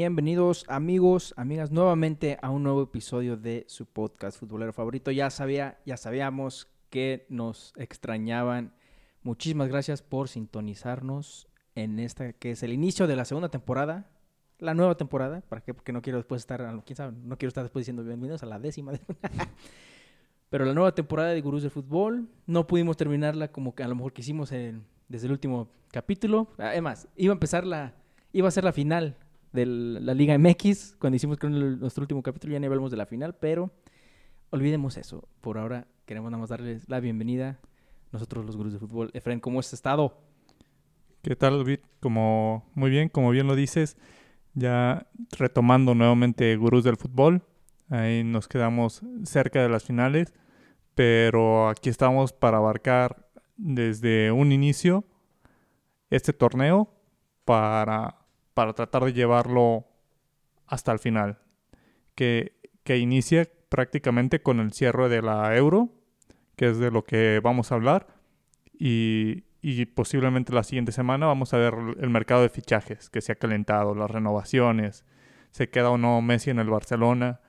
Bienvenidos 0.00 0.64
amigos, 0.68 1.34
amigas, 1.36 1.72
nuevamente 1.72 2.38
a 2.40 2.50
un 2.50 2.62
nuevo 2.62 2.84
episodio 2.84 3.36
de 3.36 3.64
su 3.66 3.84
podcast 3.84 4.38
futbolero 4.38 4.72
favorito. 4.72 5.10
Ya 5.10 5.28
sabía, 5.28 5.80
ya 5.84 5.96
sabíamos 5.96 6.68
que 6.88 7.26
nos 7.30 7.72
extrañaban. 7.76 8.72
Muchísimas 9.24 9.66
gracias 9.66 10.02
por 10.02 10.28
sintonizarnos 10.28 11.48
en 11.74 11.98
esta 11.98 12.32
que 12.32 12.52
es 12.52 12.62
el 12.62 12.72
inicio 12.72 13.08
de 13.08 13.16
la 13.16 13.24
segunda 13.24 13.48
temporada, 13.48 14.08
la 14.60 14.72
nueva 14.72 14.96
temporada. 14.96 15.40
¿Para 15.40 15.62
qué? 15.62 15.74
Porque 15.74 15.92
no 15.92 16.00
quiero 16.00 16.18
después 16.18 16.42
estar, 16.42 16.60
quién 16.86 16.96
sabe, 16.96 17.16
no 17.20 17.36
quiero 17.36 17.48
estar 17.48 17.64
después 17.64 17.82
diciendo 17.82 18.04
bienvenidos 18.04 18.44
a 18.44 18.46
la 18.46 18.60
décima. 18.60 18.92
Pero 20.48 20.64
la 20.64 20.74
nueva 20.74 20.94
temporada 20.94 21.30
de 21.30 21.40
Gurús 21.40 21.62
del 21.62 21.72
Fútbol, 21.72 22.28
no 22.46 22.68
pudimos 22.68 22.96
terminarla 22.96 23.50
como 23.50 23.74
que 23.74 23.82
a 23.82 23.88
lo 23.88 23.96
mejor 23.96 24.12
quisimos 24.12 24.50
desde 24.50 25.26
el 25.26 25.32
último 25.32 25.72
capítulo. 25.90 26.52
Además, 26.56 27.08
iba 27.16 27.32
a 27.32 27.34
empezar 27.34 27.66
la, 27.66 27.96
iba 28.32 28.46
a 28.46 28.52
ser 28.52 28.62
la 28.62 28.72
final 28.72 29.16
de 29.52 29.66
la 29.66 30.14
Liga 30.14 30.36
MX, 30.38 30.96
cuando 30.98 31.16
hicimos 31.16 31.38
nuestro 31.42 32.02
último 32.02 32.22
capítulo, 32.22 32.52
ya 32.52 32.60
ni 32.60 32.66
hablamos 32.66 32.90
de 32.90 32.96
la 32.96 33.06
final, 33.06 33.34
pero 33.34 33.70
olvidemos 34.50 34.96
eso. 34.96 35.28
Por 35.40 35.58
ahora 35.58 35.86
queremos 36.06 36.30
nada 36.30 36.40
más 36.40 36.50
darles 36.50 36.88
la 36.88 37.00
bienvenida, 37.00 37.58
nosotros 38.12 38.44
los 38.44 38.56
gurús 38.56 38.72
de 38.72 38.78
fútbol. 38.78 39.10
Efraín, 39.14 39.40
¿cómo 39.40 39.60
has 39.60 39.72
estado? 39.72 40.18
¿Qué 41.22 41.36
tal, 41.36 41.58
David? 41.58 41.80
Como, 42.00 42.70
muy 42.74 42.90
bien, 42.90 43.08
como 43.08 43.30
bien 43.30 43.46
lo 43.46 43.54
dices, 43.54 43.96
ya 44.54 45.06
retomando 45.38 45.94
nuevamente 45.94 46.56
gurús 46.56 46.84
del 46.84 46.96
fútbol. 46.96 47.42
Ahí 47.90 48.22
nos 48.24 48.48
quedamos 48.48 49.02
cerca 49.24 49.62
de 49.62 49.68
las 49.68 49.84
finales, 49.84 50.34
pero 50.94 51.68
aquí 51.68 51.88
estamos 51.88 52.32
para 52.32 52.58
abarcar 52.58 53.28
desde 53.56 54.30
un 54.30 54.52
inicio 54.52 55.04
este 56.10 56.32
torneo 56.32 56.88
para 57.44 58.18
para 58.58 58.72
tratar 58.72 59.04
de 59.04 59.12
llevarlo 59.12 59.86
hasta 60.66 60.90
el 60.90 60.98
final, 60.98 61.38
que, 62.16 62.58
que 62.82 62.98
inicia 62.98 63.48
prácticamente 63.68 64.42
con 64.42 64.58
el 64.58 64.72
cierre 64.72 65.08
de 65.08 65.22
la 65.22 65.56
euro, 65.56 65.90
que 66.56 66.70
es 66.70 66.78
de 66.78 66.90
lo 66.90 67.04
que 67.04 67.38
vamos 67.40 67.70
a 67.70 67.76
hablar, 67.76 68.08
y, 68.72 69.44
y 69.62 69.86
posiblemente 69.86 70.52
la 70.52 70.64
siguiente 70.64 70.90
semana 70.90 71.26
vamos 71.26 71.54
a 71.54 71.58
ver 71.58 71.72
el 72.00 72.10
mercado 72.10 72.42
de 72.42 72.48
fichajes 72.48 73.10
que 73.10 73.20
se 73.20 73.30
ha 73.30 73.36
calentado, 73.36 73.94
las 73.94 74.10
renovaciones, 74.10 75.04
se 75.52 75.70
queda 75.70 75.90
o 75.90 75.96
no 75.96 76.20
Messi 76.20 76.50
en 76.50 76.58
el 76.58 76.68
Barcelona, 76.68 77.40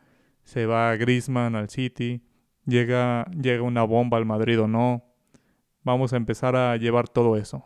se 0.43 0.67
va 0.67 0.95
Griezmann 0.95 1.55
al 1.55 1.71
City, 1.71 2.21
llega, 2.67 3.25
llega 3.31 3.63
una 3.63 3.81
bomba 3.81 4.19
al 4.19 4.27
Madrid 4.27 4.61
o 4.61 4.67
no. 4.67 5.05
Vamos 5.81 6.13
a 6.13 6.17
empezar 6.17 6.55
a 6.55 6.77
llevar 6.77 7.09
todo 7.09 7.35
eso. 7.35 7.65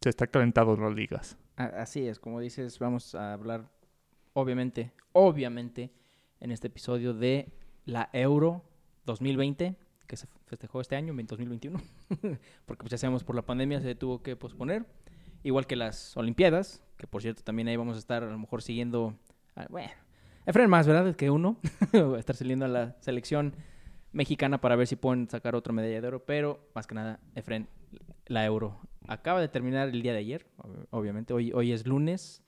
Se 0.00 0.10
está 0.10 0.28
calentando 0.28 0.76
las 0.76 0.94
ligas. 0.94 1.36
Así 1.58 2.06
es, 2.06 2.20
como 2.20 2.38
dices, 2.38 2.78
vamos 2.78 3.16
a 3.16 3.32
hablar, 3.32 3.68
obviamente, 4.32 4.92
obviamente, 5.12 5.90
en 6.38 6.52
este 6.52 6.68
episodio 6.68 7.14
de 7.14 7.48
la 7.84 8.08
Euro 8.12 8.62
2020, 9.06 9.74
que 10.06 10.16
se 10.16 10.28
festejó 10.46 10.80
este 10.80 10.94
año, 10.94 11.18
en 11.18 11.26
2021, 11.26 11.80
porque 12.64 12.82
pues 12.82 12.92
ya 12.92 12.98
sabemos 12.98 13.24
por 13.24 13.34
la 13.34 13.42
pandemia 13.42 13.80
se 13.80 13.96
tuvo 13.96 14.22
que 14.22 14.36
posponer, 14.36 14.86
igual 15.42 15.66
que 15.66 15.74
las 15.74 16.16
Olimpiadas, 16.16 16.80
que 16.96 17.08
por 17.08 17.22
cierto 17.22 17.42
también 17.42 17.66
ahí 17.66 17.76
vamos 17.76 17.96
a 17.96 17.98
estar 17.98 18.22
a 18.22 18.30
lo 18.30 18.38
mejor 18.38 18.62
siguiendo, 18.62 19.18
bueno, 19.68 19.90
Efraín 20.46 20.70
más, 20.70 20.86
¿verdad? 20.86 21.16
Que 21.16 21.28
uno, 21.28 21.58
a 21.92 22.20
estar 22.20 22.36
saliendo 22.36 22.66
a 22.66 22.68
la 22.68 22.96
selección 23.00 23.56
mexicana 24.12 24.60
para 24.60 24.76
ver 24.76 24.86
si 24.86 24.94
pueden 24.94 25.28
sacar 25.28 25.56
otra 25.56 25.72
medalla 25.72 26.00
de 26.00 26.06
oro, 26.06 26.24
pero 26.24 26.70
más 26.76 26.86
que 26.86 26.94
nada, 26.94 27.18
Efraín, 27.34 27.66
la 28.26 28.44
Euro 28.44 28.78
acaba 29.08 29.40
de 29.40 29.48
terminar 29.48 29.88
el 29.88 30.02
día 30.02 30.12
de 30.12 30.18
ayer, 30.18 30.46
obviamente. 30.90 31.32
Hoy, 31.32 31.50
hoy 31.52 31.72
es 31.72 31.86
lunes 31.86 32.44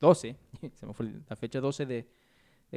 12, 0.00 0.36
se 0.74 0.86
me 0.86 0.92
fue 0.92 1.12
la 1.28 1.36
fecha 1.36 1.60
12 1.60 1.86
de, 1.86 2.08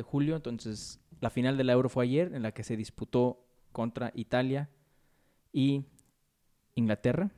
julio. 0.04 0.38
Entonces, 0.38 1.02
la 1.20 1.30
final 1.30 1.58
de 1.58 1.66
la 1.66 1.74
Euro 1.74 1.90
fue 1.90 2.06
ayer, 2.06 2.34
en 2.34 2.44
la 2.44 2.54
que 2.54 2.64
se 2.64 2.78
disputó 2.78 3.46
contra 3.74 4.14
Italia 4.16 4.70
y 5.52 5.84
Inglaterra. 6.76 7.32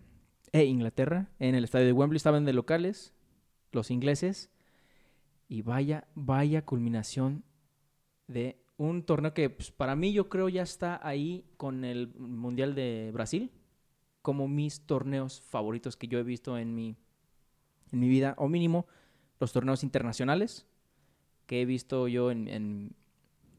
E 0.52 0.66
Inglaterra, 0.66 1.31
en 1.40 1.56
el 1.56 1.64
estadio 1.64 1.88
de 1.88 1.94
Wembley 1.94 2.18
estaban 2.18 2.46
de 2.46 2.53
locales, 2.53 3.16
los 3.72 3.90
ingleses. 3.90 4.52
Y 5.47 5.64
vaya, 5.64 6.08
vaya 6.14 6.66
culminación 6.66 7.44
de 8.28 8.62
un 8.78 9.03
torneo 9.03 9.34
que 9.34 9.50
pues, 9.50 9.72
para 9.72 9.96
mí 9.96 10.14
yo 10.14 10.30
creo 10.30 10.50
ya 10.50 10.62
está 10.62 11.00
ahí 11.06 11.46
con 11.58 11.84
el 11.84 12.14
Mundial 12.16 12.75
de 12.75 13.12
Brasil 13.14 13.52
como 14.22 14.48
mis 14.48 14.82
torneos 14.82 15.42
favoritos 15.42 15.98
que 15.98 16.08
yo 16.08 16.20
he 16.20 16.24
visto 16.24 16.58
en 16.58 16.76
mi, 16.76 16.96
en 17.92 18.00
mi 18.00 18.08
vida, 18.08 18.36
o 18.38 18.48
mínimo 18.48 18.86
los 19.40 19.52
torneos 19.52 19.84
internacionales 19.84 20.68
que 21.48 21.62
he 21.62 21.66
visto 21.66 22.08
yo 22.08 22.32
en, 22.32 22.48
en 22.48 22.96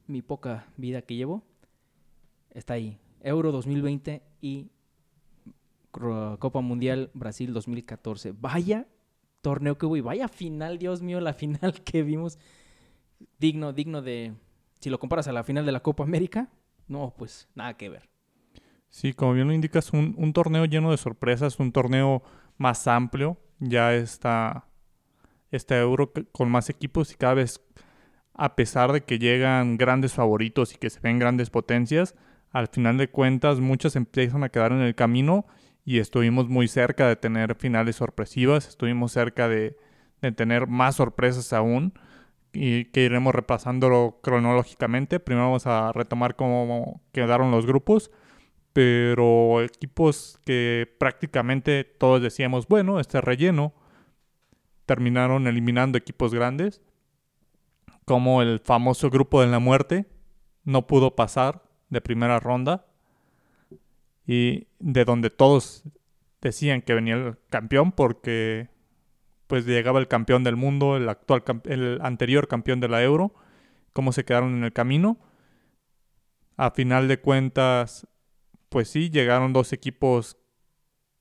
mi 0.07 0.23
poca 0.23 0.67
vida 0.77 1.03
que 1.03 1.17
llevo. 1.17 1.43
Está 2.51 2.75
ahí, 2.75 2.99
Euro 3.21 3.53
2020 3.53 4.23
y 4.41 4.71
Copa 5.91 6.61
Mundial 6.61 7.11
Brasil 7.15 7.53
2014. 7.53 8.33
Vaya 8.33 8.87
torneo 9.43 9.77
que 9.77 9.87
hubo 9.87 9.97
y 9.97 10.01
vaya 10.01 10.29
final, 10.29 10.79
Dios 10.79 11.03
mío, 11.03 11.21
la 11.21 11.35
final 11.35 11.83
que 11.85 12.03
vimos. 12.03 12.39
Digno, 13.39 13.73
digno 13.73 14.03
de... 14.03 14.35
Si 14.81 14.91
lo 14.91 14.99
comparas 14.99 15.29
a 15.29 15.33
la 15.33 15.45
final 15.45 15.65
de 15.65 15.73
la 15.73 15.81
Copa 15.81 16.03
América, 16.03 16.49
no, 16.89 17.15
pues 17.17 17.49
nada 17.55 17.77
que 17.77 17.89
ver. 17.89 18.12
Sí, 18.93 19.15
como 19.15 19.33
bien 19.33 19.49
lo 19.49 19.55
indicas, 19.55 19.91
un, 19.95 20.33
torneo 20.35 20.67
lleno 20.67 20.91
de 20.91 20.99
sorpresas, 20.99 21.59
un 21.59 21.73
torneo 21.73 22.23
más 22.59 22.87
amplio. 22.87 23.39
Ya 23.59 23.95
está 23.95 24.67
este 25.51 25.79
euro 25.79 26.13
con 26.31 26.51
más 26.51 26.69
equipos 26.69 27.11
y 27.11 27.17
cada 27.17 27.35
vez, 27.35 27.63
a 28.35 28.55
pesar 28.55 28.93
de 28.93 29.03
que 29.03 29.19
llegan 29.19 29.79
grandes 29.79 30.13
favoritos 30.13 30.75
y 30.75 30.77
que 30.77 30.91
se 30.91 31.01
ven 31.01 31.19
grandes 31.19 31.49
potencias, 31.49 32.15
al 32.51 32.69
final 32.69 32.99
de 32.99 33.09
cuentas 33.09 33.61
muchas 33.61 33.97
empiezan 33.97 34.45
a 34.45 34.51
quedar 34.51 34.73
en 34.73 34.83
el 34.83 34.95
camino 34.95 35.47
y 35.87 35.99
estuvimos 35.99 36.49
muy 36.51 36.69
cerca 36.69 37.09
de 37.09 37.17
tener 37.17 37.55
finales 37.55 37.97
sorpresivas, 37.97 38.69
estuvimos 38.69 39.13
cerca 39.13 39.49
de, 39.49 39.75
de 40.21 40.33
tener 40.33 40.67
más 40.67 40.97
sorpresas 40.97 41.55
aún 41.55 41.95
y 42.53 42.85
que 42.87 43.05
iremos 43.05 43.35
repasándolo 43.35 44.19
cronológicamente. 44.23 45.19
Primero 45.19 45.47
vamos 45.47 45.67
a 45.67 45.93
retomar 45.93 46.37
cómo 46.37 47.01
quedaron 47.13 47.51
los 47.51 47.65
grupos 47.65 48.11
pero 48.73 49.63
equipos 49.63 50.39
que 50.45 50.89
prácticamente 50.99 51.85
todos 51.85 52.23
decíamos, 52.23 52.67
bueno, 52.69 53.01
este 53.01 53.21
relleno, 53.21 53.75
terminaron 54.87 55.47
eliminando 55.47 55.99
equipos 55.99 56.35
grandes, 56.35 56.81
como 58.05 58.43
el 58.43 58.61
famoso 58.61 59.11
grupo 59.11 59.41
de 59.41 59.47
la 59.47 59.59
muerte, 59.59 60.07
no 60.65 60.87
pudo 60.87 61.15
pasar 61.15 61.63
de 61.91 62.01
primera 62.01 62.41
ronda, 62.41 62.87
y 64.27 64.69
de 64.79 65.05
donde 65.05 65.31
todos 65.31 65.85
decían 66.41 66.83
que 66.83 66.95
venía 66.95 67.15
el 67.15 67.37
campeón 67.51 67.93
porque 67.93 68.69
pues 69.47 69.67
llegaba 69.67 69.99
el 69.99 70.09
campeón 70.09 70.45
del 70.45 70.57
mundo, 70.57 70.97
el 70.97 71.09
actual 71.09 71.43
el 71.65 71.99
anterior 72.03 72.49
campeón 72.49 72.81
de 72.81 72.89
la 72.89 73.03
Euro, 73.03 73.35
cómo 73.93 74.13
se 74.13 74.25
quedaron 74.25 74.55
en 74.55 74.65
el 74.65 74.73
camino. 74.73 75.19
A 76.57 76.71
final 76.71 77.09
de 77.09 77.21
cuentas, 77.21 78.07
pues 78.73 78.89
sí, 78.89 79.11
llegaron 79.11 79.53
dos 79.53 79.75
equipos 79.75 80.39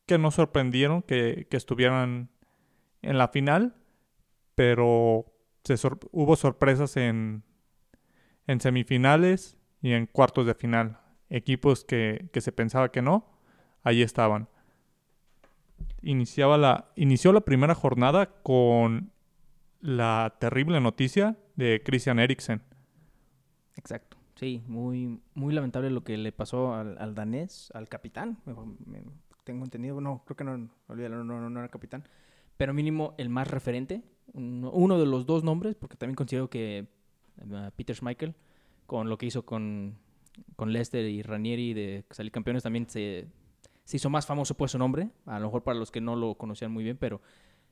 que 0.06 0.18
nos 0.18 0.36
sorprendieron 0.36 1.02
que, 1.02 1.48
estuvieran 1.52 2.30
en 3.02 3.18
la 3.18 3.28
final, 3.28 3.76
pero 4.56 5.26
hubo 6.12 6.36
sorpresas 6.38 6.96
en, 6.96 7.44
en 8.48 8.62
semifinales 8.62 9.58
y 9.82 9.92
en 9.92 10.06
cuartos 10.06 10.46
de 10.46 10.56
final. 10.56 11.02
Equipos 11.30 11.84
que, 11.84 12.30
se 12.34 12.52
pensaba 12.54 12.90
que 12.90 13.02
no, 13.02 13.30
ahí 13.84 14.02
estaban. 14.02 14.48
Iniciaba 16.02 16.58
la, 16.58 16.90
inició 16.96 17.34
la 17.34 17.42
primera 17.42 17.76
jornada 17.76 18.28
con 18.44 19.12
la 19.82 20.38
terrible 20.40 20.80
noticia 20.80 21.38
de 21.58 21.82
Christian 21.84 22.18
Eriksen. 22.18 22.62
Exacto. 23.76 24.21
Sí, 24.42 24.64
muy, 24.66 25.22
muy 25.36 25.54
lamentable 25.54 25.92
lo 25.92 26.04
que 26.04 26.18
le 26.18 26.32
pasó 26.32 26.74
al, 26.74 27.14
danés, 27.14 27.70
al 27.76 27.88
capitán. 27.88 28.40
tengo 29.44 29.64
entendido, 29.64 30.02
no, 30.02 30.24
creo 30.26 30.36
que 30.36 30.44
no, 30.44 30.68
olvídalo, 30.88 31.24
no, 31.24 31.48
no, 31.48 31.60
era 31.60 31.70
capitán. 31.70 32.08
Pero 32.58 32.74
mínimo 32.74 33.14
el 33.20 33.30
más 33.30 33.52
referente, 33.52 34.02
uno, 34.34 34.98
de 34.98 35.06
los 35.06 35.28
dos 35.28 35.44
nombres, 35.44 35.76
porque 35.76 35.96
también 35.96 36.16
considero 36.16 36.50
que 36.50 36.88
uh, 37.38 37.70
Peter 37.76 37.96
Schmeichel, 37.96 38.34
con 38.88 39.10
lo 39.10 39.20
que 39.20 39.28
hizo 39.28 39.46
con, 39.46 40.00
con 40.56 40.74
Leicester 40.74 41.06
y 41.06 41.22
Ranieri 41.22 41.76
de 41.76 42.04
salir 42.10 42.32
campeones, 42.32 42.64
también 42.64 42.90
se, 42.90 43.28
se 43.84 43.98
hizo 43.98 44.10
más 44.10 44.26
famoso 44.26 44.58
por 44.58 44.70
su 44.70 44.80
nombre. 44.80 45.12
A 45.28 45.38
lo 45.38 45.46
mejor 45.46 45.62
para 45.62 45.78
los 45.78 45.92
que 45.92 46.02
no 46.02 46.16
lo 46.16 46.34
conocían 46.34 46.72
muy 46.72 46.84
bien, 46.84 46.98
pero 46.98 47.22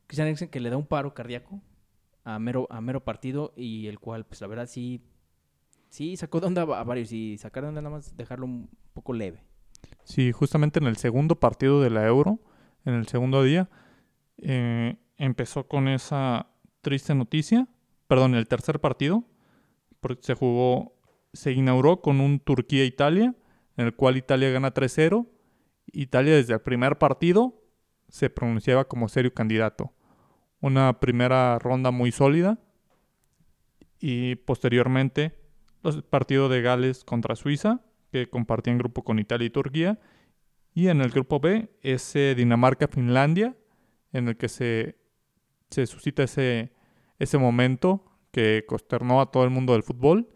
Christian 0.06 0.27
Eriksen 0.27 0.50
que 0.50 0.60
le 0.60 0.69
da 0.69 0.77
un 0.77 0.86
paro 0.86 1.15
cardíaco 1.15 1.63
a 2.25 2.38
mero, 2.38 2.68
a 2.69 2.80
mero 2.80 3.04
partido 3.04 3.54
y 3.56 3.88
el 3.88 3.98
cual, 3.98 4.24
pues 4.27 4.39
la 4.42 4.45
verdad 4.45 4.68
sí 4.68 5.01
sí 5.89 6.15
sacó 6.18 6.39
de 6.39 6.47
onda 6.47 6.62
a 6.62 6.83
varios 6.83 7.12
y 7.12 7.38
sacar 7.38 7.63
de 7.63 7.69
onda 7.69 7.81
nada 7.81 7.95
más 7.95 8.15
dejarlo 8.15 8.45
un 8.45 8.69
poco 8.94 9.13
leve. 9.13 9.44
Sí, 10.03 10.31
justamente 10.31 10.80
en 10.80 10.88
el 10.88 10.97
segundo 10.97 11.39
partido 11.39 11.81
de 11.81 11.89
la 11.89 12.06
Euro, 12.07 12.39
en 12.86 12.95
el 12.95 13.07
segundo 13.07 13.44
día, 13.44 13.69
eh, 14.38 14.95
empezó 15.18 15.68
con 15.68 15.88
esa 15.88 16.47
triste 16.81 17.13
noticia 17.13 17.68
perdón, 18.09 18.33
el 18.33 18.47
tercer 18.47 18.81
partido, 18.81 19.24
porque 20.01 20.24
se 20.24 20.33
jugó, 20.33 20.95
se 21.31 21.51
inauguró 21.51 22.01
con 22.01 22.19
un 22.21 22.39
Turquía-Italia, 22.39 23.36
en 23.77 23.86
el 23.86 23.95
cual 23.95 24.18
Italia 24.18 24.50
gana 24.50 24.74
3-0. 24.74 25.27
Italia 25.94 26.33
desde 26.33 26.56
el 26.56 26.62
primer 26.62 26.97
partido 26.97 27.62
se 28.07 28.31
pronunciaba 28.31 28.88
como 28.88 29.09
serio 29.09 29.31
candidato. 29.31 29.94
Una 30.59 31.00
primera 31.00 31.59
ronda 31.59 31.91
muy 31.91 32.12
sólida 32.12 32.57
y 34.00 34.36
posteriormente 34.38 35.38
los 35.83 36.01
partidos 36.03 36.49
de 36.51 36.61
Gales 36.61 37.03
contra 37.03 37.35
Suiza, 37.35 37.81
que 38.11 38.29
compartían 38.29 38.77
grupo 38.77 39.03
con 39.03 39.19
Italia 39.19 39.47
y 39.47 39.49
Turquía. 39.49 39.99
Y 40.73 40.87
en 40.87 41.01
el 41.01 41.09
grupo 41.09 41.39
B, 41.39 41.69
ese 41.81 42.35
Dinamarca-Finlandia, 42.35 43.55
en 44.13 44.27
el 44.27 44.37
que 44.37 44.49
se, 44.49 44.97
se 45.69 45.85
suscita 45.85 46.23
ese, 46.23 46.71
ese 47.17 47.37
momento 47.37 48.05
que 48.31 48.65
consternó 48.67 49.21
a 49.21 49.31
todo 49.31 49.43
el 49.43 49.49
mundo 49.49 49.73
del 49.73 49.83
fútbol. 49.83 50.29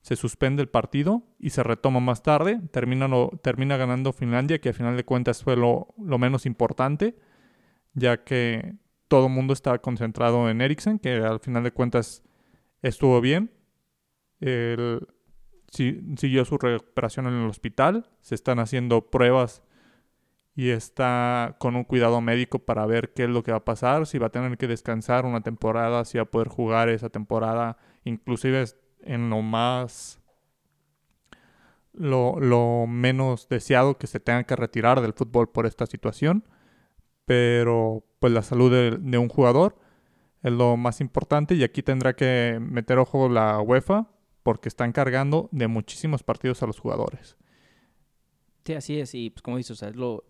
Se 0.00 0.16
suspende 0.16 0.62
el 0.62 0.68
partido 0.68 1.22
y 1.38 1.50
se 1.50 1.62
retoma 1.62 2.00
más 2.00 2.22
tarde. 2.22 2.60
Termina, 2.72 3.08
termina 3.42 3.76
ganando 3.76 4.12
Finlandia, 4.12 4.60
que 4.60 4.70
a 4.70 4.72
final 4.72 4.96
de 4.96 5.04
cuentas 5.04 5.42
fue 5.42 5.56
lo, 5.56 5.94
lo 5.98 6.18
menos 6.18 6.46
importante, 6.46 7.16
ya 7.92 8.24
que 8.24 8.76
todo 9.08 9.26
el 9.26 9.32
mundo 9.32 9.52
estaba 9.52 9.78
concentrado 9.80 10.48
en 10.48 10.60
Eriksen, 10.60 10.98
que 10.98 11.14
al 11.16 11.40
final 11.40 11.64
de 11.64 11.72
cuentas 11.72 12.22
estuvo 12.80 13.20
bien. 13.20 13.50
Él 14.40 15.06
siguió 15.70 16.44
su 16.44 16.58
recuperación 16.58 17.26
en 17.26 17.34
el 17.34 17.48
hospital. 17.48 18.08
Se 18.20 18.34
están 18.34 18.58
haciendo 18.58 19.10
pruebas 19.10 19.62
y 20.54 20.70
está 20.70 21.56
con 21.58 21.76
un 21.76 21.84
cuidado 21.84 22.20
médico 22.20 22.58
para 22.58 22.84
ver 22.86 23.12
qué 23.14 23.24
es 23.24 23.30
lo 23.30 23.42
que 23.42 23.52
va 23.52 23.58
a 23.58 23.64
pasar, 23.64 24.06
si 24.06 24.18
va 24.18 24.26
a 24.26 24.30
tener 24.30 24.58
que 24.58 24.66
descansar 24.66 25.24
una 25.24 25.42
temporada, 25.42 26.04
si 26.04 26.18
va 26.18 26.24
a 26.24 26.30
poder 26.30 26.48
jugar 26.48 26.88
esa 26.88 27.08
temporada, 27.08 27.78
inclusive 28.04 28.64
en 29.02 29.30
lo 29.30 29.42
más, 29.42 30.20
lo, 31.92 32.38
lo 32.40 32.86
menos 32.86 33.48
deseado 33.48 33.96
que 33.96 34.06
se 34.06 34.20
tenga 34.20 34.44
que 34.44 34.56
retirar 34.56 35.00
del 35.00 35.14
fútbol 35.14 35.48
por 35.50 35.66
esta 35.66 35.86
situación, 35.86 36.44
pero 37.24 38.04
pues 38.18 38.32
la 38.32 38.42
salud 38.42 38.70
de, 38.70 38.98
de 38.98 39.18
un 39.18 39.28
jugador 39.28 39.78
es 40.42 40.52
lo 40.52 40.76
más 40.76 41.00
importante 41.00 41.54
y 41.54 41.62
aquí 41.62 41.82
tendrá 41.82 42.14
que 42.14 42.58
meter 42.60 42.98
ojo 42.98 43.28
la 43.28 43.60
UEFA 43.60 44.08
porque 44.42 44.68
está 44.68 44.84
encargando 44.84 45.48
de 45.52 45.68
muchísimos 45.68 46.22
partidos 46.22 46.62
a 46.62 46.66
los 46.66 46.78
jugadores. 46.78 47.36
Sí, 48.64 48.74
así 48.74 49.00
es, 49.00 49.14
y 49.14 49.30
pues 49.30 49.42
como 49.42 49.56
dices, 49.56 49.72
o 49.72 49.74
sea, 49.76 49.90
lo, 49.90 50.24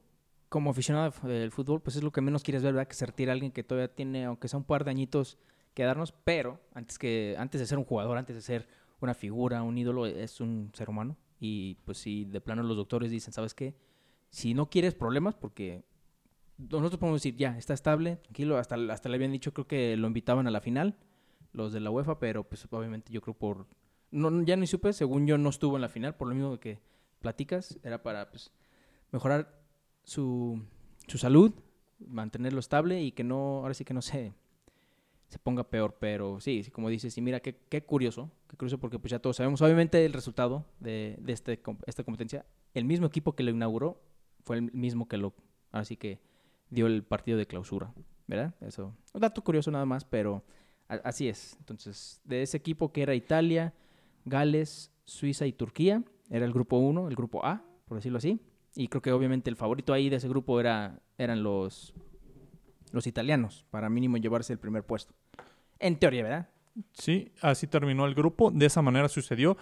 como 0.48 0.70
aficionado 0.70 1.12
del 1.22 1.50
fútbol, 1.50 1.80
pues 1.80 1.96
es 1.96 2.02
lo 2.02 2.12
que 2.12 2.20
menos 2.20 2.42
quieres 2.42 2.62
ver, 2.62 2.74
¿verdad? 2.74 2.88
Que 2.88 2.94
se 2.94 3.06
retire 3.06 3.32
alguien 3.32 3.52
que 3.52 3.64
todavía 3.64 3.94
tiene, 3.94 4.24
aunque 4.24 4.48
sea 4.48 4.58
un 4.58 4.64
par 4.64 4.84
de 4.84 4.90
añitos, 4.90 5.38
quedarnos, 5.74 6.12
pero 6.24 6.60
antes, 6.74 6.98
que, 6.98 7.36
antes 7.38 7.60
de 7.60 7.66
ser 7.66 7.78
un 7.78 7.84
jugador, 7.84 8.18
antes 8.18 8.36
de 8.36 8.42
ser 8.42 8.68
una 9.00 9.14
figura, 9.14 9.62
un 9.62 9.78
ídolo, 9.78 10.06
es 10.06 10.40
un 10.40 10.70
ser 10.74 10.90
humano. 10.90 11.16
Y 11.38 11.76
pues 11.84 11.98
si 11.98 12.24
de 12.24 12.40
plano 12.40 12.62
los 12.62 12.76
doctores 12.76 13.10
dicen, 13.10 13.32
¿sabes 13.32 13.54
qué? 13.54 13.74
Si 14.28 14.54
no 14.54 14.68
quieres 14.68 14.94
problemas, 14.94 15.34
porque 15.34 15.84
nosotros 16.58 16.98
podemos 16.98 17.22
decir, 17.22 17.36
ya, 17.36 17.56
está 17.56 17.72
estable, 17.72 18.16
tranquilo, 18.16 18.58
hasta, 18.58 18.76
hasta 18.92 19.08
le 19.08 19.14
habían 19.14 19.32
dicho, 19.32 19.54
creo 19.54 19.66
que 19.66 19.96
lo 19.96 20.06
invitaban 20.06 20.46
a 20.46 20.50
la 20.50 20.60
final, 20.60 20.96
los 21.52 21.72
de 21.72 21.80
la 21.80 21.90
UEFA, 21.90 22.18
pero 22.18 22.44
pues 22.44 22.66
obviamente 22.70 23.12
yo 23.12 23.20
creo 23.20 23.34
por... 23.34 23.66
No, 24.10 24.42
ya 24.42 24.56
ni 24.56 24.66
supe, 24.66 24.92
según 24.92 25.26
yo 25.26 25.38
no 25.38 25.50
estuvo 25.50 25.76
en 25.76 25.82
la 25.82 25.88
final, 25.88 26.16
por 26.16 26.28
lo 26.28 26.34
mismo 26.34 26.58
que 26.58 26.78
platicas, 27.20 27.78
era 27.82 28.02
para 28.02 28.30
pues, 28.30 28.52
mejorar 29.12 29.60
su, 30.02 30.62
su 31.06 31.18
salud, 31.18 31.52
mantenerlo 31.98 32.60
estable 32.60 33.02
y 33.02 33.12
que 33.12 33.24
no, 33.24 33.58
ahora 33.58 33.74
sí 33.74 33.84
que 33.84 33.94
no 33.94 34.02
se, 34.02 34.32
se 35.28 35.38
ponga 35.38 35.64
peor, 35.64 35.96
pero 36.00 36.40
sí, 36.40 36.64
como 36.72 36.88
dices, 36.88 37.16
y 37.18 37.20
mira, 37.20 37.40
qué, 37.40 37.56
qué 37.68 37.84
curioso, 37.84 38.30
qué 38.48 38.56
curioso 38.56 38.78
porque 38.78 38.98
pues 38.98 39.10
ya 39.12 39.20
todos 39.20 39.36
sabemos, 39.36 39.62
obviamente 39.62 40.04
el 40.04 40.12
resultado 40.12 40.66
de, 40.80 41.16
de 41.20 41.32
este, 41.32 41.60
esta 41.86 42.04
competencia, 42.04 42.44
el 42.74 42.84
mismo 42.84 43.06
equipo 43.06 43.34
que 43.34 43.42
lo 43.42 43.50
inauguró 43.50 44.00
fue 44.44 44.56
el 44.56 44.72
mismo 44.72 45.06
que 45.06 45.18
lo, 45.18 45.34
así 45.70 45.96
que 45.96 46.18
dio 46.70 46.86
el 46.86 47.04
partido 47.04 47.38
de 47.38 47.46
clausura, 47.46 47.92
¿verdad? 48.26 48.54
Eso, 48.60 48.94
un 49.12 49.20
dato 49.20 49.42
curioso 49.42 49.70
nada 49.70 49.84
más, 49.84 50.04
pero 50.04 50.42
así 50.88 51.28
es. 51.28 51.56
Entonces, 51.58 52.20
de 52.24 52.42
ese 52.42 52.56
equipo 52.56 52.92
que 52.92 53.02
era 53.02 53.14
Italia, 53.14 53.74
Gales, 54.24 54.92
Suiza 55.04 55.46
y 55.46 55.52
Turquía, 55.52 56.02
era 56.30 56.46
el 56.46 56.52
grupo 56.52 56.78
1, 56.78 57.08
el 57.08 57.16
grupo 57.16 57.44
A, 57.44 57.64
por 57.86 57.96
decirlo 57.98 58.18
así. 58.18 58.40
Y 58.74 58.88
creo 58.88 59.02
que 59.02 59.12
obviamente 59.12 59.50
el 59.50 59.56
favorito 59.56 59.92
ahí 59.92 60.08
de 60.08 60.16
ese 60.16 60.28
grupo 60.28 60.60
era, 60.60 61.00
eran 61.18 61.42
los, 61.42 61.92
los 62.92 63.06
italianos, 63.06 63.66
para 63.70 63.88
mínimo 63.88 64.16
llevarse 64.16 64.52
el 64.52 64.58
primer 64.58 64.84
puesto. 64.84 65.14
En 65.78 65.98
teoría, 65.98 66.22
¿verdad? 66.22 66.48
Sí, 66.92 67.32
así 67.40 67.66
terminó 67.66 68.06
el 68.06 68.14
grupo, 68.14 68.50
de 68.50 68.66
esa 68.66 68.82
manera 68.82 69.08
sucedió. 69.08 69.56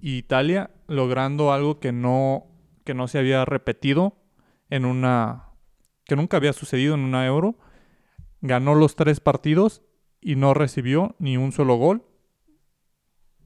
Italia 0.00 0.70
logrando 0.86 1.52
algo 1.52 1.78
que 1.78 1.92
no, 1.92 2.46
que 2.84 2.94
no 2.94 3.08
se 3.08 3.18
había 3.18 3.44
repetido 3.44 4.16
en 4.70 4.84
una. 4.84 5.50
que 6.04 6.16
nunca 6.16 6.36
había 6.36 6.52
sucedido 6.52 6.94
en 6.94 7.00
una 7.00 7.26
euro. 7.26 7.56
Ganó 8.40 8.74
los 8.74 8.96
tres 8.96 9.20
partidos 9.20 9.82
y 10.20 10.36
no 10.36 10.54
recibió 10.54 11.14
ni 11.18 11.36
un 11.36 11.52
solo 11.52 11.76
gol. 11.76 12.04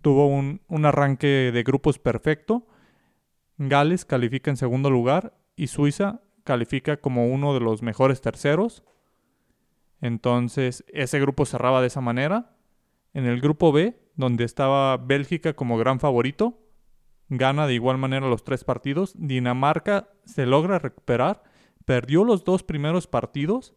Tuvo 0.03 0.27
un, 0.27 0.61
un 0.69 0.87
arranque 0.87 1.51
de 1.53 1.63
grupos 1.63 1.99
perfecto 1.99 2.67
Gales 3.59 4.05
califica 4.05 4.51
en 4.51 4.57
segundo 4.57 4.89
lugar 4.89 5.37
y 5.57 5.67
Suiza 5.67 6.23
califica 6.45 6.99
como 6.99 7.27
uno 7.27 7.53
de 7.55 7.61
los 7.61 7.83
mejores 7.83 8.21
terceros. 8.21 8.85
Entonces, 10.01 10.85
ese 10.89 11.19
grupo 11.21 11.45
cerraba 11.45 11.81
de 11.81 11.89
esa 11.89 12.01
manera. 12.01 12.55
En 13.13 13.27
el 13.27 13.41
grupo 13.41 13.73
B, 13.73 14.01
donde 14.15 14.45
estaba 14.45 14.97
Bélgica 14.97 15.55
como 15.55 15.77
gran 15.77 15.99
favorito, 15.99 16.61
gana 17.29 17.67
de 17.67 17.75
igual 17.75 17.99
manera 17.99 18.29
los 18.29 18.45
tres 18.45 18.63
partidos. 18.63 19.13
Dinamarca 19.19 20.09
se 20.25 20.47
logra 20.47 20.79
recuperar, 20.79 21.43
perdió 21.85 22.23
los 22.23 22.45
dos 22.45 22.63
primeros 22.63 23.09
partidos 23.09 23.75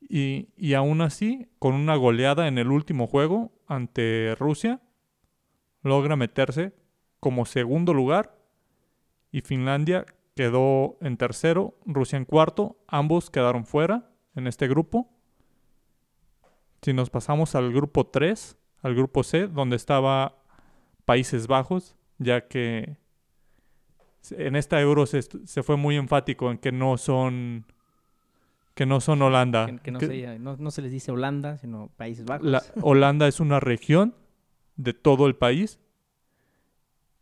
y, 0.00 0.48
y 0.56 0.74
aún 0.74 1.02
así, 1.02 1.46
con 1.60 1.74
una 1.74 1.94
goleada 1.94 2.48
en 2.48 2.58
el 2.58 2.72
último 2.72 3.06
juego 3.06 3.52
ante 3.70 4.34
Rusia, 4.38 4.82
logra 5.82 6.16
meterse 6.16 6.74
como 7.20 7.46
segundo 7.46 7.94
lugar 7.94 8.36
y 9.30 9.42
Finlandia 9.42 10.04
quedó 10.34 10.98
en 11.00 11.16
tercero, 11.16 11.78
Rusia 11.86 12.16
en 12.16 12.24
cuarto, 12.24 12.76
ambos 12.88 13.30
quedaron 13.30 13.64
fuera 13.64 14.10
en 14.34 14.46
este 14.46 14.68
grupo. 14.68 15.08
Si 16.82 16.92
nos 16.92 17.10
pasamos 17.10 17.54
al 17.54 17.72
grupo 17.72 18.06
3, 18.06 18.56
al 18.82 18.94
grupo 18.94 19.22
C, 19.22 19.46
donde 19.46 19.76
estaba 19.76 20.42
Países 21.04 21.46
Bajos, 21.46 21.94
ya 22.18 22.48
que 22.48 22.96
en 24.30 24.56
esta 24.56 24.80
euro 24.80 25.06
se, 25.06 25.22
fue 25.62 25.76
muy 25.76 25.96
enfático 25.96 26.50
en 26.50 26.58
que 26.58 26.72
no 26.72 26.98
son 26.98 27.66
que 28.80 28.86
no 28.86 29.02
son 29.02 29.20
Holanda. 29.20 29.66
Que, 29.82 29.90
no, 29.90 30.70
se, 30.70 30.80
les 30.80 30.90
dice 30.90 31.12
Holanda, 31.12 31.58
sino 31.58 31.90
Países 31.98 32.24
Bajos. 32.24 32.46
La, 32.46 32.62
Holanda 32.80 33.28
es 33.28 33.38
una 33.38 33.60
región 33.60 34.14
de 34.76 34.94
todo 34.94 35.26
el 35.26 35.36
país 35.36 35.78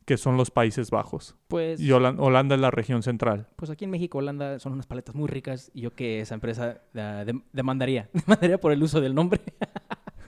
que 0.05 0.17
son 0.17 0.37
los 0.37 0.53
Países 0.53 0.93
Bajos. 0.93 1.35
Pues, 1.49 1.81
y 1.81 1.91
Holanda, 1.91 2.55
es 2.55 2.61
la 2.61 2.71
región 2.71 3.03
central. 3.03 3.49
Pues 3.57 3.73
aquí 3.73 3.87
en 3.87 3.91
México, 3.91 4.19
Holanda 4.19 4.61
son 4.61 4.73
unas 4.73 4.87
paletas 4.87 5.17
muy 5.17 5.27
ricas 5.27 5.73
y 5.75 5.81
yo 5.81 5.91
que 5.91 6.21
esa 6.21 6.35
empresa 6.37 6.81
demandaría, 7.53 8.09
demandaría 8.12 8.61
por 8.61 8.71
el 8.71 8.81
uso 8.81 9.00
del 9.00 9.17
nombre. 9.17 9.41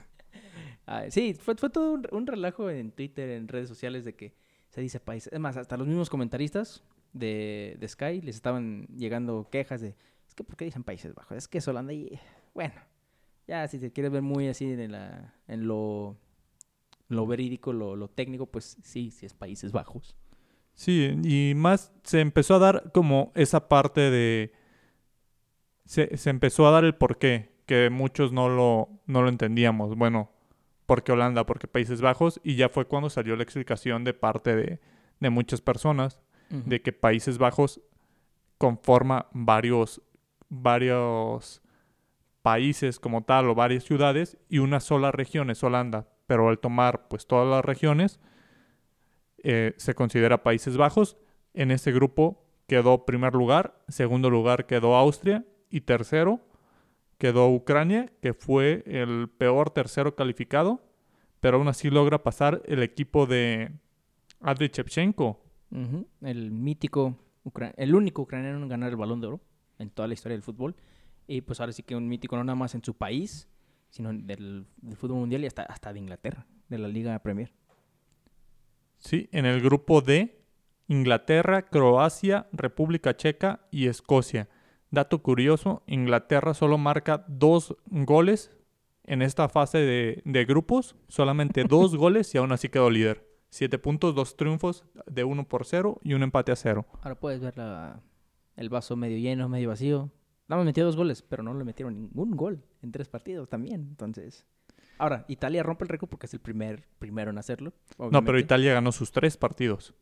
sí, 1.11 1.33
fue, 1.35 1.55
fue 1.55 1.69
todo 1.69 1.97
un, 2.11 2.27
relajo 2.27 2.69
en 2.69 2.91
Twitter, 2.91 3.29
en 3.29 3.47
redes 3.47 3.69
sociales 3.69 4.03
de 4.03 4.15
que 4.15 4.33
se 4.67 4.81
dice 4.81 4.99
país. 4.99 5.29
Es 5.31 5.39
más, 5.39 5.55
hasta 5.55 5.77
los 5.77 5.87
mismos 5.87 6.09
comentaristas 6.09 6.83
de, 7.13 7.77
de 7.79 7.87
Sky 7.87 8.19
les 8.19 8.35
estaban 8.35 8.85
llegando 8.97 9.47
quejas 9.49 9.79
de, 9.79 9.95
es 10.31 10.35
que 10.35 10.45
¿por 10.45 10.55
qué 10.55 10.63
dicen 10.63 10.85
Países 10.85 11.13
Bajos? 11.13 11.37
Es 11.37 11.47
que 11.49 11.57
es 11.57 11.67
Holanda 11.67 11.91
y, 11.91 12.17
bueno, 12.53 12.75
ya 13.47 13.67
si 13.67 13.79
te 13.79 13.91
quieres 13.91 14.13
ver 14.13 14.21
muy 14.21 14.47
así 14.47 14.63
en, 14.63 14.93
la, 14.93 15.35
en 15.47 15.67
lo 15.67 16.15
lo 17.09 17.27
verídico, 17.27 17.73
lo, 17.73 18.07
técnico, 18.07 18.45
pues 18.45 18.77
sí, 18.81 19.11
sí 19.11 19.25
es 19.25 19.33
Países 19.33 19.73
Bajos. 19.73 20.15
Sí, 20.73 21.19
y 21.25 21.53
más 21.55 21.91
se 22.03 22.21
empezó 22.21 22.55
a 22.55 22.59
dar 22.59 22.91
como 22.93 23.33
esa 23.35 23.67
parte 23.67 24.09
de... 24.09 24.53
Se, 25.83 26.09
empezó 26.29 26.65
a 26.65 26.71
dar 26.71 26.85
el 26.85 26.95
porqué, 26.95 27.51
que 27.65 27.89
muchos 27.89 28.31
no 28.31 28.47
lo, 28.47 28.87
no 29.07 29.21
lo 29.21 29.27
entendíamos. 29.27 29.97
Bueno, 29.97 30.31
¿por 30.85 31.03
qué 31.03 31.11
Holanda? 31.11 31.45
¿Por 31.45 31.59
qué 31.59 31.67
Países 31.67 31.99
Bajos? 31.99 32.39
Y 32.45 32.55
ya 32.55 32.69
fue 32.69 32.85
cuando 32.85 33.09
salió 33.09 33.35
la 33.35 33.43
explicación 33.43 34.05
de 34.05 34.13
parte 34.13 34.55
de, 34.55 34.79
de 35.19 35.29
muchas 35.29 35.59
personas 35.59 36.21
de 36.49 36.81
que 36.81 36.93
Países 36.93 37.37
Bajos 37.37 37.81
conforma 38.57 39.27
varios, 39.33 40.01
varios 40.51 41.63
países 42.43 42.99
como 42.99 43.23
tal 43.23 43.49
o 43.49 43.55
varias 43.55 43.83
ciudades 43.83 44.37
y 44.49 44.59
una 44.59 44.79
sola 44.79 45.11
región 45.11 45.49
es 45.49 45.63
Holanda 45.63 46.07
pero 46.31 46.47
al 46.47 46.59
tomar 46.59 47.09
pues 47.09 47.27
todas 47.27 47.45
las 47.45 47.65
regiones 47.65 48.21
eh, 49.43 49.73
se 49.75 49.95
considera 49.95 50.43
Países 50.43 50.77
Bajos. 50.77 51.17
En 51.53 51.71
este 51.71 51.91
grupo 51.91 52.45
quedó 52.67 53.05
primer 53.05 53.33
lugar, 53.33 53.83
segundo 53.89 54.29
lugar 54.29 54.65
quedó 54.65 54.95
Austria 54.95 55.45
y 55.69 55.81
tercero 55.81 56.39
quedó 57.17 57.49
Ucrania, 57.49 58.13
que 58.21 58.33
fue 58.33 58.81
el 58.85 59.27
peor 59.27 59.71
tercero 59.71 60.15
calificado, 60.15 60.81
pero 61.41 61.57
aún 61.57 61.67
así 61.67 61.89
logra 61.89 62.23
pasar 62.23 62.61
el 62.63 62.81
equipo 62.81 63.25
de 63.25 63.73
Adri 64.39 64.69
Shevchenko. 64.69 65.43
El 66.21 66.51
mítico, 66.51 67.17
el 67.75 67.93
único 67.93 68.21
ucraniano 68.21 68.57
en 68.57 68.69
ganar 68.69 68.89
el 68.89 68.95
balón 68.95 69.19
de 69.19 69.27
oro 69.27 69.41
en 69.81 69.89
toda 69.89 70.07
la 70.07 70.13
historia 70.13 70.35
del 70.35 70.43
fútbol. 70.43 70.75
Y 71.27 71.41
pues 71.41 71.59
ahora 71.59 71.71
sí 71.71 71.83
que 71.83 71.95
un 71.95 72.07
mítico 72.07 72.35
no 72.35 72.43
nada 72.43 72.55
más 72.55 72.75
en 72.75 72.83
su 72.83 72.93
país, 72.93 73.47
sino 73.89 74.11
del 74.13 74.65
fútbol 74.95 75.17
mundial 75.19 75.43
y 75.43 75.47
hasta, 75.47 75.63
hasta 75.63 75.91
de 75.93 75.99
Inglaterra, 75.99 76.45
de 76.69 76.77
la 76.77 76.87
Liga 76.87 77.17
Premier. 77.19 77.51
Sí, 78.97 79.29
en 79.31 79.45
el 79.45 79.61
grupo 79.61 80.01
D, 80.01 80.41
Inglaterra, 80.87 81.63
Croacia, 81.63 82.47
República 82.51 83.15
Checa 83.15 83.61
y 83.71 83.87
Escocia. 83.87 84.49
Dato 84.91 85.21
curioso, 85.23 85.83
Inglaterra 85.87 86.53
solo 86.53 86.77
marca 86.77 87.23
dos 87.27 87.75
goles 87.85 88.51
en 89.05 89.21
esta 89.21 89.47
fase 89.49 89.79
de, 89.79 90.21
de 90.25 90.45
grupos, 90.45 90.95
solamente 91.07 91.63
dos 91.67 91.95
goles 91.95 92.33
y 92.35 92.37
aún 92.37 92.51
así 92.51 92.69
quedó 92.69 92.89
líder. 92.89 93.27
Siete 93.49 93.79
puntos, 93.79 94.15
dos 94.15 94.37
triunfos 94.37 94.85
de 95.07 95.23
uno 95.23 95.45
por 95.47 95.65
cero 95.65 95.99
y 96.03 96.13
un 96.13 96.23
empate 96.23 96.51
a 96.51 96.55
cero. 96.55 96.85
Ahora 97.01 97.15
puedes 97.15 97.39
ver 97.41 97.57
la- 97.57 97.99
el 98.55 98.69
vaso 98.69 98.95
medio 98.95 99.17
lleno, 99.17 99.49
medio 99.49 99.69
vacío. 99.69 100.11
Nada 100.47 100.59
más 100.59 100.65
metió 100.65 100.83
dos 100.83 100.95
goles, 100.95 101.21
pero 101.21 101.43
no 101.43 101.53
le 101.53 101.63
metieron 101.63 101.93
ningún 101.95 102.31
gol 102.31 102.63
en 102.81 102.91
tres 102.91 103.07
partidos 103.07 103.49
también. 103.49 103.81
Entonces, 103.89 104.45
ahora, 104.97 105.25
Italia 105.27 105.63
rompe 105.63 105.85
el 105.85 105.89
récord 105.89 106.09
porque 106.09 106.25
es 106.25 106.33
el 106.33 106.41
primer 106.41 106.87
primero 106.99 107.31
en 107.31 107.37
hacerlo. 107.37 107.73
No, 107.97 108.23
pero. 108.23 108.37
Italia 108.39 108.73
ganó 108.73 108.91
sus 108.91 109.11
tres 109.11 109.37
partidos. 109.37 109.93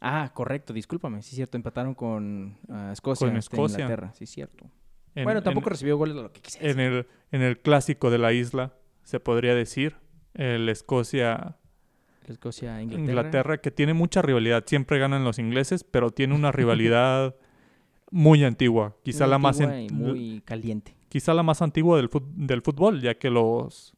Ah, 0.00 0.30
correcto, 0.32 0.72
discúlpame. 0.72 1.22
Sí, 1.22 1.34
cierto, 1.34 1.56
empataron 1.56 1.94
con 1.94 2.56
ah, 2.68 2.90
Escocia. 2.92 3.26
Con 3.26 3.34
de 3.34 3.40
Escocia. 3.40 3.80
Inglaterra, 3.82 4.12
sí, 4.14 4.26
cierto. 4.26 4.70
En- 5.14 5.24
bueno, 5.24 5.42
tampoco 5.42 5.68
en- 5.68 5.72
recibió 5.72 5.96
goles 5.96 6.14
lo 6.14 6.32
que 6.32 6.40
quisiera. 6.40 6.70
en 6.70 6.80
el, 6.80 7.06
en 7.32 7.42
el 7.42 7.58
clásico 7.58 8.10
de 8.10 8.18
la 8.18 8.32
isla, 8.32 8.74
se 9.02 9.18
podría 9.18 9.54
decir, 9.54 9.96
el 10.34 10.68
Escocia 10.68 11.56
Escocia, 12.26 12.80
Inglaterra. 12.82 13.10
Inglaterra, 13.10 13.58
que 13.58 13.70
tiene 13.70 13.94
mucha 13.94 14.22
rivalidad. 14.22 14.64
Siempre 14.66 14.98
ganan 14.98 15.24
los 15.24 15.38
ingleses, 15.38 15.82
pero 15.82 16.10
tiene 16.10 16.34
una 16.34 16.52
rivalidad 16.52 17.34
muy 18.10 18.44
antigua. 18.44 18.96
Quizá 19.02 19.24
Muy 19.24 19.30
la 19.30 19.38
más 19.38 19.60
en- 19.60 19.94
muy 19.94 20.40
caliente. 20.44 20.94
quizá 21.08 21.34
la 21.34 21.42
más 21.42 21.62
antigua 21.62 21.96
del, 21.96 22.08
fut- 22.10 22.32
del 22.34 22.62
fútbol, 22.62 23.00
ya 23.00 23.18
que 23.18 23.30
los 23.30 23.94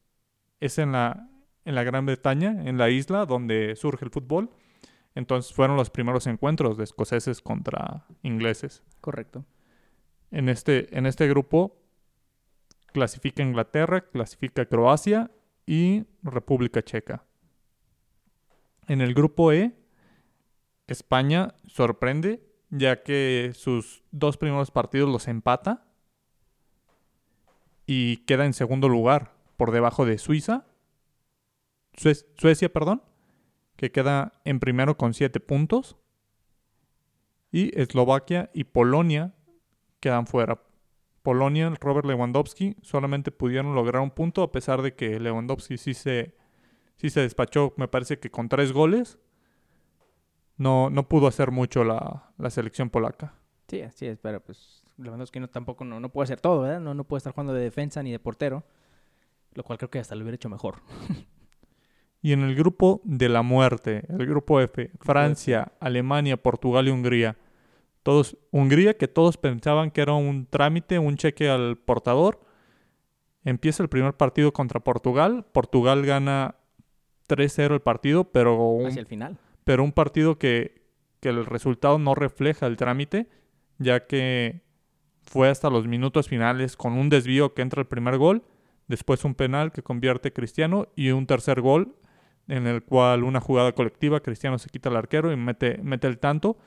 es 0.61 0.79
en 0.79 0.93
la 0.93 1.27
en 1.67 1.75
la 1.75 1.83
Gran 1.85 2.07
Bretaña, 2.07 2.63
en 2.69 2.79
la 2.79 2.89
isla 2.91 3.27
donde 3.27 3.77
surge 3.77 4.05
el 4.05 4.11
fútbol. 4.11 4.51
Entonces 5.15 5.53
fueron 5.53 5.77
los 5.77 5.91
primeros 5.91 6.27
encuentros 6.27 6.77
de 6.79 6.85
escoceses 6.85 7.41
contra 7.43 8.07
ingleses. 8.23 8.83
Correcto. 9.01 9.45
En 10.31 10.49
este 10.49 10.97
en 10.97 11.07
este 11.07 11.29
grupo 11.29 11.77
clasifica 12.93 13.43
Inglaterra, 13.43 14.01
clasifica 14.09 14.65
Croacia 14.67 15.31
y 15.67 16.05
República 16.23 16.83
Checa. 16.83 17.25
En 18.89 19.01
el 19.01 19.15
grupo 19.15 19.53
E, 19.53 19.73
España 20.87 21.55
sorprende, 21.67 22.43
ya 22.71 23.03
que 23.03 23.53
sus 23.55 24.03
dos 24.11 24.37
primeros 24.37 24.71
partidos 24.71 25.11
los 25.11 25.29
empata 25.29 25.85
y 27.87 28.19
queda 28.19 28.47
en 28.47 28.53
segundo 28.53 28.89
lugar, 28.89 29.33
por 29.57 29.73
debajo 29.73 30.07
de 30.07 30.19
Suiza, 30.19 30.67
Sue- 31.95 32.27
Suecia, 32.37 32.73
perdón, 32.73 33.03
que 33.77 33.91
queda 33.91 34.41
en 34.45 34.61
primero 34.61 34.97
con 34.97 35.13
siete 35.15 35.41
puntos, 35.41 35.97
y 37.53 37.79
Eslovaquia 37.79 38.51
y 38.55 38.65
Polonia 38.65 39.35
quedan 39.99 40.27
fuera. 40.27 40.63
Polonia, 41.23 41.71
Robert 41.81 42.07
Lewandowski, 42.07 42.77
solamente 42.81 43.33
pudieron 43.33 43.75
lograr 43.75 44.03
un 44.03 44.11
punto 44.13 44.43
a 44.43 44.53
pesar 44.53 44.83
de 44.83 44.95
que 44.95 45.19
Lewandowski 45.21 45.77
sí 45.77 45.95
se, 45.95 46.35
sí 46.97 47.11
se 47.11 47.21
despachó, 47.21 47.75
me 47.77 47.89
parece 47.89 48.19
que 48.19 48.31
con 48.31 48.49
tres 48.49 48.73
goles. 48.73 49.19
No, 50.61 50.91
no 50.91 51.09
pudo 51.09 51.27
hacer 51.27 51.53
mucho 51.53 51.85
la, 51.85 52.25
la 52.37 52.51
selección 52.51 52.91
polaca. 52.91 53.33
Sí, 53.67 53.81
así 53.81 54.05
es, 54.05 54.19
pero 54.19 54.41
pues 54.41 54.83
Lewandowski 54.99 55.41
no, 55.41 55.49
tampoco 55.49 55.87
no, 55.87 56.01
no 56.01 56.11
puede 56.11 56.25
hacer 56.25 56.39
todo, 56.39 56.61
¿verdad? 56.61 56.81
No, 56.81 56.93
no 56.93 57.05
puede 57.05 57.17
estar 57.17 57.33
jugando 57.33 57.55
de 57.55 57.63
defensa 57.63 58.03
ni 58.03 58.13
de 58.13 58.19
portero, 58.19 58.63
lo 59.55 59.65
cual 59.65 59.79
creo 59.79 59.89
que 59.89 60.01
hasta 60.01 60.15
lo 60.15 60.21
hubiera 60.21 60.35
hecho 60.35 60.51
mejor. 60.51 60.83
Y 62.23 62.35
en 62.35 62.43
el 62.43 62.55
grupo 62.55 63.01
de 63.05 63.31
la 63.31 63.41
muerte, 63.41 64.05
el 64.11 64.27
grupo 64.27 64.61
F, 64.61 64.91
Francia, 65.01 65.73
Alemania, 65.81 66.37
Portugal 66.37 66.87
y 66.87 66.91
Hungría. 66.91 67.39
Todos, 68.03 68.37
Hungría, 68.51 68.99
que 68.99 69.09
todos 69.09 69.39
pensaban 69.39 69.91
que 69.91 70.03
era 70.03 70.13
un 70.13 70.45
trámite, 70.45 70.99
un 70.99 71.17
cheque 71.17 71.49
al 71.49 71.79
portador. 71.79 72.39
Empieza 73.43 73.83
el 73.83 73.89
primer 73.89 74.19
partido 74.19 74.53
contra 74.53 74.81
Portugal. 74.81 75.47
Portugal 75.51 76.05
gana 76.05 76.57
3-0 77.27 77.73
el 77.73 77.81
partido, 77.81 78.25
pero 78.25 78.69
un, 78.69 78.89
Hacia 78.89 79.01
el 79.01 79.07
final. 79.07 79.39
Pero 79.65 79.83
un 79.85 79.93
partido 79.93 80.39
que, 80.39 80.83
que 81.21 81.29
el 81.31 81.45
resultado 81.47 81.99
no 81.99 82.15
refleja 82.15 82.67
el 82.67 82.77
trámite, 82.77 83.29
ya 83.79 84.07
que 84.07 84.63
fue 85.23 85.49
hasta 85.49 85.71
los 85.71 85.87
minutos 85.87 86.29
finales 86.29 86.77
con 86.77 86.95
un 86.95 87.09
desvío 87.09 87.55
que 87.55 87.63
entra 87.63 87.81
el 87.83 87.87
primer 87.87 88.19
gol, 88.19 88.43
después 88.89 89.25
un 89.25 89.35
penal 89.35 89.71
que 89.73 89.83
convierte 89.83 90.33
Cristiano 90.33 90.89
y 90.97 91.11
un 91.11 91.27
tercer 91.27 91.61
gol 91.61 91.95
en 92.49 92.67
el 92.67 92.83
cual 92.83 93.23
una 93.23 93.41
jugada 93.41 93.73
colectiva, 93.73 94.21
Cristiano 94.21 94.59
se 94.59 94.69
quita 94.71 94.89
al 94.89 94.97
arquero 94.97 95.31
y 95.33 95.37
mete, 95.37 95.79
mete 95.83 96.09
el 96.09 96.19
tanto, 96.19 96.59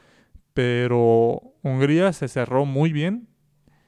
pero 0.53 1.41
Hungría 1.63 2.13
se 2.13 2.27
cerró 2.27 2.65
muy 2.65 2.91
bien, 2.93 3.27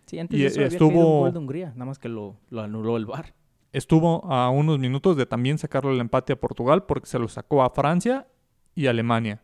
Sí, 0.07 0.19
antes 0.19 0.37
Y 0.37 0.41
de 0.43 0.47
eso 0.49 0.59
había 0.59 0.67
estuvo- 0.67 0.89
caído 0.89 1.07
un 1.07 1.19
gol 1.21 1.33
de 1.33 1.39
Hungría, 1.39 1.69
nada 1.69 1.85
más 1.85 1.97
que 1.97 2.09
lo, 2.09 2.37
lo 2.49 2.61
anuló 2.61 2.95
el 2.97 3.05
VAR. 3.07 3.33
estuvo 3.73 4.23
a 4.31 4.49
unos 4.51 4.77
minutos 4.77 5.17
de 5.17 5.25
también 5.25 5.57
sacarle 5.57 5.93
el 5.93 5.99
empate 5.99 6.33
a 6.33 6.39
Portugal 6.39 6.83
porque 6.85 7.07
se 7.07 7.17
lo 7.17 7.27
sacó 7.27 7.63
a 7.63 7.71
Francia 7.71 8.27
y 8.75 8.87
Alemania. 8.87 9.41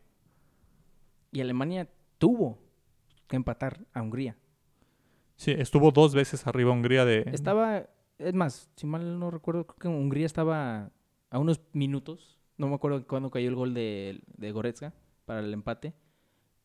Y 1.31 1.41
Alemania 1.41 1.89
tuvo 2.17 2.59
que 3.27 3.37
empatar 3.37 3.79
a 3.93 4.01
Hungría. 4.01 4.37
Sí, 5.37 5.51
estuvo 5.51 5.91
dos 5.91 6.13
veces 6.13 6.45
arriba 6.45 6.71
Hungría 6.71 7.05
de... 7.05 7.23
Estaba, 7.31 7.87
es 8.19 8.33
más, 8.33 8.69
si 8.75 8.85
mal 8.85 9.17
no 9.17 9.31
recuerdo, 9.31 9.65
creo 9.65 9.79
que 9.79 9.87
Hungría 9.87 10.25
estaba 10.25 10.91
a 11.29 11.39
unos 11.39 11.61
minutos. 11.73 12.39
No 12.57 12.67
me 12.67 12.75
acuerdo 12.75 13.07
cuándo 13.07 13.31
cayó 13.31 13.49
el 13.49 13.55
gol 13.55 13.73
de, 13.73 14.21
de 14.37 14.51
Goretzka 14.51 14.93
para 15.25 15.39
el 15.39 15.51
empate. 15.53 15.93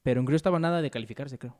Pero 0.03 0.21
Hungría 0.21 0.37
estaba 0.37 0.59
nada 0.59 0.83
de 0.83 0.91
calificarse, 0.91 1.39
creo. 1.39 1.57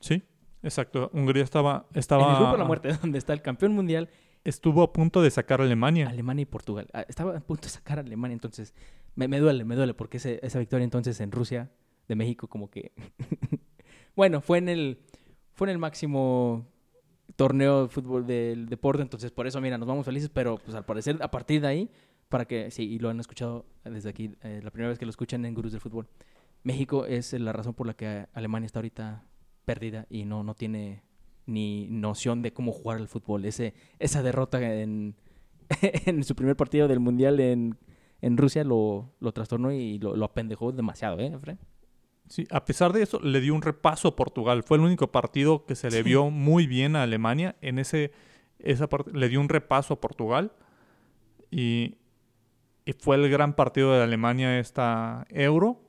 Sí, 0.00 0.22
exacto. 0.62 1.10
Hungría 1.12 1.44
estaba, 1.44 1.86
estaba 1.94 2.24
En 2.24 2.30
el 2.30 2.36
grupo 2.36 2.52
de 2.52 2.58
la 2.58 2.64
muerte, 2.64 2.92
donde 3.02 3.18
está 3.18 3.34
el 3.34 3.42
campeón 3.42 3.74
mundial, 3.74 4.08
estuvo 4.42 4.82
a 4.82 4.92
punto 4.92 5.22
de 5.22 5.30
sacar 5.30 5.60
a 5.60 5.64
Alemania. 5.64 6.08
Alemania 6.08 6.42
y 6.42 6.46
Portugal. 6.46 6.88
Ah, 6.92 7.04
Estaba 7.08 7.36
a 7.36 7.40
punto 7.40 7.64
de 7.64 7.68
sacar 7.68 7.98
a 7.98 8.00
Alemania, 8.00 8.34
entonces 8.34 8.74
me, 9.14 9.28
me 9.28 9.38
duele, 9.38 9.64
me 9.64 9.76
duele, 9.76 9.94
porque 9.94 10.16
ese- 10.18 10.40
esa 10.42 10.58
victoria 10.58 10.84
entonces 10.84 11.20
en 11.20 11.32
Rusia 11.32 11.70
de 12.08 12.14
México 12.16 12.48
como 12.48 12.70
que... 12.70 12.92
bueno, 14.16 14.40
fue 14.40 14.58
en 14.58 14.68
el 14.68 14.98
fue 15.54 15.66
en 15.68 15.72
el 15.72 15.78
máximo 15.78 16.66
torneo 17.36 17.82
de 17.82 17.88
fútbol 17.88 18.26
del 18.26 18.68
deporte, 18.68 19.02
entonces 19.02 19.30
por 19.30 19.46
eso, 19.46 19.60
mira, 19.60 19.78
nos 19.78 19.86
vamos 19.88 20.04
felices, 20.04 20.30
pero 20.32 20.58
pues 20.58 20.74
al 20.74 20.84
parecer 20.84 21.18
a 21.20 21.30
partir 21.30 21.60
de 21.60 21.66
ahí, 21.66 21.90
para 22.28 22.46
que, 22.46 22.70
sí, 22.70 22.84
y 22.84 22.98
lo 22.98 23.10
han 23.10 23.20
escuchado 23.20 23.66
desde 23.84 24.08
aquí, 24.08 24.34
eh, 24.42 24.60
la 24.62 24.70
primera 24.70 24.88
vez 24.88 24.98
que 24.98 25.04
lo 25.04 25.10
escuchan 25.10 25.44
en 25.44 25.54
Gurús 25.54 25.72
del 25.72 25.80
Fútbol, 25.80 26.08
México 26.62 27.04
es 27.06 27.32
la 27.34 27.52
razón 27.52 27.74
por 27.74 27.86
la 27.86 27.94
que 27.94 28.26
Alemania 28.32 28.66
está 28.66 28.78
ahorita 28.78 29.24
perdida 29.64 30.06
y 30.08 30.24
no, 30.24 30.42
no 30.42 30.54
tiene 30.54 31.02
ni 31.46 31.88
noción 31.90 32.40
de 32.40 32.52
cómo 32.52 32.72
jugar 32.72 32.98
al 32.98 33.08
fútbol. 33.08 33.44
Ese, 33.44 33.74
esa 33.98 34.22
derrota 34.22 34.62
en, 34.62 35.16
en 36.06 36.24
su 36.24 36.34
primer 36.34 36.56
partido 36.56 36.88
del 36.88 37.00
Mundial 37.00 37.40
en, 37.40 37.76
en 38.22 38.38
Rusia 38.38 38.64
lo, 38.64 39.12
lo 39.20 39.32
trastornó 39.32 39.70
y 39.72 39.98
lo, 39.98 40.16
lo 40.16 40.24
apendejó 40.24 40.72
demasiado, 40.72 41.18
¿eh, 41.20 41.26
Efraín? 41.34 41.58
Sí, 42.28 42.46
a 42.50 42.64
pesar 42.64 42.92
de 42.94 43.02
eso, 43.02 43.20
le 43.20 43.40
dio 43.40 43.54
un 43.54 43.60
repaso 43.62 44.08
a 44.08 44.16
Portugal. 44.16 44.62
Fue 44.62 44.78
el 44.78 44.84
único 44.84 45.12
partido 45.12 45.66
que 45.66 45.74
se 45.74 45.90
le 45.90 45.98
Sí. 45.98 46.02
vio 46.04 46.30
muy 46.30 46.66
bien 46.66 46.96
a 46.96 47.02
Alemania. 47.02 47.56
En 47.60 47.78
ese, 47.78 48.12
esa 48.58 48.88
le 49.12 49.28
dio 49.28 49.40
un 49.40 49.50
repaso 49.50 49.94
a 49.94 50.00
Portugal. 50.00 50.52
Y, 51.50 51.96
y 52.86 52.92
fue 52.94 53.16
el 53.16 53.28
gran 53.28 53.54
partido 53.54 53.92
de 53.92 54.02
Alemania 54.02 54.58
esta 54.58 55.26
Euro. 55.28 55.80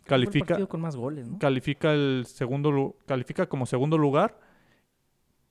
El 0.00 0.04
Califica, 0.06 0.66
con 0.66 0.80
más 0.80 0.96
goles, 0.96 1.28
¿no? 1.28 1.38
califica 1.38 1.92
el 1.92 2.24
segundo 2.26 2.96
califica 3.06 3.48
como 3.48 3.64
segundo 3.64 3.96
lugar 3.96 4.40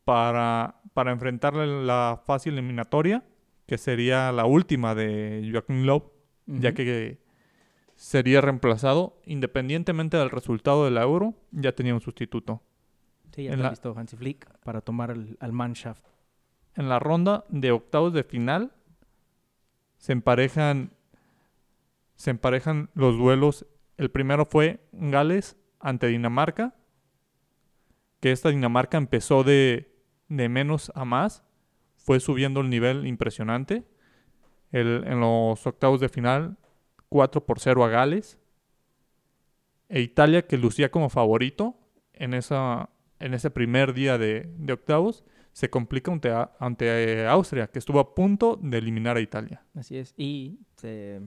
para, 0.03 0.81
para 0.93 1.11
enfrentarle 1.13 1.85
la 1.85 2.21
fase 2.25 2.49
eliminatoria, 2.49 3.23
que 3.69 3.77
sería 3.77 4.31
la 4.31 4.45
última 4.47 4.95
de 4.95 5.47
Joachim 5.53 5.83
Löw, 5.83 6.11
ya 6.47 6.69
Ujú. 6.69 6.75
que 6.77 7.19
sería 7.95 8.41
reemplazado 8.41 9.21
independientemente 9.25 10.17
del 10.17 10.31
resultado 10.31 10.85
de 10.85 10.89
la 10.91 11.03
Euro, 11.03 11.35
ya 11.51 11.73
tenía 11.75 11.93
un 11.93 12.01
sustituto. 12.01 12.63
Sí, 13.31 13.43
ya 13.43 13.51
está 13.53 13.69
listo 13.69 13.93
Hansi 13.95 14.17
Flick 14.17 14.49
para 14.61 14.81
tomar 14.81 15.11
al, 15.11 15.38
al 15.39 15.53
Mannschaft. 15.53 16.03
En 16.73 16.89
la 16.89 16.97
ronda 16.97 17.45
de 17.49 17.71
octavos 17.71 18.11
de 18.11 18.23
final 18.23 18.73
se 19.97 20.13
emparejan 20.13 20.91
se 22.15 22.31
emparejan 22.31 22.89
los 22.95 23.19
duelos. 23.19 23.67
El 23.97 24.09
primero 24.09 24.45
fue 24.45 24.79
Gales 24.93 25.57
ante 25.79 26.07
Dinamarca, 26.07 26.73
que 28.19 28.31
esta 28.31 28.49
Dinamarca 28.49 28.97
empezó 28.97 29.43
de 29.43 29.95
de 30.27 30.49
menos 30.49 30.91
a 30.95 31.05
más, 31.05 31.43
fue 32.09 32.19
subiendo 32.19 32.61
el 32.61 32.71
nivel 32.71 33.05
impresionante. 33.05 33.83
El- 34.71 35.03
en 35.05 35.19
los 35.19 35.67
octavos 35.67 35.99
de 35.99 36.09
final, 36.09 36.57
4 37.07 37.45
por 37.45 37.59
0 37.59 37.83
a 37.83 37.89
Gales. 37.89 38.39
E 39.89 40.01
Italia, 40.01 40.47
que 40.47 40.57
lucía 40.57 40.89
como 40.89 41.09
favorito 41.09 41.75
en, 42.13 42.33
esa, 42.33 42.89
en 43.19 43.35
ese 43.35 43.51
primer 43.51 43.93
día 43.93 44.17
de, 44.17 44.49
de 44.57 44.73
octavos, 44.73 45.23
se 45.53 45.69
complica 45.69 46.11
ante, 46.11 46.31
ante 46.59 46.85
eh, 47.21 47.27
Austria, 47.27 47.67
que 47.67 47.77
estuvo 47.77 47.99
a 47.99 48.15
punto 48.15 48.57
de 48.59 48.79
eliminar 48.79 49.15
a 49.15 49.21
Italia. 49.21 49.63
Así 49.75 49.95
es. 49.95 50.15
Y 50.17 50.57
se, 50.77 51.21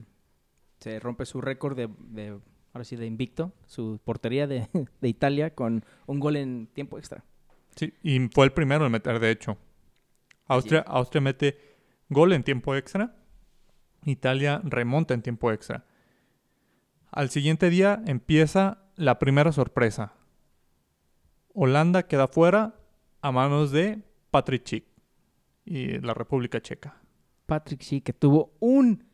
se 0.79 0.99
rompe 0.99 1.25
su 1.25 1.39
récord 1.39 1.77
de, 1.77 1.87
de, 2.09 2.37
ahora 2.73 2.83
sí, 2.83 2.97
de 2.97 3.05
invicto, 3.05 3.53
su 3.67 4.01
portería 4.03 4.47
de, 4.47 4.67
de 4.99 5.07
Italia 5.07 5.55
con 5.55 5.85
un 6.07 6.19
gol 6.19 6.35
en 6.35 6.67
tiempo 6.67 6.97
extra. 6.97 7.23
Sí, 7.73 7.93
y 8.03 8.19
fue 8.33 8.43
el 8.43 8.51
primero 8.51 8.85
en 8.85 8.91
meter, 8.91 9.21
de 9.21 9.31
hecho. 9.31 9.57
Austria, 10.47 10.81
Austria 10.87 11.21
mete 11.21 11.57
gol 12.09 12.33
en 12.33 12.43
tiempo 12.43 12.75
extra. 12.75 13.15
Italia 14.05 14.61
remonta 14.63 15.13
en 15.13 15.21
tiempo 15.21 15.51
extra. 15.51 15.85
Al 17.11 17.29
siguiente 17.29 17.69
día 17.69 18.01
empieza 18.05 18.83
la 18.95 19.19
primera 19.19 19.51
sorpresa. 19.51 20.13
Holanda 21.53 22.07
queda 22.07 22.27
fuera 22.27 22.75
a 23.21 23.31
manos 23.31 23.71
de 23.71 24.01
Patrick 24.31 24.65
Schick 24.65 24.85
y 25.65 25.99
la 25.99 26.13
República 26.13 26.61
Checa. 26.61 26.97
Patrick 27.45 27.81
sí 27.81 28.01
que 28.01 28.13
tuvo 28.13 28.53
un 28.59 29.05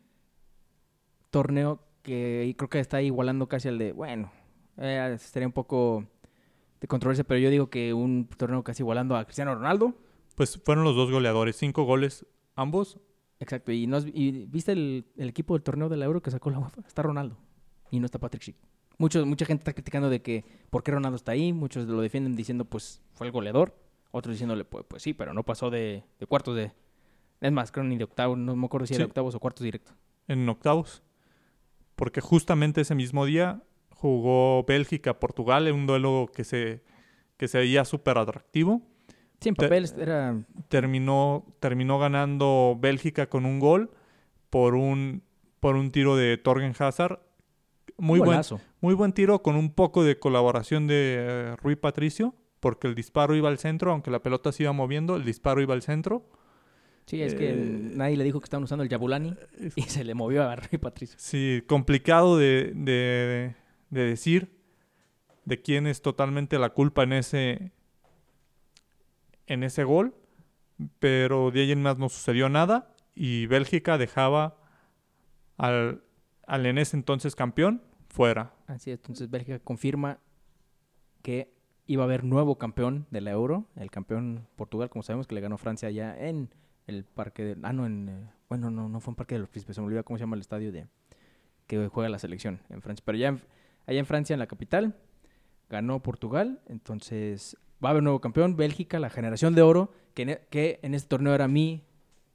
torneo 1.30 1.84
que 2.02 2.54
creo 2.56 2.70
que 2.70 2.80
está 2.80 3.02
igualando 3.02 3.48
casi 3.48 3.68
al 3.68 3.78
de, 3.78 3.92
bueno, 3.92 4.32
eh, 4.78 5.16
sería 5.18 5.46
un 5.46 5.52
poco 5.52 6.06
de 6.80 6.88
controversia, 6.88 7.24
pero 7.24 7.38
yo 7.38 7.50
digo 7.50 7.68
que 7.68 7.92
un 7.92 8.26
torneo 8.26 8.64
casi 8.64 8.82
igualando 8.82 9.16
a 9.16 9.24
Cristiano 9.24 9.54
Ronaldo. 9.54 9.94
Pues 10.40 10.58
fueron 10.64 10.84
los 10.84 10.96
dos 10.96 11.10
goleadores, 11.10 11.54
cinco 11.56 11.82
goles 11.84 12.24
ambos. 12.56 12.98
Exacto, 13.40 13.72
y, 13.72 13.86
no 13.86 13.98
has- 13.98 14.06
y 14.06 14.46
viste 14.46 14.72
el, 14.72 15.04
el 15.18 15.28
equipo 15.28 15.52
del 15.52 15.62
torneo 15.62 15.90
de 15.90 15.98
la 15.98 16.06
Euro 16.06 16.22
que 16.22 16.30
sacó 16.30 16.48
la 16.48 16.58
UEFA, 16.58 16.80
está 16.88 17.02
Ronaldo 17.02 17.36
y 17.90 18.00
no 18.00 18.06
está 18.06 18.18
Patrick 18.18 18.42
Schick. 18.42 18.56
Muchos, 18.96 19.26
mucha 19.26 19.44
gente 19.44 19.60
está 19.60 19.74
criticando 19.74 20.08
de 20.08 20.22
que 20.22 20.46
por 20.70 20.82
qué 20.82 20.92
Ronaldo 20.92 21.16
está 21.16 21.32
ahí, 21.32 21.52
muchos 21.52 21.86
lo 21.86 22.00
defienden 22.00 22.36
diciendo 22.36 22.64
pues 22.64 23.02
fue 23.12 23.26
el 23.26 23.34
goleador, 23.34 23.76
otros 24.12 24.32
diciéndole 24.32 24.64
pues, 24.64 24.86
pues 24.88 25.02
sí, 25.02 25.12
pero 25.12 25.34
no 25.34 25.42
pasó 25.42 25.68
de, 25.68 26.04
de 26.18 26.26
cuartos 26.26 26.56
de... 26.56 26.72
Es 27.42 27.52
más, 27.52 27.70
creo 27.70 27.84
ni 27.84 27.98
de 27.98 28.04
octavos, 28.04 28.38
no 28.38 28.56
me 28.56 28.64
acuerdo 28.64 28.86
si 28.86 28.94
era 28.94 29.04
Sí. 29.04 29.08
octavos 29.08 29.34
o 29.34 29.40
cuartos 29.40 29.62
directo. 29.62 29.92
en 30.26 30.48
octavos. 30.48 31.02
Porque 31.96 32.22
justamente 32.22 32.80
ese 32.80 32.94
mismo 32.94 33.26
día 33.26 33.62
jugó 33.90 34.64
Bélgica-Portugal 34.64 35.68
en 35.68 35.74
un 35.74 35.86
duelo 35.86 36.30
que 36.34 36.44
se, 36.44 36.82
que 37.36 37.46
se 37.46 37.58
veía 37.58 37.84
súper 37.84 38.16
atractivo. 38.16 38.80
Sí, 39.40 39.48
en 39.48 39.54
Te- 39.54 39.62
papel 39.66 39.90
era... 39.98 40.36
Terminó, 40.68 41.46
terminó 41.60 41.98
ganando 41.98 42.76
Bélgica 42.80 43.28
con 43.28 43.46
un 43.46 43.58
gol 43.58 43.90
por 44.50 44.74
un, 44.74 45.22
por 45.60 45.76
un 45.76 45.90
tiro 45.90 46.16
de 46.16 46.36
Torgen 46.36 46.74
Hazard. 46.78 47.20
Muy 47.96 48.20
buen, 48.20 48.40
muy 48.80 48.94
buen 48.94 49.12
tiro 49.12 49.42
con 49.42 49.56
un 49.56 49.72
poco 49.72 50.04
de 50.04 50.18
colaboración 50.18 50.86
de 50.86 51.16
eh, 51.18 51.56
Rui 51.56 51.76
Patricio, 51.76 52.34
porque 52.60 52.86
el 52.88 52.94
disparo 52.94 53.34
iba 53.34 53.48
al 53.48 53.58
centro, 53.58 53.92
aunque 53.92 54.10
la 54.10 54.22
pelota 54.22 54.52
se 54.52 54.62
iba 54.64 54.72
moviendo, 54.72 55.16
el 55.16 55.24
disparo 55.24 55.60
iba 55.60 55.74
al 55.74 55.82
centro. 55.82 56.24
Sí, 57.06 57.20
es 57.22 57.34
que 57.34 57.50
Eh, 57.50 57.90
nadie 57.94 58.16
le 58.16 58.24
dijo 58.24 58.40
que 58.40 58.44
estaban 58.44 58.62
usando 58.64 58.82
el 58.84 58.88
Yabulani 58.88 59.34
y 59.74 59.82
se 59.82 60.04
le 60.04 60.14
movió 60.14 60.48
a 60.48 60.54
Rui 60.56 60.78
Patricio. 60.78 61.16
Sí, 61.18 61.62
complicado 61.66 62.36
de, 62.38 62.72
de- 62.74 63.54
de 63.90 64.04
decir 64.04 64.50
de 65.44 65.60
quién 65.60 65.86
es 65.86 66.00
totalmente 66.02 66.58
la 66.58 66.70
culpa 66.70 67.02
en 67.02 67.12
ese, 67.14 67.72
en 69.50 69.64
ese 69.64 69.82
gol, 69.84 70.14
pero 71.00 71.50
de 71.50 71.62
ahí 71.62 71.72
en 71.72 71.82
más 71.82 71.98
no 71.98 72.08
sucedió 72.08 72.48
nada 72.48 72.94
y 73.14 73.46
Bélgica 73.46 73.98
dejaba 73.98 74.56
al, 75.58 76.02
al 76.46 76.66
en 76.66 76.78
ese 76.78 76.96
entonces 76.96 77.34
campeón 77.34 77.82
fuera. 78.08 78.54
Así 78.68 78.92
es, 78.92 78.98
entonces 79.00 79.28
Bélgica 79.28 79.58
confirma 79.58 80.20
que 81.22 81.52
iba 81.86 82.04
a 82.04 82.06
haber 82.06 82.22
nuevo 82.22 82.56
campeón 82.56 83.06
de 83.10 83.20
la 83.20 83.32
Euro, 83.32 83.66
el 83.74 83.90
campeón 83.90 84.46
Portugal, 84.54 84.88
como 84.88 85.02
sabemos 85.02 85.26
que 85.26 85.34
le 85.34 85.40
ganó 85.40 85.58
Francia 85.58 85.88
allá 85.88 86.16
en 86.16 86.54
el 86.86 87.04
parque 87.04 87.42
de... 87.44 87.56
Ah, 87.62 87.72
no, 87.72 87.84
en... 87.86 88.08
eh, 88.08 88.30
bueno, 88.48 88.70
no, 88.70 88.88
no 88.88 89.00
fue 89.00 89.12
en 89.12 89.16
Parque 89.16 89.34
de 89.34 89.40
los 89.40 89.48
Príncipes, 89.48 89.74
se 89.74 89.80
me 89.80 89.88
olvidó 89.88 90.04
cómo 90.04 90.16
se 90.16 90.22
llama 90.22 90.36
el 90.36 90.40
estadio 90.40 90.70
de 90.72 90.86
que 91.66 91.88
juega 91.88 92.08
la 92.08 92.18
selección 92.18 92.60
en 92.68 92.82
Francia. 92.82 93.02
Pero 93.04 93.18
ya 93.18 93.28
allá 93.86 93.98
en 93.98 94.06
Francia, 94.06 94.34
en 94.34 94.40
la 94.40 94.46
capital, 94.46 94.96
ganó 95.68 96.00
Portugal, 96.00 96.60
entonces 96.66 97.56
va 97.82 97.88
a 97.88 97.90
haber 97.90 98.02
nuevo 98.02 98.20
campeón, 98.20 98.56
Bélgica, 98.56 98.98
la 98.98 99.10
generación 99.10 99.54
de 99.54 99.62
oro, 99.62 99.92
que 100.14 100.22
en, 100.22 100.28
e- 100.30 100.80
este 100.82 101.08
torneo 101.08 101.34
era 101.34 101.48
mi, 101.48 101.82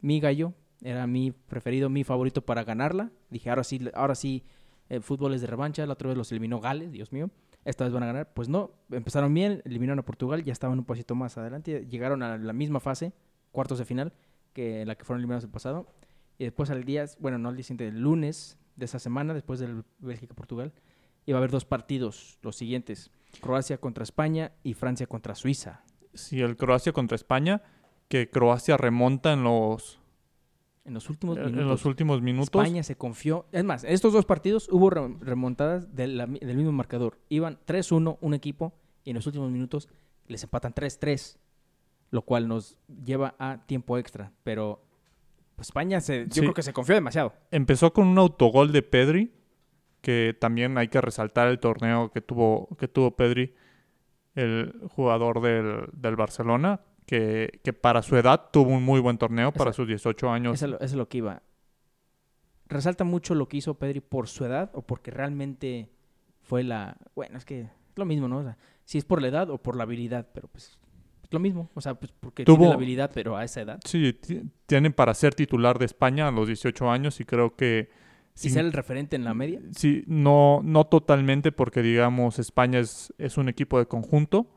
gallo, 0.02 0.54
era 0.82 1.08
mi 1.08 1.32
preferido, 1.32 1.90
mi 1.90 2.04
favorito 2.04 2.42
para 2.44 2.64
ganarla. 2.64 3.12
Dije, 3.30 3.50
ahora 3.50 3.64
sí, 3.64 3.90
ahora 3.94 4.16
sí, 4.16 4.44
el 4.90 5.02
fútbol 5.02 5.34
es 5.34 5.42
de 5.42 5.48
revancha, 5.48 5.86
la 5.86 5.94
otra 5.94 6.10
vez 6.10 6.18
los 6.18 6.32
eliminó 6.32 6.60
Gales, 6.60 6.92
Dios 6.92 7.12
mío. 7.12 7.30
Esta 7.64 7.84
vez 7.84 7.94
van 7.94 8.04
a 8.04 8.08
ganar. 8.08 8.34
Pues 8.34 8.48
no, 8.48 8.72
empezaron 8.92 9.34
bien, 9.34 9.62
eliminaron 9.66 10.00
a 10.00 10.04
Portugal, 10.06 10.44
ya 10.44 10.54
estaban 10.54 10.78
un 10.78 10.86
pasito 10.86 11.16
más 11.16 11.38
adelante, 11.38 11.86
llegaron 11.90 12.22
a 12.22 12.38
la 12.38 12.54
misma 12.54 12.80
fase, 12.80 13.14
cuartos 13.52 13.80
de 13.80 13.86
final, 13.86 14.14
que 14.54 14.86
la 14.86 14.96
que 14.96 15.04
fueron 15.04 15.22
eliminados 15.22 15.44
el 15.44 15.50
pasado. 15.50 15.88
Y 16.38 16.44
después 16.44 16.70
al 16.70 16.84
día, 16.84 17.06
bueno, 17.20 17.38
no 17.38 17.50
al 17.50 17.56
día 17.56 17.64
siguiente, 17.64 17.88
el 17.88 18.02
lunes 18.02 18.58
de 18.76 18.86
esa 18.86 19.00
semana, 19.00 19.34
después 19.34 19.60
del 19.60 19.84
Bélgica-Portugal, 20.00 20.74
iba 21.26 21.38
a 21.38 21.40
haber 21.40 21.52
dos 21.52 21.66
partidos, 21.66 22.38
los 22.42 22.56
siguientes. 22.56 23.12
Croacia 23.42 23.78
contra 23.80 24.04
España 24.04 24.52
y 24.64 24.74
Francia 24.74 25.08
contra 25.08 25.36
Suiza. 25.36 25.84
Sí, 26.14 26.40
el 26.42 26.56
Croacia 26.56 26.94
contra 26.94 27.16
España, 27.16 27.62
que 28.08 28.30
Croacia 28.30 28.78
remonta 28.78 29.34
en 29.34 29.44
los, 29.44 30.00
En 30.86 30.94
los 30.94 31.10
últimos 31.10 31.38
en 31.38 31.46
minutos. 31.48 31.66
los 31.68 31.86
últimos 31.86 32.22
minutos. 32.22 32.48
España 32.64 32.84
se 32.84 32.96
confió. 32.96 33.48
Es 33.52 33.64
más, 33.64 33.84
en 33.84 33.92
estos 33.92 34.14
dos 34.14 34.26
partidos 34.26 34.70
hubo 34.72 34.90
re- 34.90 35.16
remontadas 35.20 35.94
de 35.96 36.08
la 36.08 36.28
mi- 36.28 36.40
del 36.40 36.56
mismo 36.58 36.72
marcador. 36.72 37.20
Iban 37.30 37.60
3-1 37.66 38.18
un 38.22 38.34
equipo 38.34 38.74
y 39.04 39.10
en 39.10 39.16
los 39.16 39.26
últimos 39.26 39.52
minutos 39.52 39.90
les 40.28 40.44
empatan 40.44 40.74
3-3, 40.74 41.38
lo 42.12 42.22
cual 42.22 42.48
nos 42.48 42.78
lleva 43.04 43.36
a 43.40 43.66
tiempo 43.66 43.98
extra. 43.98 44.32
Pero 44.44 44.82
España 45.60 46.00
se, 46.02 46.26
yo 46.28 46.34
Sí. 46.34 46.40
creo 46.42 46.54
que 46.54 46.64
se 46.64 46.72
confió 46.74 46.96
demasiado. 46.96 47.34
Empezó 47.52 47.92
con 47.92 48.08
un 48.08 48.18
autogol 48.18 48.72
de 48.72 48.82
Pedri, 48.84 49.34
que 50.06 50.38
también 50.40 50.78
hay 50.78 50.88
que 50.88 51.02
resaltar 51.02 51.48
el 51.48 51.58
torneo 51.58 52.12
que 52.12 52.22
tuvo, 52.22 52.70
que 52.78 52.88
tuvo 52.88 53.16
Pedri, 53.16 53.56
el 54.36 54.80
jugador 54.92 55.42
del, 55.42 55.88
del 55.94 56.16
Barcelona, 56.16 56.82
que, 57.08 57.60
que 57.64 57.74
para 57.74 58.04
su 58.04 58.16
edad 58.16 58.50
tuvo 58.54 58.70
un 58.70 58.84
muy 58.84 59.00
buen 59.00 59.18
torneo, 59.18 59.52
para 59.52 59.74
sus 59.74 59.88
18 59.88 60.30
años. 60.30 60.62
Eso, 60.62 60.80
es 60.80 60.94
lo- 60.94 61.10
que 61.10 61.18
iba. 61.18 61.42
Resalta 62.68 63.04
mucho 63.04 63.34
lo 63.34 63.48
que 63.48 63.58
hizo 63.58 63.80
Pedri 63.80 64.00
por 64.00 64.28
su 64.28 64.46
edad 64.46 64.70
o 64.76 64.84
porque 64.84 65.10
realmente 65.10 65.90
fue 66.42 66.64
la... 66.64 66.98
Bueno, 67.16 67.38
es 67.40 67.46
que 67.46 67.62
es 67.62 67.70
lo 67.96 68.06
mismo, 68.06 68.28
¿no? 68.28 68.38
O 68.40 68.44
sea, 68.44 68.58
si 68.84 69.00
es 69.00 69.06
por 69.06 69.22
la 69.22 69.28
edad 69.30 69.50
o 69.50 69.58
por 69.58 69.76
la 69.76 69.84
habilidad, 69.84 70.28
pero 70.34 70.48
pues 70.48 70.78
es 71.24 71.32
lo 71.32 71.40
mismo. 71.40 71.72
O 71.74 71.82
sea, 71.82 71.96
pues 71.96 72.12
porque 72.20 72.44
Tuvo- 72.46 72.58
tiene 72.58 72.70
la 72.70 72.76
habilidad, 72.76 73.12
pero 73.12 73.38
a 73.38 73.44
esa 73.44 73.62
edad. 73.62 73.80
Sí, 73.86 74.14
ti- 74.14 74.44
tiene 74.68 74.92
para 74.92 75.16
ser 75.16 75.34
titular 75.34 75.80
de 75.80 75.86
España 75.86 76.28
a 76.28 76.32
los 76.32 76.46
18 76.46 76.92
años 76.92 77.20
y 77.20 77.26
creo 77.26 77.56
que... 77.56 77.90
Y 78.36 78.40
sin- 78.40 78.52
ser 78.54 78.66
el 78.66 78.74
referente 78.74 79.16
en 79.16 79.24
la 79.24 79.34
media. 79.34 79.62
Sí, 79.76 80.04
no, 80.08 80.62
no 80.64 80.86
totalmente 80.86 81.52
porque 81.52 81.82
digamos 81.82 82.38
España 82.40 82.80
es, 82.80 83.14
es 83.18 83.38
un 83.38 83.48
equipo 83.50 83.80
de 83.80 83.86
conjunto, 83.88 84.48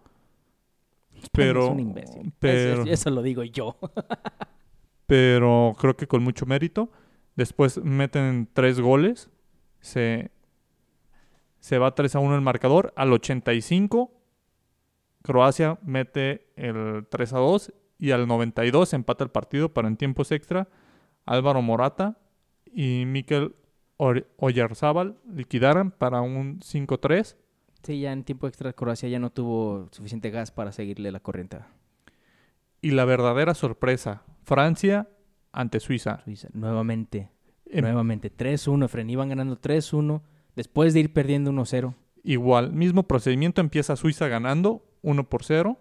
pero, 1.32 1.64
es 1.66 1.70
un 1.70 1.80
imbécil. 1.80 2.32
pero, 2.38 2.82
Eso, 2.82 2.90
eso 2.92 3.10
lo 3.10 3.22
digo 3.22 3.42
yo. 3.44 3.76
pero 5.06 5.74
creo 5.78 5.96
que 5.96 6.06
con 6.06 6.22
mucho 6.22 6.46
mérito. 6.46 6.90
Después 7.36 7.78
meten 7.82 8.48
tres 8.52 8.80
goles, 8.80 9.30
se, 9.80 10.30
se 11.60 11.78
va 11.78 11.94
3 11.94 12.16
a 12.16 12.18
1 12.18 12.34
el 12.34 12.40
marcador. 12.40 12.92
Al 12.96 13.12
85, 13.12 14.12
Croacia 15.22 15.78
mete 15.82 16.48
el 16.56 17.06
3 17.08 17.32
a 17.34 17.38
2 17.38 17.72
y 17.98 18.10
al 18.10 18.26
92 18.26 18.92
empata 18.92 19.22
el 19.24 19.30
partido 19.30 19.72
para 19.72 19.86
en 19.88 19.96
tiempos 19.96 20.32
extra. 20.32 20.68
Álvaro 21.26 21.62
Morata 21.62 22.18
y 22.66 23.04
Mikel 23.06 23.54
Oyarzábal 23.98 25.16
liquidaran 25.34 25.90
para 25.90 26.20
un 26.20 26.60
5-3. 26.60 27.36
Sí, 27.82 28.00
ya 28.00 28.12
en 28.12 28.24
tiempo 28.24 28.46
extra 28.46 28.72
Croacia 28.72 29.08
ya 29.08 29.18
no 29.18 29.30
tuvo 29.30 29.88
suficiente 29.92 30.30
gas 30.30 30.50
para 30.50 30.72
seguirle 30.72 31.12
la 31.12 31.20
corriente 31.20 31.58
Y 32.80 32.92
la 32.92 33.04
verdadera 33.04 33.54
sorpresa, 33.54 34.22
Francia 34.44 35.08
ante 35.52 35.80
Suiza. 35.80 36.20
Suiza. 36.24 36.48
Nuevamente, 36.52 37.28
Em- 37.66 37.82
nuevamente. 37.82 38.30
3-1, 38.30 38.84
Efren. 38.84 39.10
Iban 39.10 39.28
ganando 39.28 39.56
3-1 39.56 40.22
después 40.56 40.94
de 40.94 41.00
ir 41.00 41.12
perdiendo 41.12 41.50
1-0. 41.50 41.94
Igual, 42.22 42.72
mismo 42.72 43.04
procedimiento, 43.04 43.60
empieza 43.60 43.96
Suiza 43.96 44.28
ganando 44.28 44.84
1 45.02 45.28
por 45.28 45.44
0. 45.44 45.78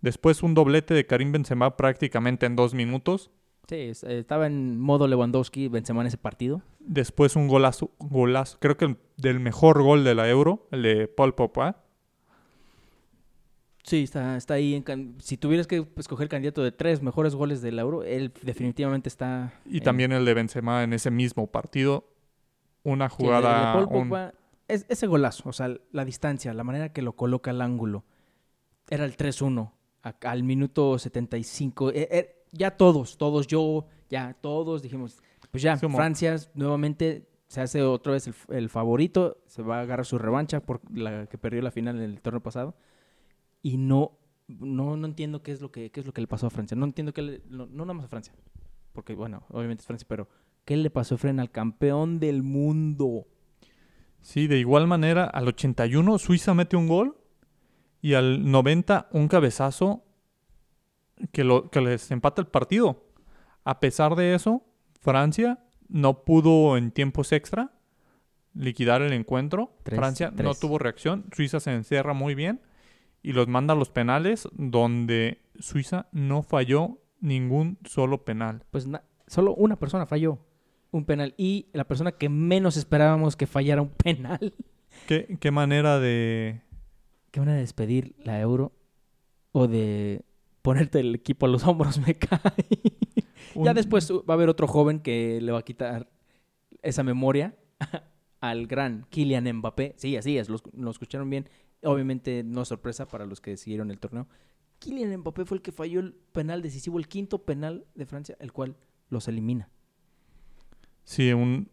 Después 0.00 0.42
un 0.42 0.54
doblete 0.54 0.94
de 0.94 1.06
Karim 1.06 1.32
Benzema 1.32 1.76
prácticamente 1.76 2.46
en 2.46 2.56
dos 2.56 2.74
minutos. 2.74 3.30
Sí, 3.68 3.74
es- 3.76 4.02
estaba 4.04 4.46
en 4.46 4.80
modo 4.80 5.06
Lewandowski, 5.06 5.68
Benzema 5.68 6.00
en 6.00 6.06
ese 6.06 6.16
partido. 6.16 6.62
Después 6.80 7.36
un 7.36 7.48
golazo, 7.48 7.90
golazo, 7.98 8.56
creo 8.60 8.76
que 8.76 8.86
el- 8.86 8.96
del 9.18 9.40
mejor 9.40 9.82
gol 9.82 10.04
de 10.04 10.14
la 10.14 10.28
Euro, 10.28 10.66
el 10.70 10.82
de 10.82 11.06
Paul 11.08 11.34
Pogba. 11.34 11.84
Sí, 13.82 14.02
está, 14.02 14.36
está 14.36 14.54
ahí. 14.54 14.74
En 14.74 14.82
can- 14.82 15.14
si 15.18 15.36
tuvieras 15.36 15.66
que 15.66 15.86
escoger 15.96 16.24
el 16.24 16.28
candidato 16.28 16.62
de 16.62 16.72
tres 16.72 17.02
mejores 17.02 17.34
goles 17.34 17.62
del 17.62 17.78
Euro, 17.78 18.02
él 18.04 18.32
definitivamente 18.42 19.08
está. 19.08 19.52
Y 19.66 19.78
en- 19.78 19.84
también 19.84 20.12
el 20.12 20.24
de 20.24 20.34
Benzema 20.34 20.82
en 20.82 20.92
ese 20.92 21.10
mismo 21.10 21.46
partido. 21.46 22.04
Una 22.84 23.08
Sí, 23.08 23.16
el 23.18 23.18
de- 23.18 23.24
jugada... 23.26 23.72
Paul 23.74 23.84
un- 23.90 24.08
Pogba, 24.08 24.34
es- 24.66 24.86
ese 24.88 25.06
golazo, 25.06 25.48
o 25.48 25.52
sea, 25.52 25.74
la 25.92 26.04
distancia, 26.04 26.52
la 26.54 26.64
manera 26.64 26.92
que 26.92 27.02
lo 27.02 27.14
coloca 27.14 27.50
al 27.50 27.60
ángulo. 27.62 28.04
Era 28.90 29.04
el 29.04 29.16
3-1 29.16 29.72
a- 30.02 30.14
al 30.22 30.42
minuto 30.42 30.98
75. 30.98 31.90
Eh, 31.90 32.08
eh, 32.10 32.37
ya 32.52 32.70
todos, 32.70 33.18
todos, 33.18 33.46
yo, 33.46 33.86
ya 34.08 34.36
todos 34.40 34.82
dijimos, 34.82 35.22
pues 35.50 35.62
ya, 35.62 35.76
Francia 35.76 36.36
nuevamente 36.54 37.28
se 37.48 37.60
hace 37.60 37.82
otra 37.82 38.12
vez 38.12 38.26
el, 38.26 38.34
el 38.50 38.68
favorito, 38.68 39.38
se 39.46 39.62
va 39.62 39.78
a 39.78 39.80
agarrar 39.80 40.04
su 40.04 40.18
revancha 40.18 40.60
por 40.60 40.80
la 40.94 41.26
que 41.26 41.38
perdió 41.38 41.62
la 41.62 41.70
final 41.70 41.96
en 41.96 42.02
el 42.02 42.20
torneo 42.20 42.42
pasado. 42.42 42.74
Y 43.62 43.78
no, 43.78 44.18
no, 44.46 44.96
no 44.96 45.06
entiendo 45.06 45.42
qué 45.42 45.52
es 45.52 45.60
lo 45.60 45.72
que, 45.72 45.90
qué 45.90 46.00
es 46.00 46.06
lo 46.06 46.12
que 46.12 46.20
le 46.20 46.26
pasó 46.26 46.46
a 46.46 46.50
Francia. 46.50 46.76
No 46.76 46.84
entiendo 46.84 47.12
qué 47.12 47.22
le, 47.22 47.42
no, 47.48 47.66
no 47.66 47.84
nada 47.84 47.94
más 47.94 48.04
a 48.04 48.08
Francia, 48.08 48.34
porque 48.92 49.14
bueno, 49.14 49.44
obviamente 49.50 49.80
es 49.80 49.86
Francia, 49.86 50.06
pero 50.08 50.28
¿qué 50.64 50.76
le 50.76 50.90
pasó 50.90 51.14
a 51.14 51.18
Fren 51.18 51.40
al 51.40 51.50
campeón 51.50 52.20
del 52.20 52.42
mundo? 52.42 53.26
Sí, 54.20 54.46
de 54.46 54.58
igual 54.58 54.86
manera, 54.86 55.24
al 55.24 55.48
81 55.48 56.18
Suiza 56.18 56.52
mete 56.54 56.76
un 56.76 56.88
gol 56.88 57.16
y 58.02 58.14
al 58.14 58.50
90 58.50 59.08
un 59.12 59.28
cabezazo 59.28 60.04
que, 61.32 61.44
lo, 61.44 61.70
que 61.70 61.80
les 61.80 62.10
empata 62.10 62.40
el 62.40 62.48
partido. 62.48 63.04
A 63.64 63.80
pesar 63.80 64.14
de 64.16 64.34
eso, 64.34 64.64
Francia 65.00 65.58
no 65.88 66.24
pudo 66.24 66.76
en 66.76 66.90
tiempos 66.90 67.32
extra 67.32 67.72
liquidar 68.54 69.02
el 69.02 69.12
encuentro. 69.12 69.76
Tres- 69.82 69.98
Francia 69.98 70.30
no 70.34 70.54
tuvo 70.54 70.78
reacción. 70.78 71.26
Suiza 71.34 71.60
se 71.60 71.72
encierra 71.72 72.12
muy 72.14 72.34
bien 72.34 72.60
y 73.22 73.32
los 73.32 73.48
manda 73.48 73.74
a 73.74 73.76
los 73.76 73.90
penales 73.90 74.48
donde 74.52 75.40
Suiza 75.58 76.08
no 76.12 76.42
falló 76.42 76.98
ningún 77.20 77.78
solo 77.84 78.24
penal. 78.24 78.64
Pues 78.70 78.86
solo 79.26 79.54
una 79.54 79.76
persona 79.76 80.06
falló 80.06 80.38
un 80.90 81.04
penal 81.04 81.34
y 81.36 81.66
la 81.72 81.84
persona 81.86 82.12
que 82.12 82.28
menos 82.28 82.76
esperábamos 82.76 83.36
que 83.36 83.46
fallara 83.46 83.82
un 83.82 83.90
penal. 83.90 84.54
¿Qué, 85.06 85.36
qué 85.40 85.50
manera 85.50 85.98
de... 86.00 86.62
¿Qué 87.30 87.40
van 87.40 87.50
a 87.50 87.54
despedir 87.56 88.14
la 88.24 88.40
Euro 88.40 88.72
o 89.52 89.68
de 89.68 90.24
ponerte 90.68 91.00
el 91.00 91.14
equipo 91.14 91.46
a 91.46 91.48
los 91.48 91.64
hombros? 91.66 91.98
Me 91.98 92.14
cae. 92.14 92.66
Ya 93.54 93.72
después 93.72 94.12
va 94.12 94.22
a 94.28 94.32
haber 94.34 94.50
otro 94.50 94.68
joven 94.68 95.00
que 95.00 95.40
le 95.40 95.50
va 95.50 95.60
a 95.60 95.62
quitar 95.62 96.10
esa 96.82 97.02
memoria 97.02 97.56
al 98.40 98.66
gran 98.66 99.06
Kylian 99.08 99.50
Mbappé. 99.50 99.94
Sí, 99.96 100.14
así 100.18 100.36
es, 100.36 100.50
lo, 100.50 100.58
lo 100.74 100.90
escucharon 100.90 101.30
bien. 101.30 101.48
Obviamente 101.82 102.42
no 102.44 102.60
es 102.60 102.68
sorpresa 102.68 103.08
para 103.08 103.24
los 103.24 103.40
que 103.40 103.56
siguieron 103.56 103.90
el 103.90 103.98
torneo. 103.98 104.28
Kylian 104.78 105.20
Mbappé 105.20 105.46
fue 105.46 105.56
el 105.56 105.62
que 105.62 105.72
falló 105.72 106.00
el 106.00 106.12
penal 106.32 106.60
decisivo, 106.60 106.98
el 106.98 107.08
quinto 107.08 107.46
penal 107.46 107.86
de 107.94 108.04
Francia, 108.04 108.36
el 108.38 108.52
cual 108.52 108.76
los 109.08 109.26
elimina. 109.26 109.70
Sí, 111.04 111.32
un, 111.32 111.70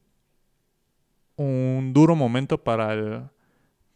un 1.36 1.92
duro 1.94 2.16
momento 2.16 2.64
para 2.64 2.94
el, 2.94 3.24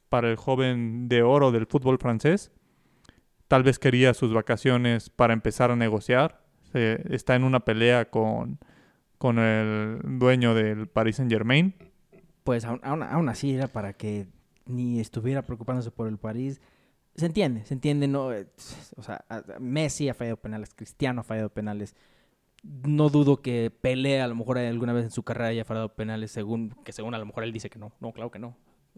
para 0.10 0.30
el 0.30 0.36
joven 0.36 1.08
de 1.08 1.24
oro 1.24 1.54
del 1.54 1.68
fútbol 1.68 2.00
francés. 2.00 2.52
Tal 3.50 3.64
vez 3.64 3.80
quería 3.80 4.14
sus 4.14 4.34
vacaciones 4.34 5.10
para 5.10 5.34
empezar 5.34 5.72
a 5.72 5.76
negociar. 5.76 6.42
Está 6.74 7.36
en 7.36 7.44
una 7.44 7.60
pelea 7.66 8.10
con, 8.10 8.60
con 9.18 9.38
el 9.40 10.00
dueño 10.20 10.54
del 10.54 10.88
Paris 10.88 11.18
Saint 11.18 11.32
Germain. 11.32 11.74
Pues 12.46 12.64
aún, 12.64 12.80
aún- 12.84 13.28
así 13.28 13.54
era 13.56 13.68
para 13.68 13.94
que 13.94 14.28
ni 14.66 15.00
estuviera 15.00 15.42
preocupándose 15.46 15.92
por 15.92 16.08
el 16.08 16.18
París. 16.18 16.62
Se 17.16 17.26
entiende, 17.26 17.66
se 17.66 17.74
entiende, 17.74 18.08
¿no? 18.08 18.32
Eh, 18.32 18.48
O 18.96 19.04
sea, 19.04 19.26
Messi 19.60 20.08
ha 20.10 20.14
fallado 20.14 20.38
penales, 20.38 20.74
Cristiano 20.74 21.22
ha 21.22 21.24
fallado 21.24 21.50
penales. 21.50 21.96
No 22.64 23.10
dudo 23.10 23.42
que 23.42 23.72
Pelé 23.72 24.22
a 24.22 24.28
lo 24.28 24.36
mejor 24.36 24.58
alguna 24.60 24.94
vez 24.94 25.06
en 25.06 25.12
su 25.12 25.24
carrera 25.24 25.50
haya 25.50 25.66
fallado 25.66 25.96
penales, 25.96 26.30
según 26.32 26.76
que 26.86 26.92
según 26.92 27.16
a 27.16 27.18
lo 27.18 27.26
mejor 27.26 27.44
él 27.46 27.52
dice 27.52 27.70
que 27.70 27.80
no. 27.80 27.92
No, 28.00 28.12
claro 28.14 28.30
que 28.30 28.38
no. 28.40 28.56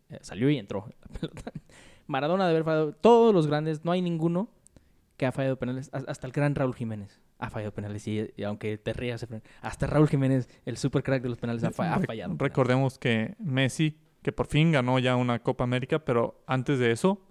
Eh, 0.10 0.20
salió 0.22 0.50
y 0.50 0.58
entró 0.58 0.88
la 1.00 1.08
pelota. 1.20 1.52
Maradona 2.08 2.46
de 2.46 2.52
haber 2.52 2.64
fallado. 2.64 2.94
Todos 2.94 3.34
los 3.34 3.48
grandes, 3.48 3.84
no 3.86 3.92
hay 3.92 4.02
ninguno 4.02 4.50
que 5.18 5.26
ha 5.26 5.32
fallado 5.32 5.58
penales. 5.58 5.90
Has- 5.94 6.06
Hasta 6.08 6.28
el 6.28 6.34
gran 6.34 6.56
Raúl 6.56 6.76
Jiménez 6.76 7.22
ha 7.40 7.50
fallado 7.50 7.74
penales. 7.74 8.08
Y, 8.08 8.32
y 8.38 8.44
aunque 8.44 8.78
te 8.78 8.94
rías, 8.94 9.26
hasta 9.62 9.88
Raúl 9.88 10.08
Jiménez, 10.08 10.48
el 10.66 10.78
super 10.78 11.04
crack 11.04 11.24
de 11.24 11.30
los 11.30 11.38
penales, 11.38 11.64
ha, 11.64 11.72
fa- 11.72 11.94
ha 11.94 11.98
Re- 11.98 12.06
fallado. 12.06 12.30
penales. 12.38 12.50
Recordemos 12.50 13.00
que 13.00 13.36
Messi, 13.40 13.98
que 14.22 14.32
por 14.32 14.48
fin 14.48 14.72
ganó 14.72 15.00
ya 15.00 15.16
una 15.16 15.40
Copa 15.40 15.64
América, 15.64 16.00
pero 16.00 16.44
antes 16.48 16.78
de 16.80 16.92
eso 16.92 17.22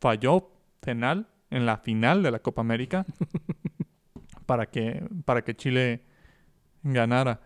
falló 0.00 0.50
penal 0.80 1.28
en 1.50 1.66
la 1.66 1.78
final 1.78 2.22
de 2.22 2.30
la 2.30 2.38
Copa 2.40 2.60
América 2.60 3.04
para 4.46 4.66
que, 4.66 5.06
para 5.24 5.42
que 5.42 5.54
Chile 5.56 6.02
ganara. 6.82 7.40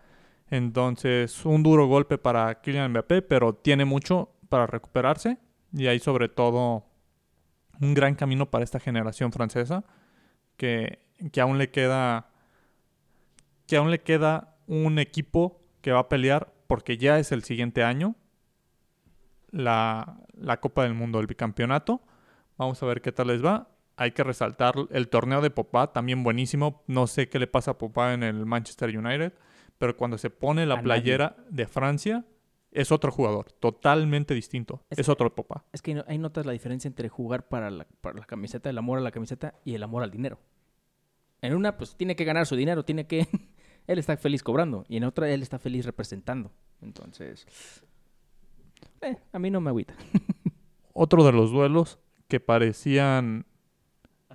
Entonces, 0.49 1.45
un 1.45 1.63
duro 1.63 1.87
golpe 1.87 2.17
para 2.17 2.61
Kylian 2.61 2.91
Mbappé, 2.91 3.21
pero 3.23 3.53
tiene 3.55 3.85
mucho 3.85 4.29
para 4.49 4.67
recuperarse 4.67 5.37
y 5.73 5.87
hay 5.87 5.99
sobre 5.99 6.29
todo 6.29 6.85
un 7.81 7.93
gran 7.93 8.15
camino 8.15 8.49
para 8.49 8.63
esta 8.63 8.79
generación 8.79 9.31
francesa 9.31 9.83
que, 10.55 10.99
que 11.31 11.41
aún 11.41 11.57
le 11.57 11.71
queda 11.71 12.29
que 13.67 13.77
aún 13.77 13.91
le 13.91 14.01
queda 14.01 14.55
un 14.67 14.99
equipo 14.99 15.61
que 15.81 15.91
va 15.91 15.99
a 15.99 16.09
pelear 16.09 16.53
porque 16.67 16.97
ya 16.97 17.19
es 17.19 17.31
el 17.31 17.43
siguiente 17.43 17.83
año 17.83 18.15
la, 19.51 20.17
la 20.33 20.59
Copa 20.59 20.83
del 20.83 20.93
Mundo, 20.93 21.19
el 21.19 21.27
bicampeonato. 21.27 22.01
Vamos 22.57 22.81
a 22.81 22.85
ver 22.85 23.01
qué 23.01 23.11
tal 23.11 23.27
les 23.27 23.43
va. 23.43 23.69
Hay 23.95 24.11
que 24.11 24.23
resaltar 24.23 24.73
el 24.89 25.07
torneo 25.07 25.41
de 25.41 25.51
Popá, 25.51 25.93
también 25.93 26.23
buenísimo. 26.23 26.83
No 26.87 27.07
sé 27.07 27.29
qué 27.29 27.39
le 27.39 27.47
pasa 27.47 27.71
a 27.71 27.77
Popá 27.77 28.13
en 28.13 28.23
el 28.23 28.45
Manchester 28.45 28.97
United, 28.97 29.33
pero 29.77 29.95
cuando 29.95 30.17
se 30.17 30.31
pone 30.31 30.65
la 30.65 30.81
playera 30.81 31.35
de 31.49 31.67
Francia, 31.67 32.25
es 32.73 32.91
otro 32.91 33.11
jugador, 33.11 33.51
totalmente 33.53 34.33
distinto. 34.33 34.81
Es- 34.89 34.99
Es, 34.99 35.09
otro 35.09 35.33
Popá. 35.33 35.63
Es 35.71 35.81
que 35.81 36.03
ahí 36.07 36.17
notas 36.17 36.45
la 36.45 36.51
diferencia 36.51 36.87
entre 36.87 37.07
jugar 37.09 37.47
para 37.47 37.69
la, 37.71 37.85
para 38.01 38.19
la 38.19 38.25
camiseta, 38.25 38.69
el 38.69 38.77
amor 38.77 38.97
a 38.97 39.01
la 39.01 39.11
camiseta 39.11 39.55
y 39.63 39.75
el 39.75 39.83
amor 39.83 40.03
al 40.03 40.11
dinero. 40.11 40.39
En 41.41 41.55
una, 41.55 41.77
pues 41.77 41.95
tiene 41.95 42.15
que 42.15 42.23
ganar 42.25 42.45
su 42.45 42.55
dinero, 42.55 42.83
tiene 42.85 43.05
que... 43.05 43.27
él 43.87 43.99
está 43.99 44.15
feliz 44.17 44.43
cobrando. 44.43 44.85
Y 44.87 44.97
en 44.97 45.03
otra, 45.03 45.29
él 45.29 45.41
está 45.41 45.59
feliz 45.59 45.85
representando. 45.85 46.51
Entonces... 46.81 47.45
eh, 49.01 49.17
a 49.31 49.39
mí 49.39 49.51
no 49.51 49.61
me 49.61 49.69
agüita. 49.69 49.93
Otro 50.93 51.23
de 51.25 51.31
los 51.31 51.51
duelos 51.51 51.99
que 52.27 52.39
parecían 52.39 53.45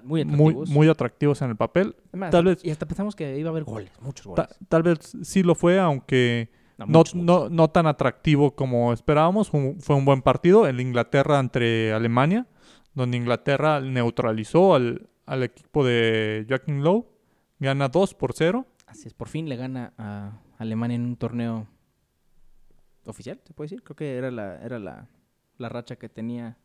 Muy 0.02 0.24
muy, 0.24 0.40
atractivos. 0.52 0.68
muy 0.70 0.88
atractivos 0.88 1.42
en 1.42 1.50
el 1.50 1.56
papel. 1.56 1.96
Además, 2.08 2.30
tal 2.30 2.44
vez- 2.44 2.64
Y 2.64 2.70
hasta 2.70 2.86
pensamos 2.86 3.16
que 3.16 3.38
iba 3.38 3.48
a 3.48 3.52
haber 3.52 3.64
goles, 3.64 3.90
muchos 4.00 4.26
Ta- 4.34 4.42
goles. 4.44 4.58
tal 4.68 4.82
vez 4.82 5.16
sí 5.22 5.42
lo 5.42 5.54
fue, 5.54 5.78
aunque 5.78 6.50
No, 6.78 6.86
no, 6.86 7.02
no, 7.14 7.48
no 7.50 7.68
tan 7.70 7.86
atractivo 7.86 8.54
como 8.54 8.92
esperábamos. 8.92 9.50
Fue 9.50 9.60
un, 9.60 9.80
fue 9.80 9.96
un 9.96 10.04
buen 10.04 10.22
partido. 10.22 10.66
El 10.66 10.80
Inglaterra 10.80 11.38
entre 11.40 11.92
Alemania, 11.92 12.46
donde 12.94 13.16
Inglaterra 13.16 13.80
neutralizó 13.80 14.74
al, 14.74 15.08
al 15.26 15.42
equipo 15.42 15.84
de 15.84 16.46
Joaquín 16.48 16.84
Lowe. 16.84 17.06
Gana 17.58 17.88
2 17.88 18.14
por 18.14 18.32
0. 18.32 18.64
Así 18.86 19.08
es, 19.08 19.14
por 19.14 19.28
fin 19.28 19.48
le 19.48 19.56
gana 19.56 19.92
a 19.98 20.40
Alemania 20.58 20.94
en 20.94 21.04
un 21.04 21.16
torneo 21.16 21.66
oficial, 23.04 23.40
se 23.44 23.52
puede 23.52 23.66
decir. 23.66 23.82
Creo 23.82 23.96
que 23.96 24.16
era 24.16 24.30
la, 24.30 24.62
era 24.64 24.78
la, 24.78 25.08
la 25.58 25.68
racha 25.68 25.96
que 25.96 26.08
tenía. 26.08 26.56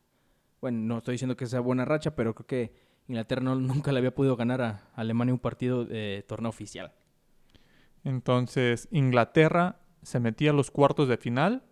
Bueno, 0.62 0.78
no 0.80 0.97
estoy 0.99 1.13
diciendo 1.15 1.36
que 1.36 1.47
sea 1.47 1.60
buena 1.60 1.86
racha, 1.86 2.15
pero 2.15 2.34
creo 2.36 2.45
que 2.47 2.73
Inglaterra 3.08 3.41
no- 3.41 3.56
nunca 3.56 3.91
le 3.91 3.97
había 3.97 4.13
podido 4.13 4.36
ganar 4.36 4.62
a 4.62 4.91
Alemania 4.95 5.34
un 5.34 5.39
partido 5.39 5.84
de 5.86 6.23
torneo 6.28 6.49
oficial. 6.49 6.93
Entonces 8.04 8.88
Inglaterra 8.91 9.78
se 10.04 10.20
metía 10.20 10.52
a 10.52 10.54
los 10.54 10.72
cuartos 10.72 11.08
de 11.08 11.18
final 11.18 11.63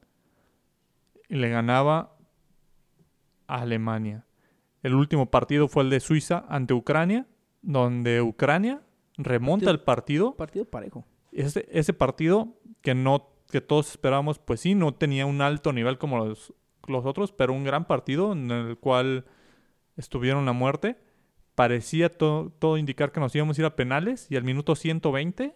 y 1.29 1.35
le 1.35 1.49
ganaba 1.49 2.17
a 3.47 3.61
Alemania. 3.61 4.25
El 4.83 4.95
último 4.95 5.29
partido 5.29 5.67
fue 5.67 5.83
el 5.83 5.89
de 5.89 5.99
Suiza 5.99 6.45
ante 6.49 6.73
Ucrania, 6.73 7.27
donde 7.61 8.21
Ucrania 8.21 8.81
remonta 9.17 9.65
Partido- 9.65 9.71
el 9.71 9.79
partido 9.81 10.35
partido 10.37 10.65
parejo. 10.65 11.05
ese, 11.31 11.67
ese 11.71 11.93
partido 11.93 12.57
que 12.81 12.95
no 12.95 13.29
que 13.51 13.59
todos 13.61 13.89
esperábamos, 13.91 14.39
pues 14.39 14.61
sí, 14.61 14.75
no 14.75 14.93
tenía 14.93 15.25
un 15.25 15.41
alto 15.41 15.73
nivel 15.73 15.97
como 15.97 16.17
los, 16.25 16.53
los 16.87 17.05
otros, 17.05 17.33
pero 17.33 17.51
un 17.51 17.65
gran 17.65 17.85
partido 17.85 18.31
en 18.31 18.49
el 18.49 18.77
cual 18.77 19.25
estuvieron 19.97 20.47
a 20.47 20.53
muerte. 20.53 20.97
Parecía 21.53 22.07
to- 22.09 22.53
todo 22.59 22.77
indicar 22.77 23.11
que 23.11 23.19
nos 23.19 23.35
íbamos 23.35 23.57
a 23.57 23.61
ir 23.61 23.65
a 23.65 23.75
penales 23.75 24.27
y 24.31 24.37
al 24.37 24.45
minuto 24.45 24.73
120, 24.75 25.53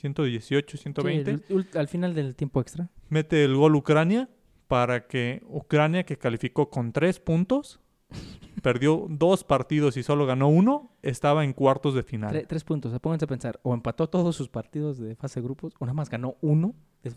118, 0.00 0.76
Sí, 0.76 0.82
120, 0.84 1.30
el 1.30 1.42
ul- 1.48 1.76
al 1.76 1.88
final 1.88 2.14
del 2.14 2.34
tiempo 2.34 2.60
extra. 2.60 2.88
mete 3.08 3.44
el 3.44 3.54
gol 3.56 3.74
Ucrania 3.76 4.28
para 4.68 5.06
que 5.06 5.42
Ucrania, 5.48 6.04
que 6.04 6.16
calificó 6.18 6.70
con 6.70 6.92
tres 6.92 7.18
puntos, 7.20 7.80
perdió 8.62 9.06
dos 9.08 9.44
partidos 9.44 9.96
y 9.96 10.02
solo 10.02 10.26
ganó 10.26 10.48
uno, 10.48 10.92
estaba 11.02 11.44
en 11.44 11.52
cuartos 11.52 11.94
de 11.94 12.02
final. 12.02 12.32
Tre- 12.34 12.46
tres 12.46 12.64
puntos. 12.64 12.90
o 12.90 12.92
sea, 12.92 13.00
Pónganse 13.00 13.24
a 13.24 13.28
pensar. 13.28 13.60
O 13.62 13.74
empató 13.74 14.08
todos 14.08 14.34
sus 14.36 14.48
partidos 14.48 14.98
de 14.98 15.14
fase 15.16 15.40
de 15.40 15.44
grupos, 15.44 15.74
o 15.78 15.84
nada 15.86 15.94
más 15.94 16.08
ganó 16.10 16.36
uno. 16.40 16.74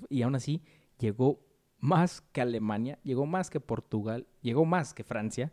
Y 0.10 0.22
aún 0.22 0.36
así 0.36 0.62
llegó 1.00 1.40
más 1.80 2.22
que 2.22 2.42
Alemania, 2.42 3.00
llegó 3.04 3.26
más 3.26 3.50
que 3.50 3.60
Portugal, 3.60 4.28
llegó 4.42 4.66
más 4.66 4.94
que 4.94 5.04
Francia. 5.04 5.52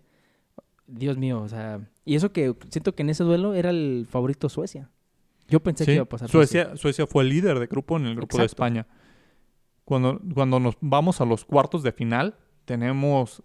Dios 0.87 1.19
mío, 1.19 1.43
o 1.43 1.49
sea, 1.49 1.81
y 2.05 2.15
eso 2.15 2.33
que 2.33 2.55
siento 2.71 2.95
que 2.95 3.03
en 3.03 3.11
ese 3.11 3.23
duelo 3.25 3.55
era 3.55 3.71
el 3.71 4.07
favorito 4.09 4.49
Suecia. 4.49 4.91
Yo 5.49 5.61
pensé 5.61 5.87
que 5.87 5.95
iba 5.95 6.03
a 6.03 6.09
pasar 6.09 6.29
Suecia, 6.29 6.77
Suecia 6.77 7.07
fue 7.07 7.23
el 7.25 7.31
líder 7.31 7.59
de 7.59 7.67
grupo 7.67 7.97
en 7.97 8.07
el 8.07 8.15
grupo 8.15 8.37
de. 8.37 8.45
España. 8.45 8.87
Cuando, 9.85 10.21
cuando 10.35 10.61
nos 10.61 10.77
vamos 10.81 11.23
a 11.23 11.25
los 11.25 11.47
cuartos 11.47 11.83
de 11.83 11.93
final, 11.93 12.37
tenemos 12.67 13.43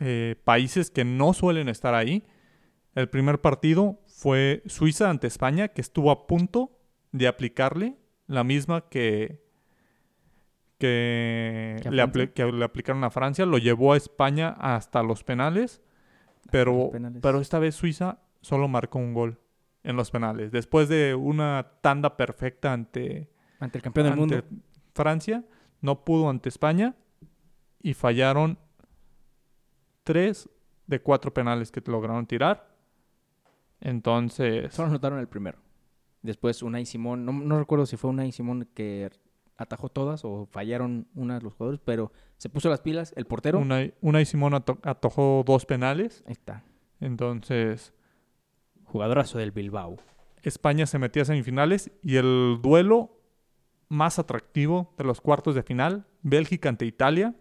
eh, 0.00 0.36
países 0.44 0.90
que 0.90 1.04
no 1.04 1.34
suelen 1.34 1.68
estar 1.68 1.94
ahí. 1.94 2.24
El 2.94 3.10
primer 3.10 3.40
partido 3.40 4.00
fue 4.06 4.62
Suiza 4.64 5.10
ante 5.10 5.26
España, 5.26 5.68
que 5.68 5.82
estuvo 5.82 6.10
a 6.10 6.26
punto 6.26 6.72
de 7.12 7.28
aplicarle 7.28 7.96
la 8.26 8.42
misma 8.42 8.88
que, 8.88 9.44
que 10.78 11.78
le 11.90 12.02
aplicaron 12.64 13.04
a 13.04 13.10
Francia. 13.10 13.44
Lo 13.44 13.58
llevó 13.58 13.92
a 13.92 13.98
España 13.98 14.56
hasta 14.58 15.02
los 15.02 15.22
penales, 15.22 15.82
pero, 16.50 16.72
los 16.72 16.90
penales. 16.90 17.20
pero 17.20 17.42
esta 17.42 17.58
vez 17.58 17.74
Suiza 17.74 18.20
solo 18.40 18.68
marcó 18.68 18.98
un 18.98 19.12
gol 19.12 19.38
en 19.82 19.96
los 19.96 20.10
penales. 20.10 20.50
Después 20.52 20.88
de 20.88 21.14
una 21.14 21.72
tanda 21.80 22.16
perfecta 22.16 22.72
ante, 22.72 23.30
ante 23.60 23.78
el 23.78 23.82
campeón 23.82 24.04
del 24.04 24.12
ante 24.20 24.42
mundo. 24.42 24.62
Francia, 24.94 25.44
no 25.80 26.04
pudo 26.04 26.28
ante 26.28 26.48
España 26.48 26.96
y 27.82 27.94
fallaron 27.94 28.58
tres 30.04 30.48
de 30.86 31.00
cuatro 31.00 31.32
penales 31.32 31.70
que 31.70 31.82
lograron 31.86 32.26
tirar. 32.26 32.74
Entonces, 33.80 34.74
Solo 34.74 34.88
anotaron 34.88 35.18
el 35.20 35.28
primero. 35.28 35.58
Después 36.22 36.62
Unai 36.62 36.84
Simón, 36.84 37.24
no, 37.24 37.32
no 37.32 37.58
recuerdo 37.58 37.86
si 37.86 37.96
fue 37.96 38.10
Unai 38.10 38.32
Simón 38.32 38.68
que 38.74 39.08
atajó 39.56 39.88
todas 39.88 40.24
o 40.24 40.46
fallaron 40.50 41.06
unas 41.14 41.42
los 41.42 41.54
jugadores, 41.54 41.80
pero 41.84 42.12
se 42.36 42.48
puso 42.48 42.68
las 42.68 42.80
pilas, 42.80 43.12
el 43.16 43.26
portero. 43.26 43.58
Unai, 43.58 43.94
Unai 44.00 44.24
Simón 44.24 44.54
ato- 44.54 44.78
atojó 44.82 45.44
dos 45.46 45.64
penales. 45.66 46.24
Ahí 46.26 46.32
está. 46.32 46.64
Entonces, 47.00 47.92
Jugadorazo 48.88 49.38
del 49.38 49.52
Bilbao. 49.52 49.96
España 50.42 50.86
se 50.86 50.98
metía 50.98 51.22
a 51.22 51.26
semifinales 51.26 51.90
y 52.02 52.16
el 52.16 52.58
duelo 52.62 53.10
más 53.88 54.18
atractivo 54.18 54.94
de 54.98 55.04
los 55.04 55.20
cuartos 55.20 55.54
de 55.54 55.62
final, 55.62 56.06
Bélgica 56.22 56.68
ante 56.68 56.84
Italia. 56.86 57.34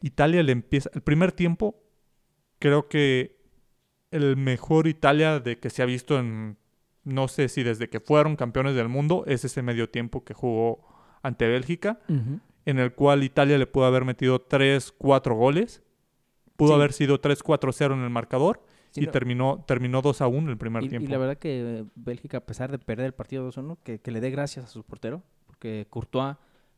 Italia 0.00 0.42
le 0.42 0.52
empieza, 0.52 0.90
el 0.94 1.02
primer 1.02 1.32
tiempo, 1.32 1.76
creo 2.58 2.88
que 2.88 3.40
el 4.10 4.36
mejor 4.36 4.86
Italia 4.88 5.38
de 5.40 5.58
que 5.58 5.70
se 5.70 5.82
ha 5.82 5.86
visto 5.86 6.18
en, 6.18 6.56
no 7.04 7.28
sé 7.28 7.48
si 7.48 7.62
desde 7.62 7.88
que 7.88 8.00
fueron 8.00 8.36
campeones 8.36 8.74
del 8.74 8.88
mundo, 8.88 9.24
es 9.26 9.44
ese 9.44 9.62
medio 9.62 9.88
tiempo 9.90 10.24
que 10.24 10.34
jugó 10.34 10.86
ante 11.22 11.46
Bélgica, 11.46 12.00
en 12.08 12.78
el 12.78 12.94
cual 12.94 13.22
Italia 13.22 13.58
le 13.58 13.66
pudo 13.66 13.84
haber 13.86 14.04
metido 14.04 14.40
3, 14.40 14.92
4 14.98 15.34
goles, 15.34 15.82
pudo 16.56 16.68
Sí. 16.70 16.74
haber 16.74 16.92
sido 16.92 17.20
3, 17.20 17.42
4, 17.42 17.72
0 17.72 17.94
en 17.94 18.02
el 18.02 18.10
marcador 18.10 18.62
Sí, 18.92 19.02
y 19.02 19.06
no, 19.06 19.10
terminó, 19.12 19.64
terminó 19.66 20.02
2 20.02 20.20
a 20.20 20.26
1 20.28 20.50
el 20.50 20.58
primer 20.58 20.82
y, 20.84 20.86
y 20.86 20.88
tiempo. 20.90 21.10
la 21.10 21.18
verdad 21.18 21.38
que 21.38 21.80
eh, 21.80 21.84
Bélgica, 21.94 22.38
a 22.38 22.46
pesar 22.46 22.70
de 22.70 22.78
perder 22.78 23.06
el 23.06 23.14
partido 23.14 23.50
2-1, 23.50 23.78
que, 23.82 24.00
que 24.00 24.10
le 24.10 24.20
dé 24.20 24.30
gracias 24.30 24.66
a 24.66 24.68
su 24.68 24.84
portero, 24.84 25.22
porque 25.46 25.86
Courtois 25.90 26.36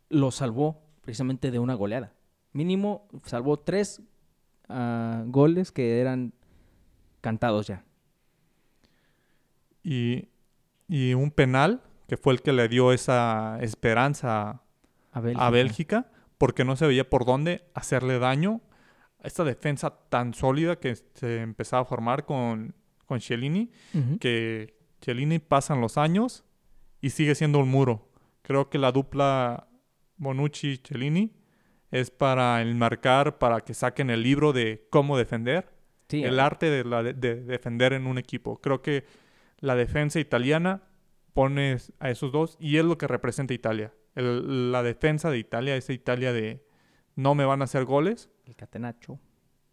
lo 0.09 0.31
salvó 0.31 0.81
precisamente 1.03 1.51
de 1.51 1.59
una 1.59 1.75
goleada. 1.75 2.13
Mínimo 2.53 3.09
salvó 3.25 3.59
tres 3.59 4.01
ah, 4.69 5.25
goles 5.27 5.73
que 5.73 6.01
eran 6.01 6.33
cantados 7.21 7.67
ya. 7.67 7.85
y, 9.83 10.29
y 10.89 11.15
un 11.15 11.31
penal 11.31 11.83
que 12.09 12.17
fue 12.17 12.33
el 12.33 12.43
que 12.43 12.53
le 12.53 12.69
dio 12.69 12.93
esa 12.93 13.59
esperanza 13.61 14.63
A 15.13 15.21
Bélgica. 15.21 15.47
a 15.47 15.51
Bélgica 15.51 16.11
porque 16.39 16.65
no 16.65 16.77
se 16.77 16.87
veía 16.87 17.09
por 17.09 17.25
dónde 17.25 17.65
hacerle 17.75 18.19
daño 18.19 18.61
a 18.71 18.74
esta 19.25 19.45
defensa 19.45 19.91
tan 20.09 20.35
sólida 20.35 20.77
que 20.77 20.95
se 20.97 21.41
empezaba 21.41 21.83
a 21.83 21.87
formar 21.87 22.25
con, 22.25 22.75
con 23.07 23.19
Chiellini 23.21 23.71
Ujú. 23.95 24.19
que 24.19 24.77
Chiellini 25.01 25.39
pasan 25.39 25.81
los 25.81 25.99
años 25.99 26.45
y 27.01 27.11
sigue 27.11 27.35
siendo 27.35 27.59
un 27.59 27.69
muro. 27.69 28.09
Creo 28.43 28.71
que 28.71 28.79
la 28.79 28.93
dupla 28.93 29.69
Bonucci-Chiellini 30.19 31.33
es 31.91 32.11
para 32.11 32.61
enmarcar, 32.63 33.39
para 33.39 33.61
que 33.61 33.75
saquen 33.75 34.11
el 34.11 34.23
libro 34.23 34.53
de 34.53 34.87
cómo 34.91 35.17
defender 35.17 35.69
Sí, 36.09 36.23
el 36.23 36.39
arte 36.39 36.69
de, 36.71 36.85
la- 36.85 37.03
de 37.03 37.37
defender 37.37 37.93
en 37.95 38.07
un 38.07 38.19
equipo. 38.19 38.61
Creo 38.61 38.83
que 38.83 39.05
la 39.61 39.75
defensa 39.75 40.21
italiana 40.21 40.83
pone 41.33 41.79
a 41.99 42.11
esos 42.11 42.31
dos 42.31 42.57
y 42.61 42.77
es 42.77 42.85
lo 42.85 42.99
que 42.99 43.07
representa 43.07 43.55
Italia. 43.55 43.93
El- 44.15 44.71
la 44.71 44.83
defensa 44.83 45.31
de 45.31 45.39
Italia, 45.39 45.77
esa 45.77 45.93
Italia 45.93 46.33
de 46.33 46.63
no 47.17 47.35
me 47.35 47.45
van 47.45 47.63
a 47.63 47.65
hacer 47.65 47.85
goles, 47.85 48.29
el 48.45 48.57
catenacho. 48.57 49.19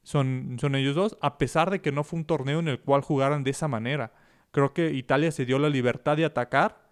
son, 0.04 0.58
son 0.60 0.76
ellos 0.76 0.96
dos, 0.96 1.18
a 1.22 1.38
pesar 1.38 1.70
de 1.70 1.82
que 1.82 1.92
no 1.92 2.04
fue 2.04 2.20
un 2.20 2.26
torneo 2.26 2.60
en 2.60 2.68
el 2.68 2.80
cual 2.80 3.02
jugaran 3.02 3.44
de 3.44 3.52
esa 3.52 3.68
manera. 3.68 4.14
Creo 4.52 4.74
que 4.74 4.92
Italia 4.92 5.32
se 5.32 5.46
dio 5.46 5.60
la 5.60 5.70
libertad 5.70 6.18
de 6.18 6.26
atacar 6.26 6.90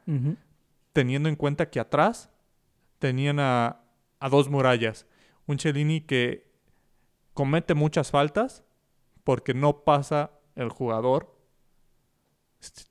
teniendo 0.94 1.30
en 1.30 1.36
cuenta 1.36 1.70
que 1.70 1.80
atrás 1.80 2.32
tenían 2.98 3.40
a, 3.40 3.82
a 4.20 4.30
dos 4.30 4.50
murallas. 4.50 5.06
Un 5.46 5.60
Cellini 5.60 6.02
que 6.02 6.52
comete 7.34 7.74
muchas 7.76 8.12
faltas 8.12 8.64
porque 9.24 9.54
no 9.54 9.84
pasa 9.84 10.32
el 10.56 10.70
jugador 10.70 11.36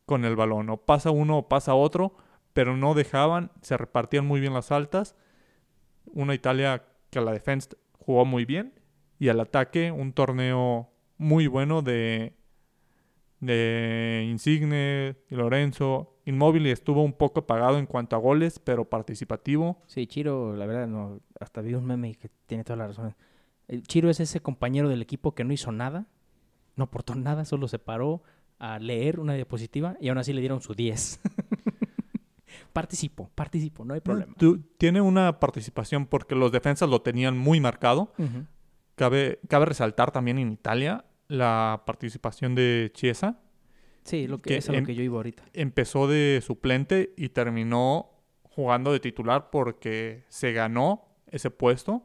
con 0.06 0.24
el 0.24 0.36
balón. 0.36 0.70
O 0.70 0.76
pasa 0.76 1.10
uno 1.10 1.38
o 1.38 1.48
pasa 1.48 1.74
otro, 1.74 2.16
pero 2.52 2.76
no 2.76 2.94
dejaban, 2.94 3.50
se 3.62 3.76
repartían 3.76 4.26
muy 4.26 4.40
bien 4.40 4.54
las 4.54 4.68
faltas. 4.68 5.16
Una 6.06 6.34
Italia 6.34 6.84
que 7.10 7.18
a 7.18 7.22
la 7.22 7.32
defensa 7.32 7.70
jugó 7.98 8.24
muy 8.24 8.44
bien 8.44 8.77
y 9.18 9.28
al 9.28 9.40
ataque 9.40 9.90
un 9.90 10.12
torneo 10.12 10.90
muy 11.16 11.46
bueno 11.46 11.82
de, 11.82 12.34
de 13.40 14.26
Insigne 14.28 15.16
y 15.28 15.34
Lorenzo. 15.34 16.14
Inmóvil 16.24 16.66
estuvo 16.66 17.02
un 17.02 17.12
poco 17.12 17.40
apagado 17.40 17.78
en 17.78 17.86
cuanto 17.86 18.16
a 18.16 18.18
goles, 18.18 18.58
pero 18.58 18.88
participativo. 18.88 19.82
Sí, 19.86 20.06
Chiro, 20.06 20.54
la 20.54 20.66
verdad, 20.66 20.86
no, 20.86 21.20
hasta 21.40 21.60
vi 21.60 21.74
un 21.74 21.86
meme 21.86 22.14
que 22.14 22.30
tiene 22.46 22.64
toda 22.64 22.76
la 22.76 22.86
razón. 22.88 23.14
Chiro 23.86 24.10
es 24.10 24.20
ese 24.20 24.40
compañero 24.40 24.88
del 24.88 25.02
equipo 25.02 25.34
que 25.34 25.44
no 25.44 25.52
hizo 25.52 25.72
nada, 25.72 26.06
no 26.76 26.84
aportó 26.84 27.14
nada, 27.14 27.44
solo 27.44 27.68
se 27.68 27.78
paró 27.78 28.22
a 28.58 28.78
leer 28.78 29.20
una 29.20 29.34
diapositiva 29.34 29.96
y 30.00 30.08
aún 30.08 30.18
así 30.18 30.32
le 30.32 30.40
dieron 30.40 30.60
su 30.60 30.74
10. 30.74 31.20
participo, 32.72 33.30
participo, 33.34 33.84
no 33.84 33.94
hay 33.94 34.00
problema. 34.00 34.34
Tiene 34.78 35.00
una 35.00 35.40
participación 35.40 36.06
porque 36.06 36.34
los 36.34 36.52
defensas 36.52 36.88
lo 36.88 37.02
tenían 37.02 37.36
muy 37.36 37.60
marcado. 37.60 38.12
Ujú. 38.18 38.46
Cabe, 38.98 39.38
cabe 39.48 39.66
resaltar 39.66 40.10
también 40.10 40.38
en 40.38 40.50
Italia 40.52 41.04
la 41.28 41.82
participación 41.86 42.54
de 42.54 42.90
Chiesa. 42.94 43.38
Sí, 44.04 44.26
lo 44.26 44.40
que, 44.40 44.48
Que 44.50 44.56
es 44.58 44.68
a 44.68 44.72
lo 44.72 44.78
en- 44.78 44.86
que 44.86 44.94
yo 44.94 45.02
iba 45.02 45.16
ahorita. 45.16 45.44
Empezó 45.52 46.08
de 46.08 46.40
suplente 46.42 47.12
y 47.16 47.28
terminó 47.28 48.10
jugando 48.42 48.92
de 48.92 49.00
titular 49.00 49.50
porque 49.50 50.24
se 50.28 50.52
ganó 50.52 51.04
ese 51.30 51.50
puesto. 51.50 52.02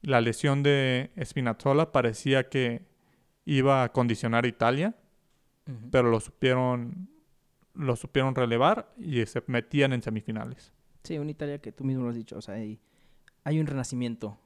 La 0.00 0.20
lesión 0.20 0.62
de 0.62 1.10
Spinazzola 1.22 1.90
parecía 1.92 2.48
que 2.48 2.86
iba 3.44 3.82
a 3.82 3.92
condicionar 3.92 4.44
a 4.44 4.48
Italia, 4.48 4.94
pero 5.90 6.10
lo 6.10 6.20
supieron, 6.20 7.08
lo 7.74 7.96
supieron 7.96 8.34
relevar 8.34 8.92
y 8.98 9.24
se 9.26 9.42
metían 9.46 9.92
en 9.92 10.02
semifinales. 10.02 10.72
Sí, 11.02 11.18
una 11.18 11.30
Italia 11.32 11.58
que 11.58 11.72
tú 11.72 11.84
mismo 11.84 12.04
lo 12.04 12.10
has 12.10 12.16
dicho, 12.16 12.36
o 12.38 12.42
sea, 12.42 12.54
hay, 12.54 12.80
hay 13.44 13.58
un 13.60 13.66
renacimiento 13.66 14.38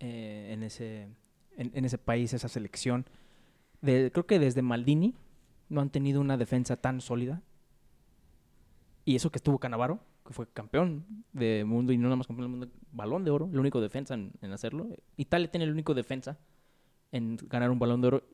eh, 0.00 0.50
en, 0.52 0.62
ese, 0.62 1.08
en, 1.56 1.84
ese 1.84 1.98
país, 1.98 2.32
esa 2.32 2.48
selección. 2.48 3.06
Creo 3.80 4.26
que 4.26 4.38
desde 4.38 4.62
Maldini 4.62 5.14
no 5.68 5.80
han 5.80 5.90
tenido 5.90 6.20
una 6.20 6.36
defensa 6.36 6.76
tan 6.76 7.00
sólida. 7.00 7.42
Y 9.04 9.16
eso 9.16 9.30
que 9.30 9.38
estuvo 9.38 9.58
Canavaro, 9.58 10.00
que 10.26 10.34
fue 10.34 10.46
campeón 10.48 11.24
de 11.32 11.64
mundo 11.64 11.92
y 11.92 11.98
no 11.98 12.04
nada 12.04 12.16
más 12.16 12.26
campeón 12.26 12.50
del 12.50 12.58
mundo, 12.58 12.74
balón 12.92 13.24
de 13.24 13.30
oro, 13.30 13.48
el 13.52 13.58
único 13.58 13.80
defensa 13.80 14.14
en, 14.14 14.32
en 14.42 14.52
hacerlo. 14.52 14.88
Italia 15.16 15.50
tiene 15.50 15.64
el 15.64 15.72
único 15.72 15.94
defensa 15.94 16.38
en 17.12 17.36
ganar 17.48 17.70
un 17.70 17.78
balón 17.78 18.00
de 18.00 18.08
oro. 18.08 18.24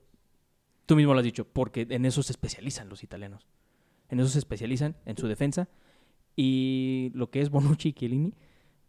Tú 0.87 0.97
mismo 0.97 1.13
lo 1.13 1.21
has 1.21 1.25
dicho, 1.25 1.47
porque 1.47 1.87
en 1.89 2.05
eso 2.05 2.23
se 2.23 2.33
especializan 2.33 2.89
los 2.89 3.03
italianos. 3.03 3.47
En 4.09 4.21
eso 4.21 4.29
se 4.29 4.39
especializan, 4.39 4.97
en 5.07 5.17
su 5.17 5.27
defensa. 5.29 5.69
Y 6.37 7.11
lo 7.15 7.31
que 7.31 7.41
es 7.41 7.51
Bonucci 7.51 7.91
y 7.91 7.93
Chiellini, 7.93 8.35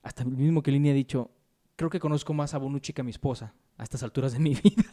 hasta 0.03 0.23
el 0.23 0.29
mismo 0.29 0.61
Chiellini 0.61 0.89
ha 0.89 0.93
dicho, 0.93 1.31
creo 1.75 1.89
que 1.89 1.99
conozco 1.99 2.33
más 2.33 2.53
a 2.53 2.57
Bonucci 2.57 2.93
que 2.93 3.01
a 3.01 3.03
mi 3.03 3.11
esposa 3.11 3.53
a 3.77 3.83
estas 3.83 4.03
alturas 4.03 4.33
de 4.33 4.39
mi 4.39 4.49
vida. 4.63 4.83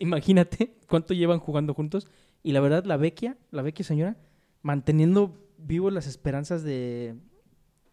Imagínate 0.00 0.76
cuánto 0.88 1.14
llevan 1.14 1.38
jugando 1.38 1.74
juntos. 1.74 2.06
Y 2.42 2.52
la 2.52 2.60
verdad, 2.60 2.84
la 2.84 2.96
vecchia, 2.96 3.36
la 3.50 3.62
vecchia 3.62 3.84
señora, 3.84 4.16
manteniendo 4.62 5.36
vivos 5.58 5.92
las 5.92 6.06
esperanzas 6.06 6.62
de, 6.62 7.16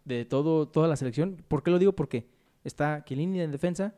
de 0.04 0.24
todo, 0.24 0.68
toda 0.68 0.88
la 0.88 0.96
selección. 0.96 1.42
¿Por 1.48 1.62
qué 1.62 1.70
lo 1.70 1.78
digo? 1.78 1.92
Porque 1.94 2.28
está 2.62 3.04
Chiellini 3.04 3.40
en 3.40 3.50
defensa. 3.50 3.94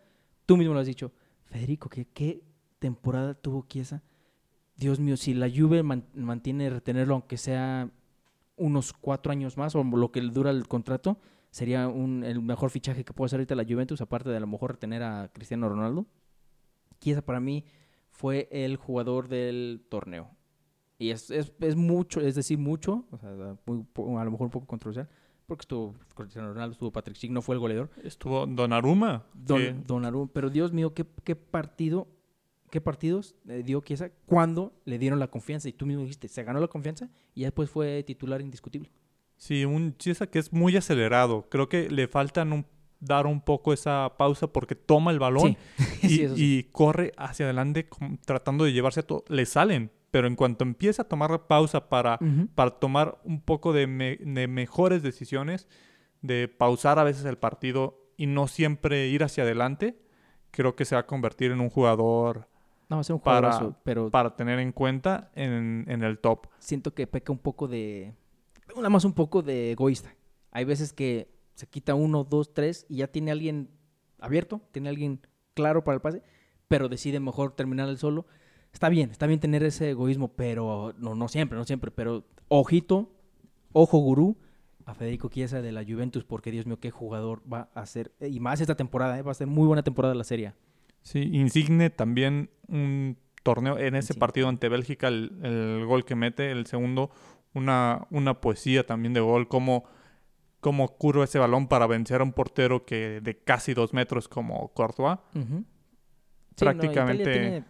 Tú 0.47 0.57
mismo 0.57 0.75
lo 0.75 0.81
has 0.81 0.87
dicho. 0.87 1.13
Federico, 1.45 1.89
¿qué, 1.89 2.43
temporada 2.79 3.35
tuvo 3.35 3.67
Chiesa? 3.69 4.03
Dios 4.77 5.01
mío, 5.01 5.17
si 5.17 5.33
la 5.33 5.49
Juve 5.49 5.83
man- 5.83 6.07
mantiene 6.15 6.69
retenerlo, 6.69 7.15
aunque 7.15 7.39
sea 7.39 7.91
unos 8.57 8.93
cuatro 8.93 9.33
años 9.33 9.57
más, 9.57 9.75
o 9.75 9.83
lo 9.83 10.13
que 10.13 10.21
dura 10.21 10.51
el 10.51 10.69
contrato, 10.69 11.19
sería 11.57 11.89
un, 11.89 12.23
el 12.23 12.43
mejor 12.43 12.69
fichaje 12.69 13.03
que 13.03 13.15
puede 13.15 13.27
hacer 13.27 13.39
ahorita 13.41 13.55
la 13.55 13.65
Juventus, 13.65 14.03
aparte 14.03 14.29
de 14.29 14.37
a 14.37 14.41
lo 14.41 14.47
mejor 14.47 14.73
retener 14.73 15.03
a 15.03 15.31
Cristiano 15.33 15.69
Ronaldo. 15.71 16.05
Chiesa 17.01 17.23
para 17.23 17.41
mí 17.41 17.65
fue 18.11 18.47
el 18.51 18.77
jugador 18.77 19.29
del 19.29 19.87
torneo. 19.89 20.31
Y 20.99 21.11
es, 21.11 21.31
es, 21.31 21.53
es 21.61 21.75
mucho, 21.77 22.21
es 22.21 22.35
decir, 22.35 22.59
mucho, 22.59 23.07
o 23.11 23.17
sea, 23.19 23.57
muy 23.65 23.83
po- 23.93 24.19
a 24.19 24.25
lo 24.25 24.31
mejor 24.31 24.47
un 24.47 24.51
poco 24.51 24.67
controversial, 24.67 25.09
porque 25.47 25.63
estuvo 25.63 25.95
Cristiano 26.15 26.49
Ronaldo, 26.53 26.73
estuvo 26.73 26.91
Patrick 26.93 27.17
Schick, 27.17 27.31
no 27.31 27.41
fue 27.41 27.55
el 27.55 27.59
goleador. 27.61 27.91
Estuvo 28.03 28.47
Donnarumma. 28.47 29.25
Don, 29.33 29.59
que- 29.59 29.73
Donnarumma, 29.87 30.31
pero 30.35 30.51
Dios 30.51 30.73
mío, 30.73 30.93
qué, 30.93 31.07
qué 31.25 31.37
partido, 31.37 32.07
qué 32.71 32.83
partidos 32.83 33.35
dio 33.65 33.81
Chiesa 33.81 34.11
cuando 34.27 34.73
le 34.85 34.99
dieron 34.99 35.19
la 35.21 35.29
confianza. 35.29 35.69
Y 35.71 35.73
tú 35.73 35.87
mismo 35.87 36.03
dijiste, 36.03 36.29
se 36.29 36.43
ganó 36.45 36.61
la 36.61 36.69
confianza 36.69 37.09
y 37.35 37.41
ya 37.43 37.47
después 37.47 37.71
fue 37.71 38.03
titular 38.03 38.41
indiscutible. 38.43 38.91
Sí, 39.37 39.65
un 39.65 39.97
Chiesa 39.97 40.27
que 40.29 40.39
es 40.39 40.53
muy 40.53 40.77
acelerado. 40.77 41.47
Creo 41.51 41.69
que 41.69 41.91
le 41.91 42.09
faltan 42.09 42.53
un- 42.53 42.67
dar 43.01 43.27
un 43.27 43.41
poco 43.43 43.73
esa 43.75 44.15
pausa 44.17 44.47
porque 44.47 44.75
toma 44.75 45.11
el 45.11 45.19
balón 45.19 45.57
Sí, 45.77 45.77
y, 46.03 46.09
sí, 46.09 46.23
eso 46.23 46.37
sí. 46.37 46.59
y 46.59 46.63
corre 46.73 47.13
hacia 47.19 47.45
adelante 47.45 47.87
tratando 48.25 48.65
de 48.65 48.73
llevarse 48.73 49.01
a 49.01 49.03
todo. 49.07 49.25
Le 49.29 49.45
salen, 49.45 49.91
pero 50.11 50.27
en 50.27 50.35
cuanto 50.37 50.65
empieza 50.65 51.03
a 51.03 51.09
tomar 51.09 51.47
pausa 51.47 51.89
para, 51.91 52.19
para 52.55 52.71
tomar 52.71 53.19
un 53.25 53.41
poco 53.43 53.73
de, 53.75 53.87
me- 53.87 54.17
de 54.17 54.49
mejores 54.49 55.03
decisiones, 55.03 55.69
de 56.23 56.49
pausar 56.49 56.99
a 56.99 57.05
veces 57.05 57.25
el 57.27 57.37
partido 57.37 58.01
y 58.17 58.27
no 58.27 58.49
siempre 58.49 59.09
ir 59.09 59.23
hacia 59.23 59.45
adelante, 59.45 59.99
creo 60.51 60.75
que 60.75 60.87
se 60.87 60.95
va 60.95 61.03
a 61.03 61.07
convertir 61.07 61.51
en 61.53 61.61
un 61.61 61.69
jugador 61.69 62.49
No, 62.89 62.97
va 62.97 63.01
a 63.03 63.05
ser 63.05 63.15
un 63.15 63.21
para- 63.21 63.53
jugadorazo, 63.53 63.79
pero 63.85 64.11
para 64.11 64.35
tener 64.37 64.59
en 64.59 64.73
cuenta 64.73 65.31
en, 65.35 65.85
en 65.89 66.03
el 66.03 66.19
top. 66.19 66.47
siento 66.59 66.95
que 66.95 67.07
peca 67.07 67.31
un 67.31 67.39
poco 67.39 67.69
de. 67.69 68.15
Nada 68.77 68.91
más 68.91 69.05
un 69.05 69.13
poco 69.13 69.43
de 69.43 69.73
egoísta. 69.73 70.15
Hay 70.51 70.65
veces 70.65 70.93
que 70.93 71.29
se 71.55 71.67
quita 71.67 71.95
uno, 71.95 72.25
dos, 72.25 72.53
tres 72.55 72.87
y 72.89 72.97
ya 72.99 73.09
tiene 73.09 73.31
alguien 73.31 73.71
abierto, 74.19 74.61
tiene 74.73 74.89
alguien 74.89 75.21
claro 75.55 75.85
para 75.85 75.97
el 75.97 76.01
pase, 76.01 76.23
pero 76.69 76.89
decide 76.89 77.21
mejor 77.21 77.55
terminar 77.55 77.89
el 77.89 77.99
solo. 77.99 78.27
Está 78.73 78.89
bien, 78.89 79.11
está 79.11 79.27
bien 79.27 79.41
tener 79.41 79.63
ese 79.63 79.91
egoísmo, 79.91 80.29
pero 80.35 80.95
no, 80.99 81.15
no 81.15 81.29
siempre, 81.29 81.57
no 81.57 81.65
siempre. 81.65 81.91
Pero 81.91 82.25
ojito, 82.49 83.11
ojo 83.73 83.99
gurú 83.99 84.37
a 84.85 84.95
Federico 84.95 85.29
Chiesa 85.29 85.63
de 85.63 85.73
la 85.73 85.83
Juventus, 85.85 86.25
porque 86.25 86.51
Dios 86.51 86.67
mío, 86.67 86.79
qué 86.79 86.91
jugador 86.91 87.43
va 87.51 87.71
a 87.75 87.87
ser. 87.87 88.13
eh, 88.21 88.29
Y 88.29 88.39
más 88.41 88.61
esta 88.61 88.77
temporada, 88.77 89.19
eh, 89.19 89.23
va 89.23 89.33
a 89.33 89.35
ser 89.35 89.47
muy 89.47 89.67
buena 89.67 89.83
temporada 89.83 90.15
la 90.15 90.25
serie. 90.25 90.53
Sí, 91.03 91.21
Insigne 91.33 91.91
también 91.91 92.51
un 92.69 93.17
torneo 93.43 93.79
en 93.79 93.95
ese 93.95 94.13
Insigne. 94.13 94.21
partido 94.21 94.49
ante 94.49 94.69
Bélgica, 94.69 95.09
el, 95.09 95.39
el 95.43 95.87
gol 95.87 96.05
que 96.05 96.15
mete, 96.17 96.51
el 96.51 96.67
segundo, 96.67 97.11
una, 97.57 98.07
una 98.11 98.41
poesía 98.41 98.87
también 98.87 99.15
de 99.15 99.21
gol, 99.21 99.49
cómo, 99.49 99.85
cómo 100.61 100.97
curva 100.97 101.25
ese 101.25 101.39
balón 101.39 101.69
para 101.69 101.87
vencer 101.87 102.21
a 102.21 102.25
un 102.25 102.33
portero 102.33 102.85
que 102.85 103.21
de 103.21 103.39
casi 103.39 103.75
dos 103.75 103.93
metros 103.93 104.29
como 104.29 104.69
Courtois. 104.75 105.19
Ujú. 105.35 105.65
Prácticamente- 106.57 107.25
tiene, 107.33 107.65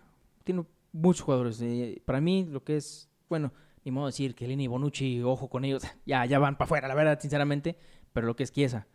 tiene 0.44 0.64
muchos 0.92 1.22
jugadores. 1.22 1.61
eh, 1.62 2.03
para 2.05 2.20
mí, 2.20 2.44
lo 2.49 2.62
que 2.64 2.77
es, 2.77 3.09
bueno, 3.29 3.53
ni 3.85 3.90
modo 3.92 4.07
de 4.07 4.11
decir 4.11 4.35
que 4.35 4.46
Lini 4.49 4.64
y 4.64 4.66
Bonucci, 4.66 5.22
ojo 5.22 5.49
con 5.49 5.64
ellos, 5.64 5.83
ya, 6.07 6.25
ya 6.27 6.38
van 6.38 6.57
para 6.57 6.66
afuera, 6.66 6.88
la 6.88 6.94
verdad, 6.94 7.18
sinceramente. 7.20 7.77
Pero 8.12 8.27
lo 8.27 8.35
que 8.37 8.42
es 8.44 8.53
Chiesa, 8.53 8.87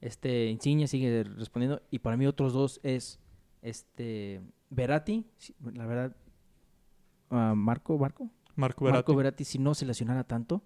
este 0.00 0.46
Insigne 0.46 0.86
sigue 0.88 1.24
respondiendo. 1.24 1.80
Y 1.90 2.00
para 2.00 2.16
mí, 2.16 2.26
otros 2.26 2.52
dos 2.52 2.80
es 2.82 3.20
este 3.62 4.42
Verratti, 4.70 5.26
sí, 5.36 5.54
la 5.72 5.86
verdad, 5.86 6.16
ah, 7.30 7.54
Marco, 7.56 7.96
Marco, 7.98 8.28
Marco 8.56 8.84
Verratti. 8.84 8.98
Marco 8.98 9.16
Verratti, 9.16 9.44
si 9.44 9.58
no 9.58 9.74
se 9.74 9.86
lesionara 9.86 10.24
tanto, 10.24 10.62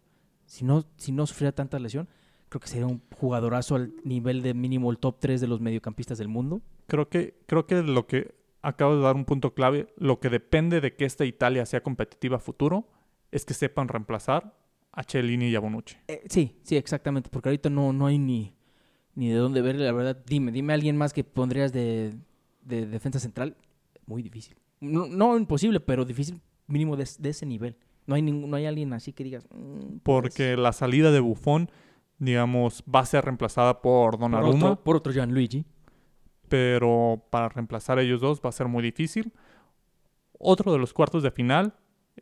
si 0.47 0.65
no, 0.65 0.85
si 0.97 1.13
no 1.13 1.27
sufriera 1.27 1.53
tanta 1.53 1.79
lesión, 1.79 2.09
creo 2.49 2.61
que 2.61 2.69
sería 2.69 2.87
un 2.87 3.03
jugadorazo 3.17 3.77
al 3.77 3.95
nivel 4.05 4.43
de 4.43 4.55
mínimo 4.55 4.91
el 4.91 4.99
top 4.99 5.19
3 5.21 5.41
de 5.41 5.47
los 5.47 5.61
mediocampistas 5.61 6.19
del 6.19 6.29
mundo. 6.29 6.63
Creo 6.87 7.09
que, 7.09 7.35
creo 7.47 7.67
que 7.67 7.83
lo 7.83 8.07
que 8.07 8.35
acabo 8.63 8.97
de 8.97 9.03
dar 9.03 9.15
un 9.15 9.25
punto 9.25 9.55
clave, 9.55 9.93
lo 9.97 10.21
que 10.21 10.31
depende 10.31 10.81
de 10.81 10.95
que 10.97 11.05
esta 11.05 11.25
Italia 11.25 11.67
sea 11.67 11.83
competitiva 11.83 12.37
a 12.37 12.41
futuro, 12.41 12.89
es 13.31 13.45
que 13.45 13.55
sepan 13.55 13.89
reemplazar 13.89 14.55
a 14.93 15.03
Cellini 15.05 15.49
y 15.49 15.55
a 15.57 15.61
Bonucci. 15.61 15.97
Eh, 16.09 16.25
sí, 16.29 16.57
sí, 16.63 16.77
exactamente, 16.77 17.29
porque 17.31 17.51
ahorita 17.51 17.71
no, 17.71 17.93
no 17.93 18.07
hay 18.07 18.19
ni, 18.19 18.55
ni 19.15 19.29
de 19.29 19.37
dónde 19.37 19.61
verle, 19.61 19.85
la 19.85 19.93
verdad. 19.93 20.17
Dime, 20.27 20.51
dime 20.51 20.73
a 20.73 20.75
alguien 20.75 20.97
más 20.97 21.13
que 21.13 21.25
pondrías 21.25 21.73
de, 21.73 22.15
de 22.63 22.87
defensa 22.87 23.21
central. 23.21 23.57
Muy 24.07 24.23
difícil. 24.23 24.57
No, 24.81 25.07
no 25.07 25.37
imposible, 25.37 25.81
pero 25.81 26.05
difícil 26.05 26.41
mínimo 26.69 26.97
de, 26.97 27.09
de 27.19 27.29
ese 27.31 27.45
nivel. 27.47 27.77
No 28.07 28.15
hay, 28.15 28.23
no 28.23 28.57
hay 28.57 28.65
alguien 28.67 28.93
así 28.93 29.13
que 29.13 29.25
digas... 29.25 29.47
mm, 29.51 29.99
Porque 30.03 30.57
la 30.57 30.73
salida 30.73 31.11
de 31.11 31.21
Buffon, 31.21 31.71
digamos, 32.19 32.83
va 32.85 33.01
a 33.01 33.07
ser 33.07 33.25
reemplazada 33.25 33.83
por 33.83 34.13
por 34.13 34.21
Donnarumma. 34.21 34.71
otro, 34.73 34.85
por 34.85 34.97
otro 34.97 35.13
Gianluigi. 35.13 35.65
pero 36.49 37.23
para 37.31 37.49
reemplazar 37.49 37.99
a 37.99 38.03
ellos 38.03 38.21
dos 38.21 38.41
va 38.45 38.49
a 38.49 38.53
ser 38.53 38.69
muy 38.69 38.83
difícil. 38.83 39.33
Otro 40.39 40.73
de 40.73 40.79
los 40.79 40.95
cuartos 40.95 41.23
de 41.23 41.31
final, 41.31 41.75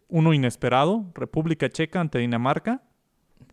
uno 0.09 0.33
inesperado, 0.33 1.05
República 1.15 1.69
Checa 1.69 2.01
ante 2.01 2.19
Dinamarca. 2.19 2.83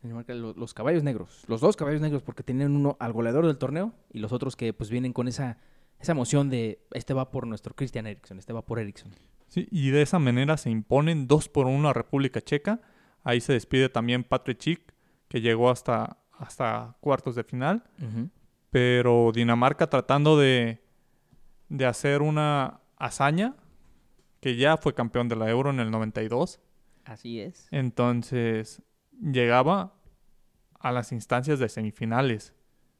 Dinamarca, 0.01 0.34
lo- 0.34 0.53
Los, 0.53 0.73
caballos 0.73 1.03
negros. 1.03 1.43
Los 1.47 1.62
dos 1.62 1.75
caballos 1.75 2.01
negros, 2.01 2.23
porque 2.23 2.43
tienen 2.43 2.75
uno 2.75 2.97
al 2.99 3.13
goleador 3.13 3.45
del 3.45 3.58
torneo 3.58 3.93
y 4.12 4.19
los 4.19 4.32
otros 4.32 4.56
que 4.56 4.73
pues 4.73 4.89
vienen 4.89 5.13
con 5.13 5.27
esa, 5.27 5.58
esa 5.99 6.13
emoción 6.13 6.49
de 6.49 6.79
este 6.93 7.13
va 7.13 7.29
por 7.29 7.45
nuestro 7.45 7.75
Christian 7.75 8.08
Eriksen, 8.08 8.39
este 8.39 8.53
va 8.53 8.65
por 8.65 8.79
Eriksen. 8.79 9.12
Sí, 9.54 9.68
y 9.70 9.92
de 9.92 10.02
esa 10.02 10.18
manera 10.18 10.58
se 10.58 10.72
imponen 10.72 11.28
dos 11.28 11.48
por 11.48 11.68
uno 11.68 11.88
a 11.88 11.94
República 11.94 12.42
Checa. 12.42 12.82
Ahí 13.24 13.39
se 13.39 13.54
despide 13.54 13.88
también 13.88 14.24
Patrick 14.24 14.60
Schick, 14.60 14.96
que 15.28 15.42
llegó 15.42 15.70
hasta, 15.70 16.18
hasta 16.32 16.98
cuartos 17.02 17.36
de 17.36 17.44
final. 17.44 17.84
Pero 18.72 19.32
Dinamarca 19.32 19.92
tratando 19.92 20.39
de, 20.39 20.82
de 21.70 21.86
hacer 21.86 22.24
una 22.24 22.80
hazaña, 22.98 23.56
que 24.39 24.56
ya 24.56 24.76
fue 24.76 24.96
campeón 24.96 25.30
de 25.30 25.36
la 25.36 25.52
Euro 25.52 25.70
en 25.70 25.80
el 25.80 25.92
92. 25.92 26.60
Así 27.06 27.39
es. 27.39 27.68
Entonces 27.70 28.82
llegaba 29.22 29.94
a 30.80 30.92
las 30.92 31.12
instancias 31.12 31.60
de 31.60 31.70
semifinales. 31.70 32.56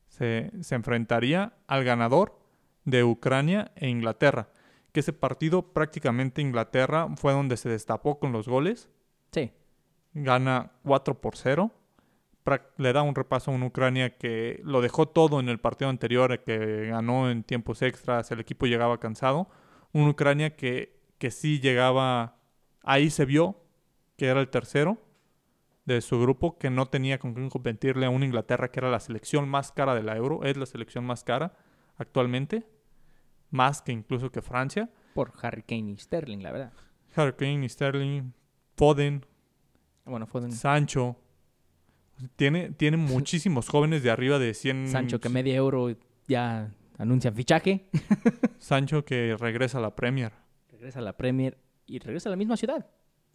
Se, 0.08 0.52
se 0.62 0.76
enfrentaría 0.76 1.54
al 1.66 1.84
ganador 1.84 2.39
de 2.86 3.04
Ucrania 3.04 3.72
e 3.76 3.89
Inglaterra. 3.89 4.50
Que 4.93 5.01
ese 5.01 5.12
partido 5.12 5.73
prácticamente 5.73 6.41
Inglaterra 6.41 7.10
fue 7.17 7.34
donde 7.34 7.58
se 7.58 7.67
destapó 7.67 8.19
con 8.19 8.32
los 8.32 8.47
goles. 8.47 8.89
Sí. 9.32 9.51
Gana 10.13 10.71
4 10.84 11.19
por 11.19 11.36
0. 11.36 11.71
Prac- 12.45 12.71
Le 12.77 12.93
da 12.93 13.01
un 13.01 13.15
repaso 13.15 13.51
a 13.51 13.53
una 13.56 13.65
Ucrania 13.65 14.17
que 14.17 14.62
lo 14.63 14.79
dejó 14.82 15.08
todo 15.08 15.39
en 15.39 15.49
el 15.49 15.60
partido 15.60 15.89
anterior, 15.89 16.39
que 16.43 16.88
ganó 16.88 17.29
en 17.32 17.43
tiempos 17.43 17.82
extras, 17.82 18.32
el 18.32 18.39
equipo 18.39 18.65
llegaba 18.67 18.99
cansado. 18.99 19.49
Una 19.93 20.10
Ucrania 20.12 20.56
que, 20.56 20.99
que 21.17 21.32
sí 21.32 21.60
llegaba, 21.60 22.38
ahí 22.84 23.10
se 23.10 23.25
vio 23.25 23.58
que 24.17 24.27
era 24.27 24.39
el 24.41 24.49
tercero 24.49 24.97
de 25.86 26.01
su 26.01 26.19
grupo, 26.21 26.58
que 26.60 26.69
no 26.69 26.86
tenía 26.86 27.17
con 27.17 27.34
quién 27.34 27.49
competirle 27.49 28.06
a 28.06 28.10
una 28.10 28.25
Inglaterra 28.25 28.69
que 28.71 28.79
era 28.79 28.89
la 28.91 28.99
selección 28.99 29.49
más 29.49 29.71
cara 29.71 29.95
de 29.95 30.03
la 30.03 30.15
Euro, 30.15 30.43
es 30.43 30.56
la 30.56 30.65
selección 30.65 31.03
más 31.06 31.23
cara 31.23 31.53
actualmente, 31.97 32.65
más 33.54 33.82
que 33.82 33.92
incluso 33.92 34.32
que 34.32 34.42
Francia. 34.42 34.89
Por 35.13 35.32
Harry 35.42 35.62
Kane 35.62 35.92
y 35.92 35.98
Sterling, 35.98 36.39
la 36.39 36.52
verdad. 36.52 36.74
Harry 37.16 37.34
Kane, 37.34 37.70
Sterling, 37.70 38.34
Foden, 38.76 39.24
Bueno, 40.06 40.28
un 40.34 40.52
Sancho. 40.52 41.16
Tiene, 42.36 42.72
tiene 42.72 42.98
muchísimos 42.98 43.70
jóvenes 43.70 44.02
de 44.04 44.10
arriba 44.10 44.39
de 44.39 44.54
100. 44.54 44.88
Sancho 44.88 45.20
que 45.20 45.30
media 45.30 45.56
euro 45.56 45.96
ya 46.28 46.71
anuncian 46.98 47.36
fichaje. 47.36 47.90
Sancho 48.58 49.06
que 49.06 49.38
regresa 49.38 49.77
a 49.77 49.82
la 49.82 49.96
Premier. 49.96 50.34
Regresa 50.71 51.00
a 51.00 51.04
la 51.04 51.15
Premier 51.15 51.58
y 51.86 52.00
regresa 52.00 52.30
a 52.30 52.32
la 52.32 52.36
misma 52.36 52.58
ciudad. 52.58 52.88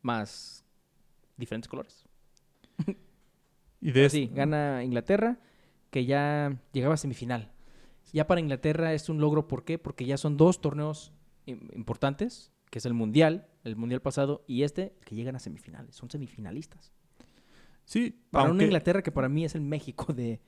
Más 0.03 0.64
diferentes 1.36 1.68
colores. 1.68 2.05
Y 3.80 3.86
de 3.86 3.92
Pero 3.92 4.11
sí, 4.11 4.30
gana 4.34 4.82
Inglaterra, 4.82 5.38
que 5.90 6.05
ya 6.05 6.57
llegaba 6.72 6.95
a 6.95 6.97
semifinal. 6.97 7.53
Ya 8.12 8.26
para 8.26 8.40
Inglaterra 8.40 8.94
es 8.94 9.09
un 9.09 9.20
logro, 9.20 9.48
¿por 9.48 9.64
qué? 9.64 9.78
Porque 9.78 10.04
ya 10.06 10.16
son 10.16 10.36
dos 10.36 10.61
torneos 10.61 11.12
im- 11.46 11.74
importantes, 11.74 12.52
que 12.70 12.78
es 12.78 12.86
el 12.86 12.94
Mundial, 12.94 13.48
el 13.64 13.76
Mundial 13.76 14.00
pasado, 14.02 14.44
y 14.46 14.62
este, 14.62 14.94
que 15.04 15.14
llegan 15.14 15.36
a 15.36 15.38
semifinales. 15.38 15.94
Son 15.96 16.11
semifinalistas. 16.11 16.92
sí, 17.84 18.20
Para 18.30 18.50
una 18.50 18.62
Inglaterra 18.64 19.02
que 19.02 19.12
para 19.12 19.28
mí 19.28 19.44
es 19.44 19.54
el 19.54 19.61
México 19.62 20.12
de, 20.12 20.40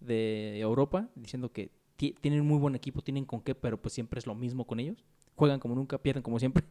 de 0.00 0.58
Europa, 0.60 1.08
diciendo 1.14 1.52
que 1.52 1.70
ti- 1.96 2.14
tienen 2.20 2.44
muy 2.46 2.58
buen 2.58 2.74
equipo, 2.74 3.02
tienen 3.02 3.24
con 3.24 3.40
qué, 3.40 3.54
pero 3.54 3.80
pues 3.80 3.94
siempre 3.94 4.18
es 4.18 4.26
lo 4.26 4.34
mismo 4.34 4.66
con 4.66 4.80
ellos. 4.80 5.04
Juegan 5.36 5.60
como 5.60 5.74
nunca, 5.74 5.98
pierden 5.98 6.22
como 6.22 6.38
siempre. 6.38 6.64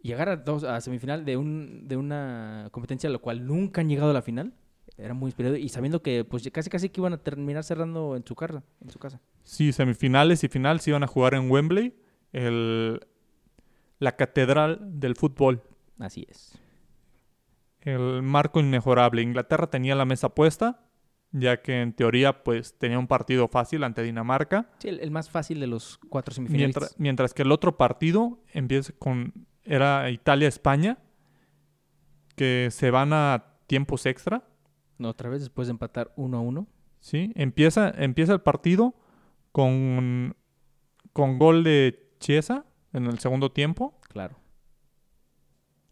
Llegar 0.00 0.28
a, 0.28 0.36
dos, 0.36 0.62
a 0.62 0.80
semifinal 0.80 1.24
de, 1.24 1.36
un, 1.36 1.88
de 1.88 1.96
una 1.96 2.68
competencia 2.70 3.08
a 3.08 3.12
la 3.12 3.18
cual 3.18 3.44
nunca 3.46 3.80
han 3.80 3.88
llegado 3.88 4.10
a 4.10 4.14
la 4.14 4.22
final, 4.22 4.54
era 4.98 5.14
muy 5.14 5.28
inspirado. 5.28 5.56
Y 5.56 5.68
sabiendo 5.68 6.02
que 6.02 6.24
pues 6.24 6.48
casi 6.52 6.68
casi 6.68 6.88
que 6.90 7.00
iban 7.00 7.12
a 7.12 7.18
terminar 7.18 7.64
cerrando 7.64 8.16
en 8.16 8.26
su 8.26 8.34
casa. 8.34 8.62
En 8.82 8.90
su 8.90 8.98
casa. 8.98 9.20
Sí, 9.44 9.72
semifinales 9.72 10.44
y 10.44 10.48
final 10.48 10.80
se 10.80 10.90
iban 10.90 11.02
a 11.02 11.06
jugar 11.06 11.34
en 11.34 11.50
Wembley, 11.50 11.94
el, 12.32 13.00
la 13.98 14.16
catedral 14.16 14.80
del 15.00 15.14
fútbol, 15.16 15.62
Así 15.98 16.26
es. 16.28 16.58
el 17.80 18.22
marco 18.22 18.60
inmejorable. 18.60 19.22
Inglaterra 19.22 19.68
tenía 19.70 19.94
la 19.94 20.04
mesa 20.04 20.28
puesta, 20.34 20.84
ya 21.32 21.62
que 21.62 21.80
en 21.80 21.92
teoría 21.92 22.42
pues 22.44 22.76
tenía 22.78 22.98
un 22.98 23.06
partido 23.06 23.48
fácil 23.48 23.84
ante 23.84 24.02
Dinamarca. 24.02 24.68
Sí, 24.78 24.88
el, 24.88 25.00
el 25.00 25.10
más 25.10 25.30
fácil 25.30 25.60
de 25.60 25.66
los 25.68 25.98
cuatro 26.08 26.32
Mientras, 26.32 26.34
semifinalistas. 26.52 26.94
mientras 26.98 27.34
que 27.34 27.42
el 27.42 27.52
otro 27.52 27.76
partido 27.76 28.42
empieza 28.52 28.92
con 28.98 29.32
era 29.64 30.10
Italia-España, 30.10 30.98
que 32.36 32.68
se 32.70 32.90
van 32.90 33.12
a 33.12 33.44
tiempos 33.66 34.06
extra. 34.06 34.44
No, 34.98 35.08
otra 35.10 35.30
vez 35.30 35.40
después 35.40 35.68
de 35.68 35.72
empatar 35.72 36.12
uno 36.16 36.38
a 36.38 36.40
uno. 36.40 36.66
¿sí? 37.00 37.32
Empieza, 37.36 37.90
empieza 37.96 38.32
el 38.32 38.40
partido 38.40 38.94
con, 39.52 40.36
con 41.12 41.38
gol 41.38 41.62
de 41.64 42.10
Chiesa 42.20 42.64
en 42.92 43.06
el 43.06 43.18
segundo 43.20 43.52
tiempo. 43.52 43.98
Claro. 44.08 44.36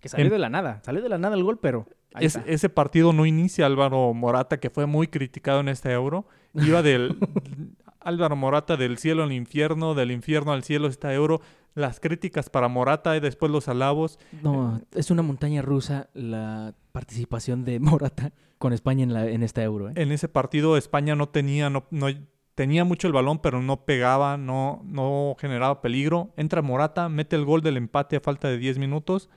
Que 0.00 0.08
salió 0.08 0.26
Em- 0.26 0.32
de 0.32 0.38
la 0.38 0.48
nada. 0.50 0.80
Salió 0.84 1.02
de 1.02 1.08
la 1.08 1.18
nada 1.18 1.36
el 1.36 1.44
gol, 1.44 1.58
pero. 1.58 1.86
Ahí 2.14 2.26
Es- 2.26 2.36
está. 2.36 2.50
ese 2.50 2.68
partido 2.68 3.12
no 3.12 3.26
inicia 3.26 3.66
Álvaro 3.66 4.12
Morata, 4.14 4.58
que 4.58 4.70
fue 4.70 4.86
muy 4.86 5.06
criticado 5.08 5.60
en 5.60 5.68
este 5.68 5.92
euro. 5.92 6.26
Iba 6.54 6.82
del 6.82 7.16
Álvaro 8.00 8.36
Morata 8.36 8.76
del 8.76 8.98
cielo 8.98 9.22
al 9.24 9.32
infierno, 9.32 9.94
del 9.94 10.10
infierno 10.10 10.52
al 10.52 10.62
cielo 10.64 10.88
este 10.88 11.12
euro. 11.12 11.40
Las 11.76 12.00
críticas 12.00 12.50
para 12.50 12.66
Morata 12.68 13.16
y 13.16 13.20
después 13.20 13.52
los 13.52 13.68
alabos. 13.68 14.18
No, 14.42 14.80
es 14.92 15.10
una 15.12 15.22
montaña 15.22 15.62
rusa 15.62 16.08
la 16.14 16.74
participación 16.90 17.64
de 17.64 17.78
Morata 17.80 18.32
con 18.58 18.72
España 18.72 19.04
en, 19.04 19.12
la, 19.12 19.26
en 19.28 19.42
este 19.44 19.62
euro. 19.62 19.90
¿eh? 19.90 19.92
En 19.94 20.10
ese 20.10 20.26
partido 20.28 20.76
España 20.76 21.14
no 21.14 21.28
tenía, 21.28 21.70
no, 21.70 21.86
no- 21.90 22.08
tenía 22.54 22.84
mucho 22.84 23.06
el 23.06 23.12
balón, 23.12 23.40
pero 23.40 23.60
no 23.60 23.84
pegaba, 23.84 24.38
no, 24.38 24.80
no 24.86 25.36
generaba 25.38 25.82
peligro. 25.82 26.32
Entra 26.38 26.62
Morata, 26.62 27.08
mete 27.10 27.36
el 27.36 27.44
gol 27.44 27.60
del 27.60 27.76
empate 27.76 28.16
a 28.16 28.20
falta 28.20 28.48
de 28.48 28.56
10 28.56 28.78
minutos. 28.78 29.28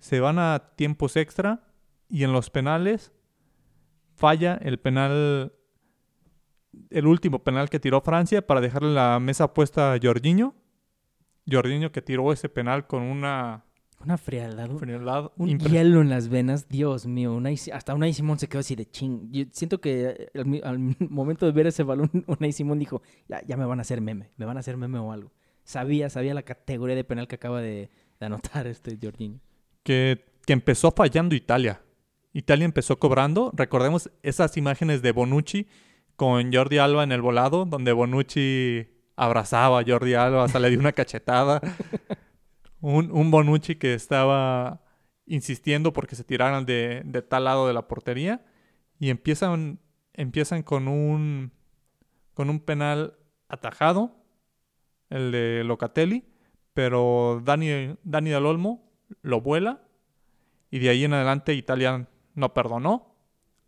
Se 0.00 0.18
van 0.18 0.40
a 0.40 0.72
tiempos 0.74 1.16
extra 1.16 1.62
y 2.08 2.24
en 2.24 2.32
los 2.32 2.50
penales 2.50 3.12
falla 4.16 4.58
el 4.62 4.78
penal, 4.80 5.52
el 6.90 7.06
último 7.06 7.44
penal 7.44 7.70
que 7.70 7.78
tiró 7.80 8.00
Francia 8.00 8.44
para 8.46 8.60
dejarle 8.60 8.92
la 8.92 9.18
mesa 9.20 9.54
puesta 9.54 9.92
a 9.92 9.98
Jorginho. 10.02 10.54
Jorginho 11.50 11.92
que 11.92 12.02
tiró 12.02 12.32
ese 12.32 12.48
penal 12.48 12.86
con 12.86 13.02
una 13.02 13.64
Una 14.02 14.16
frialdad. 14.18 14.70
Frialdad 14.76 15.30
un 15.36 15.48
impres- 15.50 15.70
hielo 15.70 16.00
en 16.00 16.10
las 16.10 16.28
venas. 16.28 16.68
Dios 16.68 17.06
mío. 17.06 17.34
Unai 17.34 17.58
hasta 17.72 17.94
Unai 17.94 18.12
Simón 18.12 18.38
se 18.38 18.48
quedó 18.48 18.60
así 18.60 18.74
de 18.76 18.86
ching. 18.86 19.30
Yo 19.32 19.44
siento 19.52 19.80
que 19.80 20.30
al, 20.64 20.78
momento 20.98 21.46
de 21.46 21.52
ver 21.52 21.66
ese 21.66 21.82
balón, 21.82 22.10
Unai 22.26 22.52
Simón 22.52 22.78
dijo: 22.78 23.02
ya, 23.28 23.42
ya 23.46 23.56
me 23.56 23.64
van 23.64 23.78
a 23.78 23.82
hacer 23.82 24.00
meme. 24.00 24.30
Me 24.36 24.46
van 24.46 24.56
a 24.56 24.60
hacer 24.60 24.76
meme 24.76 24.98
o 24.98 25.12
algo. 25.12 25.32
Sabía, 25.64 26.10
sabía 26.10 26.34
la 26.34 26.42
categoría 26.42 26.94
de 26.96 27.04
penal 27.04 27.26
que 27.28 27.36
acaba 27.36 27.60
de, 27.62 27.88
de 28.20 28.26
anotar 28.26 28.66
este 28.66 28.98
Jorginho. 29.00 29.40
que, 29.82 30.24
que 30.46 30.52
empezó 30.52 30.90
fallando 30.92 31.34
Italia. 31.34 31.80
Italia 32.34 32.64
empezó 32.66 32.98
cobrando. 32.98 33.50
Recordemos 33.54 34.10
esas 34.22 34.56
imágenes 34.56 35.00
de 35.02 35.12
Bonucci 35.12 35.66
con 36.16 36.52
Jordi 36.52 36.78
Alba 36.78 37.02
en 37.04 37.12
el 37.12 37.22
volado, 37.22 37.64
donde 37.64 37.92
Bonucci 37.92 38.88
abrazaba 39.16 39.80
a 39.80 39.84
Jordi 39.86 40.14
Alba, 40.14 40.44
hasta 40.44 40.58
le 40.58 40.70
dio 40.70 40.78
una 40.78 40.92
cachetada. 40.92 41.60
Un, 42.80 43.10
un 43.12 43.30
Bonucci 43.30 43.76
que 43.76 43.94
estaba 43.94 44.82
insistiendo 45.26 45.92
porque 45.92 46.16
se 46.16 46.24
tiraran 46.24 46.66
de, 46.66 47.24
tal 47.28 47.44
lado 47.44 47.66
de 47.66 47.72
la 47.72 47.88
portería. 47.88 48.44
Y 48.98 49.10
empiezan, 49.10 49.80
empiezan 50.12 50.62
con 50.62 50.88
un, 50.88 51.52
con 52.34 52.50
un 52.50 52.60
penal 52.60 53.18
atajado, 53.48 54.16
el 55.10 55.32
de 55.32 55.64
Locatelli, 55.64 56.24
pero 56.72 57.40
Dani, 57.44 57.96
Dani 58.02 58.30
Del 58.30 58.46
Olmo 58.46 58.90
lo 59.22 59.40
vuela 59.40 59.82
y 60.70 60.78
de 60.80 60.88
ahí 60.88 61.04
en 61.04 61.12
adelante 61.12 61.54
Italia 61.54 62.08
no 62.34 62.54
perdonó 62.54 63.14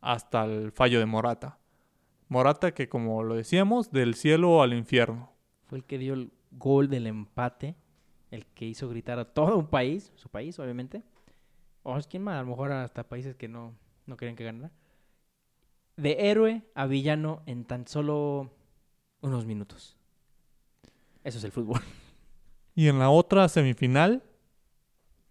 hasta 0.01 0.45
el 0.45 0.73
fallo 0.73 0.99
de 0.99 1.07
Morata. 1.07 1.59
Morata 2.29 2.75
que 2.75 2.89
como 2.89 3.23
lo 3.23 3.37
decíamos, 3.37 3.93
del 3.93 4.15
cielo 4.15 4.63
al 4.63 4.75
infierno. 4.75 5.36
Fue 5.67 5.79
el 5.79 5.85
que 5.85 5.99
dio 5.99 6.15
el 6.15 6.33
gol 6.53 6.89
del 6.89 7.07
empate. 7.07 7.75
El 8.31 8.47
que 8.47 8.65
hizo 8.67 8.89
gritar 8.89 9.19
a 9.19 9.25
todo 9.25 9.57
un 9.57 9.67
país. 9.69 10.13
Su 10.17 10.29
país, 10.29 10.59
obviamente. 10.59 11.03
O 11.83 11.97
es 11.97 12.07
quién 12.07 12.23
más. 12.25 12.37
A 12.39 12.43
lo 12.43 12.49
mejor 12.49 12.73
hasta 12.73 13.09
países 13.09 13.37
que 13.37 13.49
no, 13.49 13.75
no 14.07 14.17
querían 14.17 14.37
que 14.37 14.45
ganara. 14.45 14.71
De 15.97 16.31
héroe 16.31 16.63
a 16.75 16.87
villano 16.87 17.43
en 17.47 17.65
tan 17.65 17.87
solo 17.87 18.51
unos 19.21 19.47
minutos. 19.47 19.97
Eso 21.25 21.39
es 21.39 21.45
el 21.45 21.53
fútbol. 21.53 21.81
Y 22.75 22.89
en 22.89 22.99
la 22.99 23.09
otra 23.09 23.49
semifinal, 23.49 24.23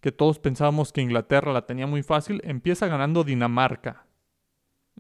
que 0.01 0.11
todos 0.11 0.39
pensábamos 0.39 0.91
que 0.91 1.01
Inglaterra 1.01 1.53
la 1.53 1.65
tenía 1.67 1.85
muy 1.85 2.01
fácil, 2.01 2.41
empieza 2.43 2.87
ganando 2.87 3.23
Dinamarca. 3.23 4.07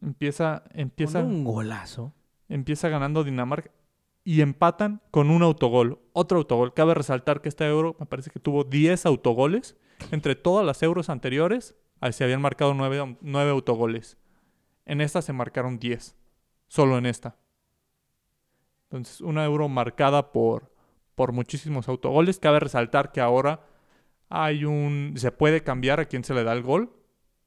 Empieza, 0.01 0.63
empieza, 0.71 1.21
Con 1.21 1.31
un 1.31 1.43
golazo. 1.43 2.13
empieza 2.47 2.87
ganando 2.89 3.23
Dinamarca 3.23 3.71
y 4.25 4.41
empatan 4.41 5.01
con 5.11 5.29
un 5.29 5.43
autogol. 5.43 5.99
Otro 6.11 6.39
autogol. 6.39 6.73
Cabe 6.73 6.95
resaltar 6.95 7.41
que 7.41 7.47
este 7.47 7.65
euro 7.65 7.95
me 7.99 8.07
parece 8.07 8.31
que 8.31 8.39
tuvo 8.39 8.63
10 8.65 9.05
autogoles. 9.05 9.77
Entre 10.11 10.35
todas 10.35 10.65
las 10.65 10.83
euros 10.83 11.09
anteriores 11.09 11.75
ahí 12.01 12.11
se 12.11 12.23
habían 12.23 12.41
marcado 12.41 12.73
9, 12.73 13.49
autogoles. 13.49 14.17
En 14.85 14.99
esta 14.99 15.21
se 15.21 15.31
marcaron 15.31 15.77
10. 15.79 16.17
Solo 16.67 16.97
en 16.97 17.05
esta. 17.05 17.37
Entonces, 18.89 19.21
una 19.21 19.45
euro 19.45 19.69
marcada 19.69 20.31
por, 20.31 20.73
por 21.13 21.31
muchísimos 21.31 21.87
autogoles. 21.87 22.39
Cabe 22.39 22.59
resaltar 22.59 23.11
que 23.11 23.21
ahora 23.21 23.67
hay 24.29 24.65
un. 24.65 25.13
se 25.17 25.31
puede 25.31 25.61
cambiar 25.61 25.99
a 25.99 26.05
quién 26.05 26.23
se 26.23 26.33
le 26.33 26.43
da 26.43 26.53
el 26.53 26.63
gol. 26.63 26.91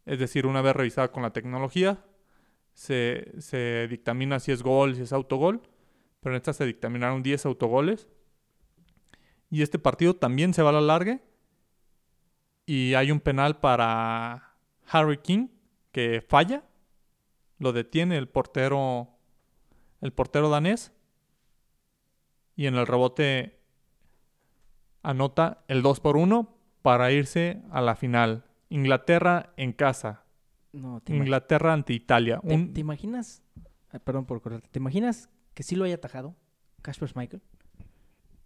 Es 0.07 0.21
decir, 0.21 0.47
una 0.47 0.63
vez 0.63 0.77
revisada 0.77 1.11
con 1.11 1.25
la 1.25 1.33
tecnología, 1.33 2.05
se, 2.73 3.33
se 3.41 3.89
dictamina 3.89 4.39
si 4.39 4.53
es 4.53 4.63
gol, 4.63 4.95
si 4.95 5.03
es 5.03 5.13
autogol. 5.13 5.61
Pero 6.21 6.35
en 6.35 6.37
esta 6.39 6.53
se 6.53 6.67
dictaminaron 6.67 7.23
10 7.23 7.47
autogoles. 7.47 8.09
Y 9.51 9.63
este 9.63 9.79
partido 9.79 10.15
también 10.15 10.53
se 10.55 10.63
va 10.63 10.71
a 10.71 10.75
la 10.75 10.81
larga. 10.81 11.21
Y 12.67 12.95
hay 12.95 13.11
un 13.11 13.21
penal 13.21 13.61
para 13.61 14.55
Harry 14.91 15.19
King 15.19 15.49
que 15.93 16.21
falla. 16.27 16.65
Lo 17.59 17.73
detiene 17.73 18.19
el 18.19 18.29
portero. 18.29 19.09
El 20.01 20.13
portero 20.13 20.51
danés. 20.51 20.93
Y 22.57 22.67
en 22.67 22.75
el 22.75 22.87
rebote 22.87 23.59
anota 25.03 25.65
el 25.69 25.83
2 25.83 26.01
por 26.01 26.17
1 26.17 26.55
para 26.83 27.11
irse 27.13 27.63
a 27.71 27.81
la 27.81 27.97
final. 27.97 28.45
Inglaterra 28.69 29.53
en 29.57 29.73
casa. 29.73 30.25
No, 30.73 31.01
Inglaterra 31.07 31.73
ante 31.73 31.95
Italia. 31.95 32.41
¿te- 32.47 32.55
Un- 32.55 32.75
te 32.75 32.81
imaginas? 32.81 33.43
Ay, 33.91 34.01
perdón 34.01 34.27
por 34.27 34.43
cortarte. 34.43 34.69
¿Te 34.69 34.79
imaginas 34.79 35.31
que 35.59 35.65
sí 35.65 35.75
lo 35.75 35.85
haya 35.87 35.97
atajado 35.97 36.37
Casper 36.83 37.11
Michael? 37.17 37.43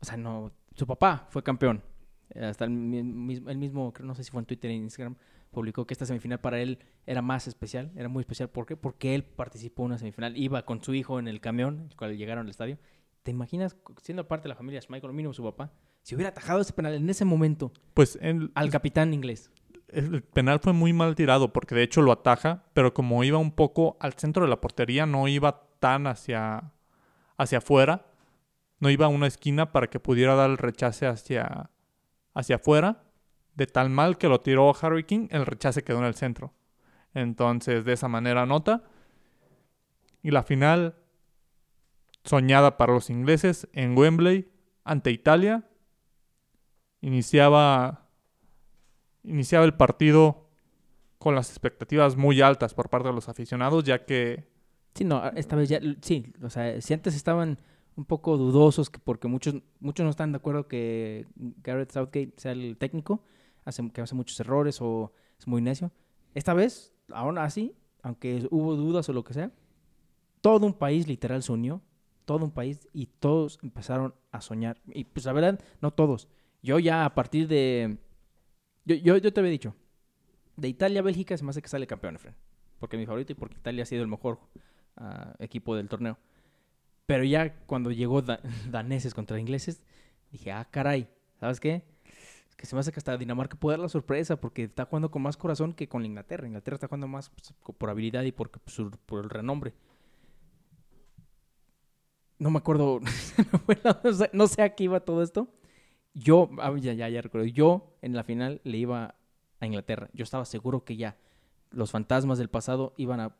O 0.00 0.04
sea, 0.06 0.16
no. 0.16 0.50
Su 0.74 0.86
papá 0.86 1.26
fue 1.28 1.42
campeón. 1.42 1.82
Eh, 2.30 2.42
Hasta 2.42 2.64
el, 2.64 2.70
mi- 2.70 3.02
mismo, 3.02 3.50
el 3.50 3.58
mismo, 3.58 3.92
no 4.00 4.14
sé 4.14 4.24
si 4.24 4.30
fue 4.30 4.40
en 4.40 4.46
Twitter 4.46 4.70
en 4.70 4.84
Instagram, 4.84 5.16
publicó 5.50 5.86
que 5.86 5.92
esta 5.92 6.06
semifinal 6.06 6.40
para 6.40 6.58
él 6.58 6.78
era 7.04 7.20
más 7.20 7.46
especial, 7.48 7.92
era 7.96 8.08
muy 8.08 8.22
especial. 8.22 8.48
¿Por 8.48 8.64
qué? 8.64 8.78
Porque 8.78 9.14
él 9.14 9.24
participó 9.24 9.82
en 9.82 9.88
una 9.88 9.98
semifinal, 9.98 10.38
iba 10.38 10.64
con 10.64 10.82
su 10.82 10.94
hijo 10.94 11.18
en 11.18 11.28
el 11.28 11.42
camión, 11.42 11.86
el 11.90 11.96
cual 11.96 12.16
llegaron 12.16 12.46
al 12.46 12.50
estadio. 12.50 12.78
¿Te 13.24 13.30
imaginas, 13.30 13.76
siendo 14.00 14.26
parte 14.26 14.44
de 14.44 14.48
la 14.48 14.54
familia 14.56 14.80
Schmeichel, 14.80 15.12
mínimo 15.12 15.34
su 15.34 15.42
papá, 15.42 15.70
si 16.00 16.14
hubiera 16.14 16.30
atajado 16.30 16.62
ese 16.62 16.72
penal 16.72 16.94
en 16.94 17.10
ese 17.10 17.26
momento 17.26 17.72
pues 17.92 18.18
en- 18.22 18.50
al 18.54 18.70
capitán 18.70 19.12
inglés? 19.12 19.50
el 19.88 20.22
penal 20.22 20.58
fue 20.60 20.72
muy 20.72 20.94
mal 20.94 21.14
tirado 21.14 21.52
porque 21.52 21.74
de 21.74 21.82
hecho 21.82 22.00
lo 22.00 22.12
ataja, 22.12 22.64
pero 22.72 22.94
como 22.94 23.22
iba 23.22 23.36
un 23.36 23.50
poco 23.52 23.98
al 24.00 24.14
centro 24.14 24.44
de 24.44 24.48
la 24.48 24.58
portería, 24.62 25.04
no 25.04 25.28
iba 25.28 25.68
tan 25.80 26.06
hacia, 26.06 26.72
hacia 27.36 27.58
afuera, 27.58 28.06
no 28.78 28.90
iba 28.90 29.06
a 29.06 29.08
una 29.08 29.26
esquina 29.26 29.72
para 29.72 29.88
que 29.88 30.00
pudiera 30.00 30.34
dar 30.34 30.50
el 30.50 30.58
rechace 30.58 31.06
hacia, 31.06 31.70
hacia 32.34 32.56
afuera, 32.56 33.04
de 33.54 33.66
tal 33.66 33.90
mal 33.90 34.18
que 34.18 34.28
lo 34.28 34.40
tiró 34.40 34.74
Harry 34.80 35.04
King, 35.04 35.28
el 35.30 35.46
rechace 35.46 35.84
quedó 35.84 35.98
en 35.98 36.04
el 36.04 36.14
centro. 36.14 36.52
Entonces, 37.14 37.84
de 37.84 37.92
esa 37.92 38.08
manera 38.08 38.42
anota. 38.42 38.82
Y 40.22 40.30
la 40.30 40.42
final, 40.42 40.96
soñada 42.24 42.76
para 42.76 42.94
los 42.94 43.10
ingleses, 43.10 43.68
en 43.72 43.96
Wembley, 43.96 44.50
ante 44.84 45.10
Italia, 45.10 45.68
iniciaba 47.00 48.02
iniciaba 49.24 49.64
el 49.64 49.74
partido 49.74 50.48
con 51.18 51.34
las 51.34 51.50
expectativas 51.50 52.16
muy 52.16 52.40
altas 52.40 52.74
por 52.74 52.88
parte 52.88 53.08
de 53.08 53.14
los 53.14 53.28
aficionados, 53.28 53.84
ya 53.84 54.04
que 54.04 54.48
Sí, 54.94 55.04
no, 55.04 55.24
esta 55.30 55.56
vez 55.56 55.68
ya, 55.68 55.80
sí, 56.02 56.32
o 56.42 56.50
sea, 56.50 56.80
si 56.80 56.92
antes 56.92 57.14
estaban 57.14 57.58
un 57.96 58.04
poco 58.04 58.36
dudosos, 58.36 58.90
que 58.90 58.98
porque 58.98 59.28
muchos, 59.28 59.56
muchos 59.80 60.04
no 60.04 60.10
están 60.10 60.32
de 60.32 60.36
acuerdo 60.36 60.68
que 60.68 61.26
Garrett 61.62 61.90
Southgate 61.90 62.34
sea 62.36 62.52
el 62.52 62.76
técnico, 62.76 63.22
hace, 63.64 63.88
que 63.90 64.00
hace 64.00 64.14
muchos 64.14 64.38
errores 64.40 64.80
o 64.80 65.12
es 65.38 65.46
muy 65.46 65.62
necio. 65.62 65.90
Esta 66.34 66.54
vez, 66.54 66.94
aún 67.10 67.38
así, 67.38 67.74
aunque 68.02 68.46
hubo 68.50 68.76
dudas 68.76 69.08
o 69.08 69.12
lo 69.12 69.24
que 69.24 69.34
sea, 69.34 69.50
todo 70.40 70.66
un 70.66 70.74
país 70.74 71.06
literal 71.06 71.42
se 71.42 71.52
todo 72.24 72.44
un 72.44 72.50
país, 72.50 72.88
y 72.92 73.06
todos 73.06 73.58
empezaron 73.62 74.14
a 74.30 74.40
soñar. 74.40 74.80
Y 74.86 75.04
pues 75.04 75.26
la 75.26 75.32
verdad, 75.32 75.60
no 75.80 75.92
todos. 75.92 76.28
Yo 76.62 76.78
ya 76.78 77.04
a 77.04 77.14
partir 77.14 77.48
de... 77.48 77.98
Yo, 78.84 78.96
yo, 78.96 79.32
te 79.32 79.40
había 79.40 79.50
dicho, 79.50 79.74
de 80.56 80.68
Italia 80.68 81.00
a 81.00 81.02
Bélgica 81.02 81.36
se 81.36 81.44
me 81.44 81.50
hace 81.50 81.62
que 81.62 81.68
sale 81.68 81.86
campeón, 81.86 82.16
Efren. 82.16 82.34
Porque 82.78 82.96
mi 82.96 83.06
favorito 83.06 83.32
y 83.32 83.34
porque 83.36 83.58
Italia 83.58 83.82
ha 83.82 83.86
sido 83.86 84.02
el 84.02 84.08
mejor 84.08 84.40
equipo 85.38 85.74
del 85.76 85.88
torneo. 85.88 86.18
Pero 87.06 87.24
ya 87.24 87.54
cuando 87.66 87.90
llegó 87.90 88.22
da- 88.22 88.40
daneses 88.70 89.14
contra 89.14 89.38
ingleses, 89.38 89.82
dije, 90.30 90.52
ah, 90.52 90.66
caray, 90.70 91.08
¿sabes 91.40 91.60
qué? 91.60 91.82
Que 92.56 92.66
se 92.66 92.76
me 92.76 92.80
hace 92.80 92.92
que 92.92 93.00
hasta 93.00 93.16
Dinamarca 93.16 93.56
puede 93.56 93.74
dar 93.76 93.82
la 93.82 93.88
sorpresa 93.88 94.36
porque 94.40 94.64
está 94.64 94.84
jugando 94.84 95.10
con 95.10 95.22
más 95.22 95.36
corazón 95.36 95.72
que 95.74 95.88
con 95.88 96.02
la 96.02 96.06
Inglaterra. 96.06 96.46
Inglaterra 96.46 96.76
está 96.76 96.86
jugando 96.86 97.08
más 97.08 97.30
pues, 97.30 97.52
por 97.76 97.90
habilidad 97.90 98.22
y 98.22 98.32
por, 98.32 98.50
su- 98.66 98.90
por 99.06 99.24
el 99.24 99.30
renombre. 99.30 99.74
No 102.38 102.50
me 102.50 102.58
acuerdo, 102.58 103.00
no 104.32 104.46
sé 104.48 104.62
a 104.62 104.74
qué 104.74 104.84
iba 104.84 105.00
todo 105.00 105.22
esto. 105.22 105.48
Yo, 106.14 106.50
ah, 106.60 106.74
ya, 106.78 106.92
ya, 106.92 107.08
ya 107.08 107.22
recuerdo, 107.22 107.46
yo 107.46 107.94
en 108.02 108.14
la 108.14 108.24
final 108.24 108.60
le 108.64 108.78
iba 108.78 109.14
a 109.60 109.66
Inglaterra. 109.66 110.08
Yo 110.12 110.24
estaba 110.24 110.44
seguro 110.44 110.84
que 110.84 110.96
ya 110.96 111.16
los 111.70 111.90
fantasmas 111.92 112.38
del 112.38 112.48
pasado 112.50 112.94
iban 112.96 113.20
a 113.20 113.36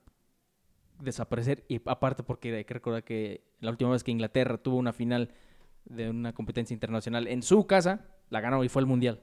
desaparecer 1.03 1.64
y 1.68 1.80
aparte 1.86 2.22
porque 2.22 2.55
hay 2.55 2.64
que 2.64 2.74
recordar 2.74 3.05
que 3.05 3.42
la 3.61 3.70
última 3.70 3.90
vez 3.90 4.05
que 4.05 4.11
Inglaterra 4.11 4.59
tuvo 4.59 4.76
una 4.76 4.92
final 4.92 5.30
de 5.84 6.11
una 6.11 6.32
competencia 6.32 6.74
internacional 6.74 7.26
en 7.26 7.42
su 7.42 7.66
casa, 7.66 8.07
la 8.30 8.40
ganó 8.40 8.62
y 8.64 8.68
fue 8.68 8.80
el 8.80 8.86
Mundial. 8.86 9.20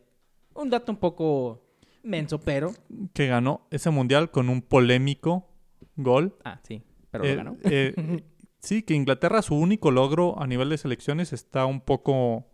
Un 0.54 0.70
dato 0.70 0.92
un 0.92 0.98
poco 0.98 1.64
menso, 2.04 2.40
pero... 2.40 2.72
Que 3.14 3.28
ganó 3.28 3.68
ese 3.72 3.90
mundial 3.90 4.30
con 4.32 4.50
un 4.50 4.62
polémico 4.62 5.48
gol. 5.96 6.38
Ah, 6.44 6.60
sí, 6.64 6.84
pero 7.12 7.24
Eh, 7.24 7.32
lo 7.32 7.38
ganó. 7.38 7.58
eh, 7.64 8.24
sí, 8.60 8.84
que 8.84 8.94
Inglaterra, 8.94 9.42
su 9.42 9.56
único 9.56 9.92
logro 9.92 10.42
a 10.42 10.48
nivel 10.48 10.70
de 10.70 10.78
selecciones 10.78 11.32
está 11.34 11.66
un 11.66 11.82
poco 11.82 12.46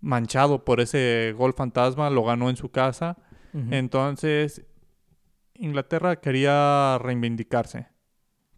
manchado 0.00 0.64
por 0.64 0.80
ese 0.80 1.34
gol 1.36 1.54
fantasma. 1.54 2.10
Lo 2.10 2.24
ganó 2.24 2.50
en 2.50 2.56
su 2.56 2.70
casa. 2.70 3.16
Entonces, 3.70 4.64
Inglaterra 5.54 6.20
quería 6.20 6.98
reivindicarse. 6.98 7.88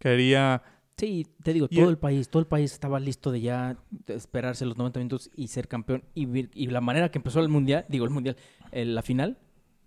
Quería... 0.03 0.61
Sí, 0.97 1.25
te 1.41 1.53
digo, 1.53 1.67
todo 1.69 1.85
el- 1.85 1.89
el 1.91 1.97
país, 1.97 2.29
todo 2.29 2.41
el 2.41 2.45
país 2.47 2.71
estaba 2.73 2.99
listo 2.99 3.31
de 3.31 3.41
ya 3.41 3.77
esperarse 4.07 4.65
los 4.65 4.77
90 4.77 4.99
minutos 4.99 5.31
y 5.35 5.47
ser 5.47 5.67
campeón. 5.67 6.03
Y, 6.13 6.67
la 6.67 6.81
manera 6.81 7.09
que 7.09 7.17
empezó 7.17 7.39
el 7.39 7.49
mundial, 7.49 7.85
digo 7.89 8.05
el 8.05 8.11
mundial, 8.11 8.35
eh, 8.71 8.85
la 8.85 9.01
final, 9.01 9.39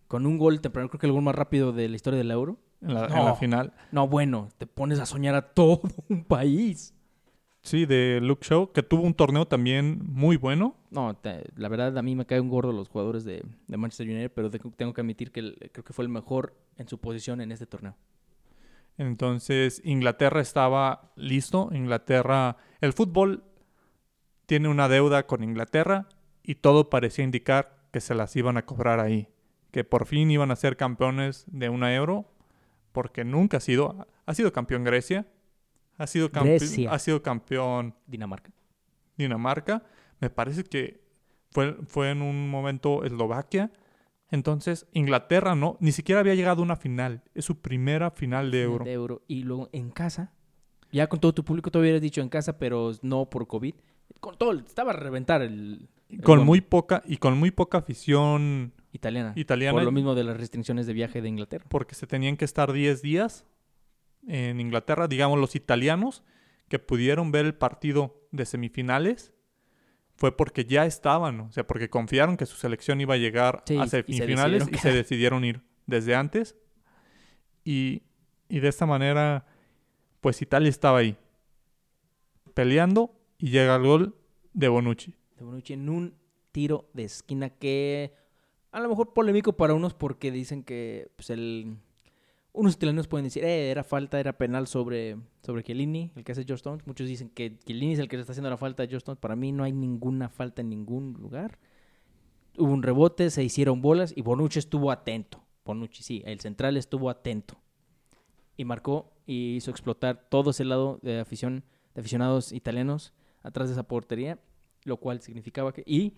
con 0.09 0.27
un 0.27 0.37
gol 0.39 0.61
temprano, 0.61 0.89
creo 0.89 0.99
que 0.99 1.07
el 1.07 1.12
gol 1.12 1.23
más 1.23 1.35
rápido 1.35 1.73
de 1.73 1.89
la 1.89 1.95
historia 1.97 2.19
del 2.19 2.31
Euro. 2.31 2.59
En 2.81 2.95
la, 2.95 3.07
en 3.07 3.14
No. 3.14 3.25
la 3.25 3.35
final. 3.37 3.73
No, 3.93 4.09
bueno, 4.09 4.49
te 4.59 4.67
pones 4.67 4.99
a 4.99 5.07
soñar 5.07 5.35
a 5.37 5.43
todo 5.55 5.81
un 6.09 6.25
país. 6.25 6.93
Sí, 7.62 7.85
de 7.87 8.21
Luke 8.23 8.47
Shaw, 8.49 8.73
que 8.73 8.83
tuvo 8.83 9.03
un 9.03 9.14
torneo 9.14 9.47
también 9.47 10.01
muy 10.05 10.37
bueno. 10.37 10.77
No, 10.91 11.14
te- 11.14 11.45
la 11.57 11.69
verdad 11.69 11.97
a 11.99 12.03
mí 12.03 12.14
me 12.17 12.25
cae 12.27 12.41
un 12.41 12.49
gordo 12.49 12.73
los 12.73 12.89
jugadores 12.89 13.25
de, 13.25 13.45
de 13.67 13.77
Manchester 13.77 14.09
United, 14.09 14.33
pero 14.35 14.51
tengo 14.51 14.93
que 14.95 15.01
admitir 15.01 15.31
que 15.33 15.41
el- 15.41 15.71
creo 15.73 15.85
que 15.85 15.93
fue 15.93 16.05
el 16.05 16.09
mejor 16.09 16.55
en 16.77 16.89
su 16.89 16.99
posición 16.99 17.41
en 17.41 17.51
este 17.53 17.67
torneo. 17.67 17.97
Entonces, 18.99 19.81
Inglaterra 19.85 20.41
estaba 20.41 21.13
listo. 21.17 21.71
Inglaterra, 21.73 22.57
el 22.81 22.93
fútbol 22.93 23.45
tiene 24.47 24.69
una 24.69 24.89
deuda 24.89 25.27
con 25.27 25.43
Inglaterra 25.43 26.09
y 26.43 26.57
todo 26.57 26.89
parecía 26.89 27.25
indicar 27.25 27.77
que 27.93 28.01
se 28.01 28.15
las 28.15 28.35
iban 28.37 28.57
a 28.57 28.65
cobrar 28.65 29.01
ahí. 29.01 29.29
Que 29.71 29.85
por 29.85 30.07
fin 30.07 30.31
iban 30.31 30.51
a 30.51 30.57
ser 30.57 30.77
campeones 30.77 31.45
de 31.49 31.69
una 31.69 31.95
euro, 31.95 32.31
porque 32.93 33.25
nunca 33.25 33.59
ha 33.59 33.61
sido. 33.61 34.07
Ha 34.25 34.35
sido 34.35 34.53
campeón 34.53 34.85
Grecia, 34.85 35.27
ha 35.99 36.07
sido, 36.07 36.31
Grecia. 36.31 36.91
ha 36.91 36.99
sido 36.99 37.23
campeón 37.23 37.95
Dinamarca. 38.07 38.51
Dinamarca. 39.17 39.83
Me 40.21 40.31
parece 40.31 40.65
que 40.65 41.05
fue, 41.51 41.75
fue 41.87 42.11
en 42.11 42.23
un 42.23 42.49
momento 42.49 43.05
Eslovaquia. 43.05 43.71
Entonces, 44.31 44.87
Inglaterra 44.93 45.55
no, 45.55 45.77
ni 45.81 45.93
siquiera 45.93 46.20
había 46.20 46.35
llegado 46.35 46.61
a 46.61 46.64
una 46.64 46.77
final. 46.77 47.22
Es 47.35 47.45
su 47.45 47.61
primera 47.61 48.11
final 48.11 48.51
de 48.51 48.62
euro. 48.62 48.85
De 48.85 48.93
euro. 48.93 49.22
Y 49.29 49.43
luego 49.45 49.68
en 49.72 49.91
casa, 49.91 50.33
ya 50.91 51.07
con 51.09 51.20
todo 51.20 51.33
tu 51.35 51.45
público, 51.45 51.70
tú 51.70 51.79
hubieras 51.79 52.01
dicho 52.03 52.20
en 52.20 52.29
casa, 52.29 52.59
pero 52.59 52.93
no 53.03 53.31
por 53.31 53.47
COVID. 53.47 53.74
Con 54.20 54.37
todo, 54.37 54.53
estaba 54.53 54.91
a 54.91 54.95
reventar 54.97 55.43
el, 55.43 55.89
el 56.09 56.22
Con 56.22 56.45
muy 56.45 56.61
poca, 56.61 57.03
y 57.07 57.18
con 57.18 57.39
muy 57.39 57.51
poca 57.51 57.79
afición 57.79 58.72
italiana. 58.93 59.33
italiana, 59.37 59.74
Por 59.74 59.85
lo 59.85 59.93
mismo 59.93 60.14
de 60.14 60.24
las 60.24 60.37
restricciones 60.37 60.87
de 60.87 60.93
viaje 60.93 61.20
de 61.22 61.29
Inglaterra. 61.29 61.66
porque 61.68 61.95
se 61.95 62.07
tenían 62.07 62.37
que 62.37 62.45
estar 62.45 62.72
10 62.72 63.03
días 63.03 63.47
en 64.27 64.59
Inglaterra. 64.61 65.07
Digamos, 65.07 65.39
los 65.39 65.55
italianos 65.55 66.24
que 66.68 66.79
pudieron 66.81 67.31
ver 67.31 67.47
el 67.47 67.55
partido 67.55 68.27
de 68.33 68.45
semifinales 68.45 69.33
fue 70.17 70.37
porque 70.37 70.64
ya 70.64 70.87
estaban, 70.87 71.41
o 71.41 71.53
sea, 71.53 71.67
porque 71.67 71.91
confiaron 71.91 72.37
que 72.37 72.47
su 72.47 72.57
selección 72.57 73.01
iba 73.01 73.14
a 73.14 73.19
llegar 73.19 73.62
Sí, 73.67 73.77
a 73.77 73.85
y 73.85 73.89
se 73.89 74.03
semifinales 74.03 74.67
y 74.73 74.79
se 74.79 74.93
decidieron 74.93 75.45
ir 75.45 75.62
desde 75.87 76.14
antes. 76.14 76.57
Y, 77.64 78.03
y 78.49 78.61
de 78.61 78.69
esta 78.69 78.87
manera, 78.87 79.47
pues 80.21 80.41
Italia 80.41 80.69
estaba 80.69 80.99
ahí, 80.99 81.17
peleando 82.55 83.14
y 83.39 83.51
llega 83.51 83.77
el 83.77 83.83
gol 83.83 84.17
de 84.55 84.69
Bonucci. 84.69 85.14
De 85.37 85.45
Bonucci 85.45 85.75
en 85.75 85.89
un 85.89 86.14
tiro 86.53 86.89
de 86.95 87.05
esquina 87.05 87.51
que 87.51 88.14
a 88.73 88.81
lo 88.81 88.89
mejor 88.89 89.12
polémico 89.12 89.57
para 89.57 89.75
unos 89.75 89.93
porque 89.93 90.31
dicen 90.31 90.62
que 90.62 91.11
pues, 91.17 91.29
el 91.31 91.77
unos 92.57 92.75
italianos 92.75 93.07
pueden 93.07 93.25
decir, 93.25 93.45
eh, 93.45 93.71
era 93.71 93.85
falta, 93.85 94.19
era 94.19 94.33
penal 94.39 94.67
sobre, 94.67 95.19
sobre 95.43 95.63
Chiellini, 95.63 96.11
el 96.17 96.25
que 96.25 96.33
hace 96.33 96.45
George 96.45 96.61
Stones. 96.61 96.87
Muchos 96.87 97.07
dicen 97.07 97.29
que 97.29 97.59
Chiellini 97.59 97.93
es 97.93 97.99
el 97.99 98.09
que 98.09 98.17
le 98.17 98.23
está 98.23 98.33
haciendo 98.33 98.49
la 98.49 98.57
falta 98.57 98.83
a 98.83 98.87
George 98.87 98.99
Stones. 98.99 99.21
Para 99.21 99.37
mí 99.37 99.53
no 99.53 99.63
hay 99.63 99.73
ninguna 99.73 100.31
falta 100.31 100.63
en 100.63 100.71
ningún 100.71 101.13
lugar. 101.21 101.59
Hubo 102.57 102.73
un 102.73 102.83
rebote, 102.83 103.29
se 103.29 103.45
hicieron 103.45 103.83
bolas 103.83 104.15
y 104.17 104.23
Bonucci 104.23 104.59
estuvo 104.59 104.91
atento. 104.91 105.45
Bonucci, 105.67 106.03
sí, 106.03 106.23
el 106.25 106.41
central 106.41 106.79
estuvo 106.79 107.11
atento. 107.11 107.61
Y 108.57 108.65
marcó 108.65 109.13
y 109.27 109.57
hizo 109.57 109.71
explotar 109.71 110.27
todo 110.31 110.51
ese 110.51 110.65
lado 110.65 110.99
de 111.03 111.21
afición, 111.21 111.63
de 111.95 112.01
aficionados 112.01 112.53
italianos 112.53 113.13
atrás 113.43 113.69
de 113.69 113.75
esa 113.75 113.83
portería, 113.83 114.39
lo 114.85 114.97
cual 114.97 115.21
significaba 115.21 115.75
que... 115.75 115.83
Y 115.85 116.15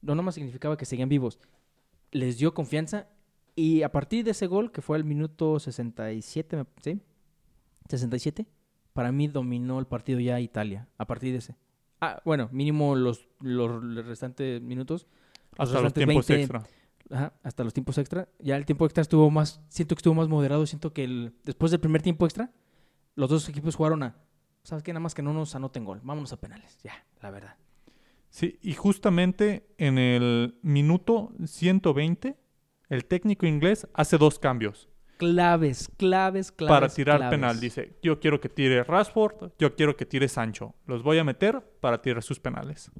no 0.00 0.14
nomás 0.14 0.36
significaba 0.36 0.76
que 0.76 0.84
seguían 0.84 1.08
vivos, 1.08 1.40
les 2.12 2.38
dio 2.38 2.54
confianza 2.54 3.08
y 3.54 3.82
a 3.82 3.92
partir 3.92 4.24
de 4.24 4.30
ese 4.32 4.46
gol, 4.46 4.72
que 4.72 4.82
fue 4.82 4.96
al 4.96 5.04
minuto 5.04 5.58
67, 5.60 6.56
me- 6.56 6.66
¿sí? 6.82 7.00
67, 7.88 8.46
para 8.92 9.12
mí 9.12 9.28
dominó 9.28 9.78
el 9.78 9.86
partido 9.86 10.20
ya 10.20 10.40
Italia, 10.40 10.88
a 10.98 11.06
partir 11.06 11.32
de 11.32 11.38
ese. 11.38 11.56
Ah, 12.00 12.20
bueno, 12.24 12.48
mínimo 12.52 12.94
los, 12.96 13.28
los 13.40 13.82
restantes 14.06 14.60
minutos. 14.60 15.06
los 15.58 15.68
Hasta 15.68 15.80
los 15.82 15.92
tiempos 15.94 16.26
20, 16.26 16.34
extra. 16.42 16.62
Ajá, 17.10 17.32
hasta 17.42 17.64
los 17.64 17.74
tiempos 17.74 17.98
extra. 17.98 18.28
Ya 18.38 18.56
el 18.56 18.64
tiempo 18.64 18.84
extra 18.86 19.02
estuvo 19.02 19.30
más, 19.30 19.60
siento 19.68 19.94
que 19.94 19.98
estuvo 20.00 20.14
más 20.14 20.28
moderado, 20.28 20.66
siento 20.66 20.92
que 20.92 21.04
el- 21.04 21.34
después 21.44 21.70
del 21.70 21.80
primer 21.80 22.02
tiempo 22.02 22.24
extra, 22.26 22.50
los 23.14 23.28
dos 23.28 23.48
equipos 23.48 23.74
jugaron 23.76 24.02
a, 24.02 24.16
¿sabes 24.62 24.82
qué? 24.82 24.92
Nada 24.92 25.00
más 25.02 25.14
que 25.14 25.22
no 25.22 25.32
nos 25.32 25.54
anoten 25.54 25.84
gol, 25.84 26.00
vámonos 26.02 26.32
a 26.32 26.40
penales, 26.40 26.78
ya, 26.82 27.04
la 27.20 27.30
verdad. 27.30 27.56
Sí, 28.30 28.58
y 28.62 28.72
justamente 28.72 29.66
en 29.76 29.98
el 29.98 30.58
minuto 30.62 31.32
120, 31.44 32.36
el 32.92 33.04
técnico 33.06 33.46
inglés 33.46 33.86
hace 33.94 34.18
dos 34.18 34.38
cambios 34.38 34.88
Claves, 35.18 35.88
claves, 35.98 36.50
claves. 36.50 36.70
para 36.74 36.88
tirar 36.88 37.18
claves. 37.18 37.38
penal. 37.38 37.60
Dice, 37.60 37.96
yo 38.02 38.18
quiero 38.18 38.40
que 38.40 38.48
tire 38.48 38.82
Rashford, 38.82 39.52
yo 39.56 39.76
quiero 39.76 39.96
que 39.96 40.04
tire 40.04 40.26
Sancho. 40.28 40.74
Los 40.86 41.04
voy 41.04 41.18
a 41.18 41.22
meter 41.24 41.60
para 41.80 42.02
tirar 42.02 42.24
sus 42.24 42.40
penales. 42.40 42.90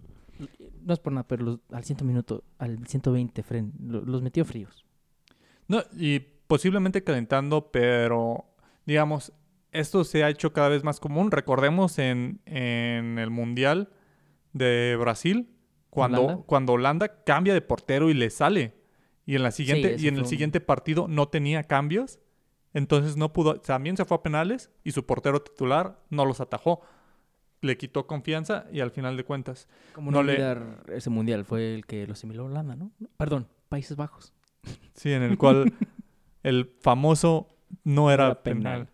No 0.82 0.94
es 0.94 1.00
por 1.00 1.12
nada, 1.12 1.26
pero 1.26 1.44
los- 1.44 1.58
al 1.72 1.82
100 1.82 2.06
minuto, 2.06 2.44
al 2.58 2.86
120, 2.86 3.42
Fren, 3.42 3.72
lo- 3.80 4.02
los 4.02 4.22
metió 4.22 4.44
fríos. 4.44 4.84
No, 5.66 5.82
y 5.96 6.20
posiblemente 6.46 7.02
calentando, 7.02 7.72
pero 7.72 8.44
digamos, 8.86 9.32
esto 9.72 10.04
se 10.04 10.22
ha 10.22 10.28
hecho 10.30 10.52
cada 10.52 10.68
vez 10.68 10.84
más 10.84 11.00
común. 11.00 11.30
Recordemos 11.32 11.98
en, 11.98 12.40
en 12.46 13.18
el 13.18 13.30
Mundial 13.30 13.90
de 14.52 14.96
Brasil, 15.00 15.48
cuando 15.90 16.22
¿Holanda? 16.24 16.42
cuando 16.46 16.72
Holanda 16.74 17.24
cambia 17.24 17.52
de 17.54 17.62
portero 17.62 18.10
y 18.10 18.14
le 18.14 18.30
sale. 18.30 18.74
Y 19.26 19.36
en 19.36 19.42
la 19.42 19.50
siguiente, 19.52 19.96
y 19.98 20.08
en 20.08 20.14
el 20.16 20.22
un- 20.22 20.26
siguiente 20.28 20.60
partido 20.60 21.06
no 21.08 21.28
tenía 21.28 21.64
cambios. 21.64 22.18
Entonces 22.74 23.16
no 23.16 23.32
pudo, 23.32 23.60
también 23.60 23.96
se 23.96 24.04
fue 24.04 24.16
a 24.16 24.22
penales 24.22 24.70
y 24.82 24.92
su 24.92 25.04
portero 25.04 25.42
titular 25.42 26.00
no 26.10 26.24
los 26.24 26.40
atajó. 26.40 26.80
Le 27.60 27.76
quitó 27.76 28.06
confianza 28.06 28.66
y 28.72 28.80
al 28.80 28.90
final 28.90 29.16
de 29.16 29.24
cuentas. 29.24 29.68
Como 29.94 30.10
No 30.10 30.22
no, 30.22 30.24
le- 30.24 30.96
ese 30.96 31.10
mundial 31.10 31.44
fue 31.44 31.74
el 31.74 31.86
que 31.86 32.06
lo 32.06 32.14
asimiló 32.14 32.46
Holanda, 32.46 32.74
¿no? 32.74 32.90
Perdón, 33.18 33.46
Países 33.68 33.96
Bajos. 33.96 34.32
Sí, 34.94 35.12
en 35.12 35.22
el 35.22 35.38
cual 35.38 35.72
el 36.42 36.72
famoso 36.80 37.48
no 37.84 38.10
era, 38.10 38.26
Era 38.26 38.42
penal. 38.42 38.62
penal. 38.62 38.88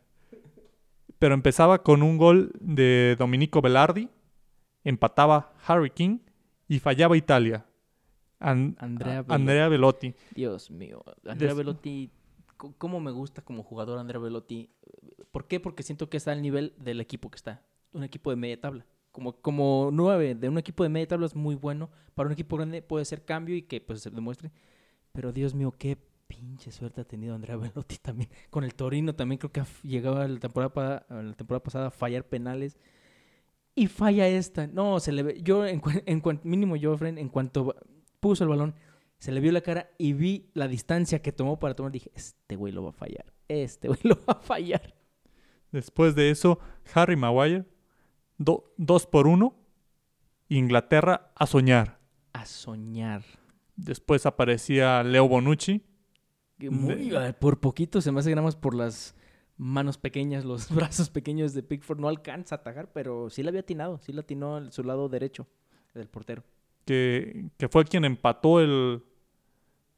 Pero 1.19 1.35
empezaba 1.35 1.83
con 1.83 2.03
un 2.03 2.19
gol 2.19 2.53
de 2.61 3.17
Dominico 3.19 3.61
Velardi, 3.63 4.09
empataba 4.85 5.53
Harry 5.67 5.91
King 5.91 6.19
y 6.69 6.79
fallaba 6.81 7.17
Italia. 7.17 7.65
An- 8.41 8.77
Andrea 8.79 9.23
Velotti. 9.23 9.33
Andrea 9.35 9.69
Velotti. 9.69 10.15
Dios 10.35 10.71
mío. 10.71 11.03
Andrea 11.27 11.49
Des- 11.51 11.57
Velotti, 11.57 12.11
¿cómo 12.57 13.01
me 13.01 13.11
gusta 13.11 13.43
como 13.43 13.63
jugador 13.63 13.99
Andrea 13.99 14.21
Velotti? 14.21 14.71
¿Por 15.31 15.47
qué? 15.47 15.61
Porque 15.61 15.83
siento 15.83 16.09
que 16.09 16.17
está 16.17 16.33
al 16.33 16.43
nivel 16.43 16.75
del 16.79 17.01
equipo 17.01 17.31
que 17.31 17.37
está. 17.37 17.63
Un 17.93 18.05
equipo 18.05 18.31
de 18.31 18.37
media 18.37 18.61
tabla. 18.61 18.87
Como, 19.13 19.33
como 19.41 19.91
nueve 19.93 20.35
de 20.35 20.49
un 20.49 20.59
equipo 20.59 20.83
de 20.85 20.89
media 20.91 21.09
tabla 21.09 21.27
es 21.27 21.35
muy 21.35 21.55
bueno. 21.55 21.91
Para 22.15 22.27
un 22.29 22.33
equipo 22.33 22.57
grande 22.57 22.83
puede 22.83 23.05
ser 23.05 23.25
cambio 23.25 23.57
y 23.57 23.63
que 23.63 23.81
pues 23.81 24.01
se 24.03 24.11
demuestre. 24.11 24.53
Pero 25.13 25.33
Dios 25.33 25.55
mío, 25.55 25.75
qué 25.77 25.97
pinche 26.29 26.71
suerte 26.71 27.01
ha 27.01 27.05
tenido 27.05 27.35
Andrea 27.35 27.57
Velotti 27.75 27.97
también. 27.97 28.31
Con 28.51 28.63
el 28.65 28.75
Torino 28.75 29.15
también 29.15 29.39
creo 29.39 29.51
que 29.51 29.63
llegaba 29.83 30.29
la 30.29 30.39
temporada, 30.39 31.07
la 31.09 31.33
temporada 31.35 31.63
pasada 31.63 31.87
a 31.89 31.91
fallar 31.91 32.25
penales. 32.25 32.77
Y 33.75 33.87
falla 33.87 34.27
esta. 34.29 34.67
No, 34.67 34.99
se 35.01 35.13
le 35.13 35.23
ve. 35.23 35.41
Yo, 35.43 35.65
en, 35.67 35.81
en 36.07 36.23
mínimo 36.45 36.77
yo, 36.77 36.97
Fren, 36.97 37.17
en 37.19 37.29
cuanto 37.29 37.75
puso 38.21 38.45
el 38.45 38.51
balón, 38.51 38.75
se 39.19 39.33
le 39.33 39.41
vio 39.41 39.51
la 39.53 39.61
cara 39.61 39.91
y 39.99 40.13
vi 40.13 40.51
la 40.55 40.69
distancia 40.69 41.21
que 41.23 41.33
tomó 41.33 41.59
para 41.59 41.75
tomar. 41.75 41.93
Dije, 41.93 42.11
este 42.15 42.57
güey 42.57 42.73
lo 42.73 42.83
va 42.85 42.91
a 42.91 42.93
fallar. 42.93 43.33
Este 43.49 43.89
güey 43.89 44.01
lo 44.05 44.15
va 44.17 44.35
a 44.35 44.41
fallar. 44.41 44.95
Después 45.73 46.15
de 46.15 46.31
eso, 46.31 46.59
Harry 46.95 47.17
Maguire, 47.17 47.65
do- 48.39 48.73
dos 48.77 49.07
por 49.07 49.27
uno, 49.27 49.55
Inglaterra 50.49 51.33
a 51.35 51.47
soñar. 51.47 51.99
A 52.33 52.47
soñar. 52.47 53.23
Después 53.77 54.27
aparecía 54.27 55.03
Leo 55.03 55.29
Bonucci, 55.29 55.85
muy- 56.59 57.11
De- 57.11 57.33
por 57.35 57.61
poquito 57.61 58.01
se 58.01 58.11
me 58.13 58.21
hace 58.21 58.35
más 58.35 58.57
por 58.57 58.75
las 58.75 59.15
manos 59.57 59.99
pequeñas, 59.99 60.45
los 60.45 60.71
brazos 60.75 61.11
pequeños 61.11 61.53
de 61.55 61.63
Pickford. 61.63 61.99
No 62.01 62.09
alcanza 62.09 62.55
a 62.57 62.59
atajar, 62.59 62.93
pero 62.93 63.31
sí 63.31 63.43
le 63.43 63.51
había 63.51 63.61
atinado. 63.61 63.99
Sí 63.99 64.13
le 64.13 64.21
atinó 64.21 64.57
a 64.57 64.71
su 64.73 64.83
lado 64.85 65.09
derecho 65.09 65.47
del 65.95 66.09
portero, 66.09 66.45
que, 66.89 67.51
que 67.59 67.69
fue 67.69 67.85
quien 67.85 68.07
empató 68.07 68.61
el, 68.61 69.03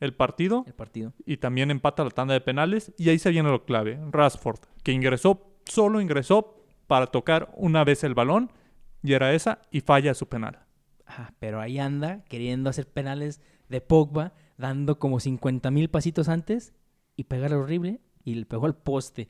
el 0.00 0.12
partido 0.12 0.64
el 0.66 0.74
partido. 0.74 1.12
y 1.24 1.36
también 1.36 1.70
empata 1.70 2.02
la 2.02 2.10
tanda 2.10 2.34
de 2.34 2.40
penales. 2.40 2.92
Y 2.98 3.10
ahí 3.10 3.20
se 3.20 3.30
viene 3.30 3.48
lo 3.48 3.64
clave, 3.64 4.00
Rashford, 4.10 4.58
que 4.82 4.90
ingresó, 4.90 5.54
solo 5.66 6.00
ingresó 6.00 6.64
para 6.88 7.06
tocar 7.06 7.52
una 7.54 7.84
vez 7.84 8.02
el 8.02 8.14
balón 8.14 8.50
y 9.04 9.12
era 9.12 9.32
esa 9.32 9.62
y 9.70 9.82
falla 9.82 10.14
su 10.14 10.28
penal. 10.28 10.58
Ajá, 11.06 11.32
pero 11.38 11.60
ahí 11.60 11.78
anda 11.78 12.24
queriendo 12.24 12.68
hacer 12.68 12.88
penales 12.88 13.40
de 13.68 13.80
Pogba, 13.80 14.32
dando 14.58 14.98
como 14.98 15.20
50 15.20 15.70
mil 15.70 15.90
pasitos 15.90 16.28
antes 16.28 16.74
y 17.14 17.24
pegar 17.24 17.54
horrible 17.54 18.00
y 18.24 18.34
le 18.34 18.46
pegó 18.46 18.66
al 18.66 18.74
poste. 18.74 19.28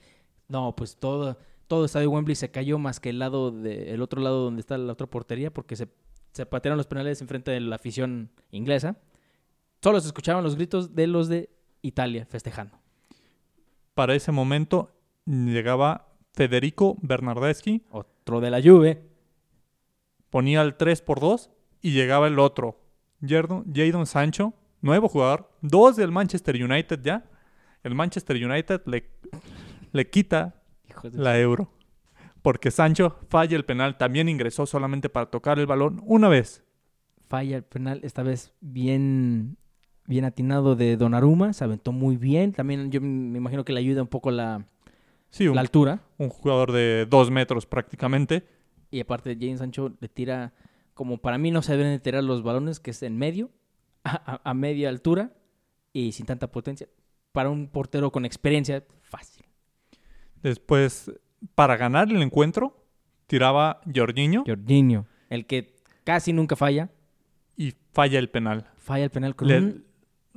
No, 0.49 0.75
pues 0.75 0.97
todo, 0.97 1.37
todo 1.67 1.85
estadio 1.85 2.11
Wembley 2.11 2.37
se 2.37 2.51
cayó 2.51 2.79
más 2.79 3.01
que 3.01 3.11
el 3.11 3.19
lado 3.19 3.51
de, 3.51 3.93
el 3.93 4.01
otro 4.01 4.23
lado 4.23 4.45
donde 4.45 4.61
está 4.61 4.79
la 4.79 4.95
otra 4.95 5.09
portería 5.09 5.53
porque 5.53 5.77
se, 5.77 5.89
se 6.33 6.47
patearon 6.47 6.77
los 6.77 6.87
penales 6.87 7.21
enfrente 7.21 7.51
de 7.51 7.61
la 7.61 7.77
afición 7.77 8.31
inglesa. 8.51 8.97
Solo 9.83 10.01
se 10.01 10.09
escuchaban 10.09 10.45
los 10.45 10.57
gritos 10.57 10.95
de 10.95 11.07
los 11.07 11.29
de 11.29 11.51
Italia 11.83 12.27
festejando. 12.27 12.79
Para 13.95 14.15
ese 14.15 14.33
momento 14.33 14.91
llegaba 15.27 16.09
Federico 16.33 16.97
Bernardeschi, 17.01 17.83
Otro 17.91 18.41
de 18.41 18.51
la 18.51 18.63
Juve. 18.63 19.03
ponía 20.31 20.63
el 20.63 20.77
3 20.77 21.03
por 21.03 21.21
2 21.21 21.51
y 21.83 21.93
llegaba 21.93 22.29
el 22.29 22.39
otro, 22.39 22.81
Jadon 23.21 24.07
Sancho, 24.07 24.55
nuevo 24.81 25.09
jugador, 25.09 25.51
dos 25.61 25.97
del 25.97 26.11
Manchester 26.13 26.63
United 26.63 27.01
ya. 27.03 27.25
El 27.83 27.95
Manchester 27.95 28.37
United 28.37 28.83
le, 28.87 29.11
le 29.93 30.11
quita 30.11 30.63
la 31.13 31.39
euro. 31.39 31.73
Porque 32.43 32.71
Sancho 32.71 33.17
falla 33.29 33.57
el 33.57 33.65
penal, 33.65 33.99
también 33.99 34.29
ingresó 34.29 34.65
solamente 34.67 35.09
para 35.09 35.27
tocar 35.31 35.59
el 35.59 35.67
balón 35.67 36.01
una 36.07 36.29
vez. 36.29 36.65
falla 37.29 37.57
el 37.59 37.63
penal, 37.65 38.01
esta 38.03 38.23
vez 38.23 38.53
bien, 38.61 39.57
bien 40.07 40.25
atinado 40.25 40.75
de 40.75 40.97
Donnarumma, 40.97 41.53
se 41.53 41.65
aventó 41.65 41.93
muy 41.93 42.17
bien. 42.17 42.53
También 42.53 42.91
yo 42.91 43.01
me 43.01 43.39
imagino 43.39 43.65
que 43.65 43.73
le 43.73 43.81
ayuda 43.81 44.03
un 44.03 44.09
poco 44.09 44.31
la, 44.31 44.67
Sí, 45.29 45.47
un, 45.49 45.55
la 45.55 45.61
altura. 45.61 46.01
un 46.19 46.29
jugador 46.31 46.73
de 46.73 47.07
dos 47.09 47.31
metros 47.31 47.67
prácticamente. 47.67 48.45
Y 48.91 49.01
aparte, 49.01 49.37
Jadon 49.39 49.59
Sancho 49.59 49.93
le 50.01 50.09
tira, 50.09 50.53
como 50.95 51.19
para 51.19 51.39
mí 51.39 51.51
no 51.53 51.63
se 51.63 51.77
deben 51.77 51.93
de 51.93 52.01
tirar 52.01 52.25
los 52.25 52.43
balones, 52.43 52.81
que 52.81 52.91
es 52.91 53.03
en 53.05 53.17
medio, 53.19 53.51
a- 54.03 54.41
a 54.43 54.55
media 54.55 54.89
altura 54.89 55.33
y 55.93 56.11
sin 56.13 56.27
tanta 56.27 56.51
potencia. 56.51 56.89
Para 57.33 57.51
un 57.51 57.69
portero 57.69 58.11
con 58.11 58.25
experiencia, 58.25 58.83
fácil. 59.03 59.45
Después, 60.43 61.13
para 61.55 61.77
ganar 61.77 62.09
el 62.11 62.21
encuentro, 62.23 62.77
tiraba 63.27 63.81
Jorginho 63.95 64.45
Jorginho, 64.47 65.07
el 65.29 65.47
que 65.47 65.75
casi 66.05 66.33
nunca 66.33 66.57
falla, 66.57 66.91
y 67.57 67.75
falla 67.93 68.19
el 68.19 68.31
penal. 68.31 68.67
falla 68.77 69.05
el 69.05 69.11
penal 69.11 69.37
con 69.37 69.49
Le- 69.49 69.59
un 69.59 69.85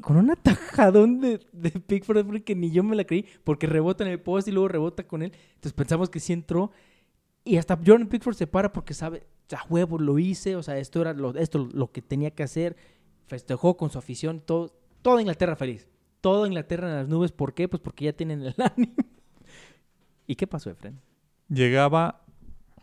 con 0.02 0.18
un 0.18 0.32
atajadón 0.32 1.20
de, 1.22 1.40
de 1.52 1.70
Pickford 1.70 2.42
que 2.44 2.56
ni 2.56 2.72
yo 2.72 2.84
me 2.84 2.96
la 2.96 3.04
creí, 3.04 3.26
porque 3.44 3.68
rebota 3.68 4.04
en 4.04 4.10
el 4.10 4.20
post 4.20 4.48
y 4.48 4.52
luego 4.52 4.68
rebota 4.68 5.06
con 5.06 5.22
él. 5.22 5.32
Entonces 5.50 5.74
pensamos 5.74 6.10
que 6.10 6.20
sí 6.20 6.34
entró. 6.34 6.72
Y 7.46 7.58
hasta 7.58 7.76
Jordan 7.78 8.08
Pickford 8.08 8.34
se 8.36 8.48
para 8.48 8.74
porque 8.74 8.96
sabe, 8.96 9.28
a 9.56 9.64
huevo, 9.70 10.00
lo 10.00 10.18
hice, 10.18 10.56
o 10.56 10.64
sea, 10.64 10.80
esto 10.80 11.00
era 11.02 11.14
lo, 11.14 11.36
esto 11.36 11.70
lo 11.74 11.92
que 11.92 12.02
tenía 12.02 12.32
que 12.32 12.42
hacer. 12.42 12.76
Festejó 13.28 13.78
con 13.78 13.92
su 13.92 14.00
afición, 14.00 14.40
todo, 14.44 14.74
toda 15.04 15.22
Inglaterra 15.22 15.56
feliz. 15.56 15.88
Toda 16.22 16.48
Inglaterra 16.48 16.90
en 16.90 16.96
las 16.96 17.08
nubes. 17.08 17.32
¿Por 17.32 17.54
qué? 17.54 17.68
Pues 17.68 17.80
porque 17.82 18.06
ya 18.06 18.14
tienen 18.14 18.42
el 18.42 18.56
ánimo. 18.76 18.94
¿Y 20.28 20.36
qué 20.36 20.48
pasó, 20.48 20.70
Efren? 20.70 21.00
Llegaba 21.50 22.22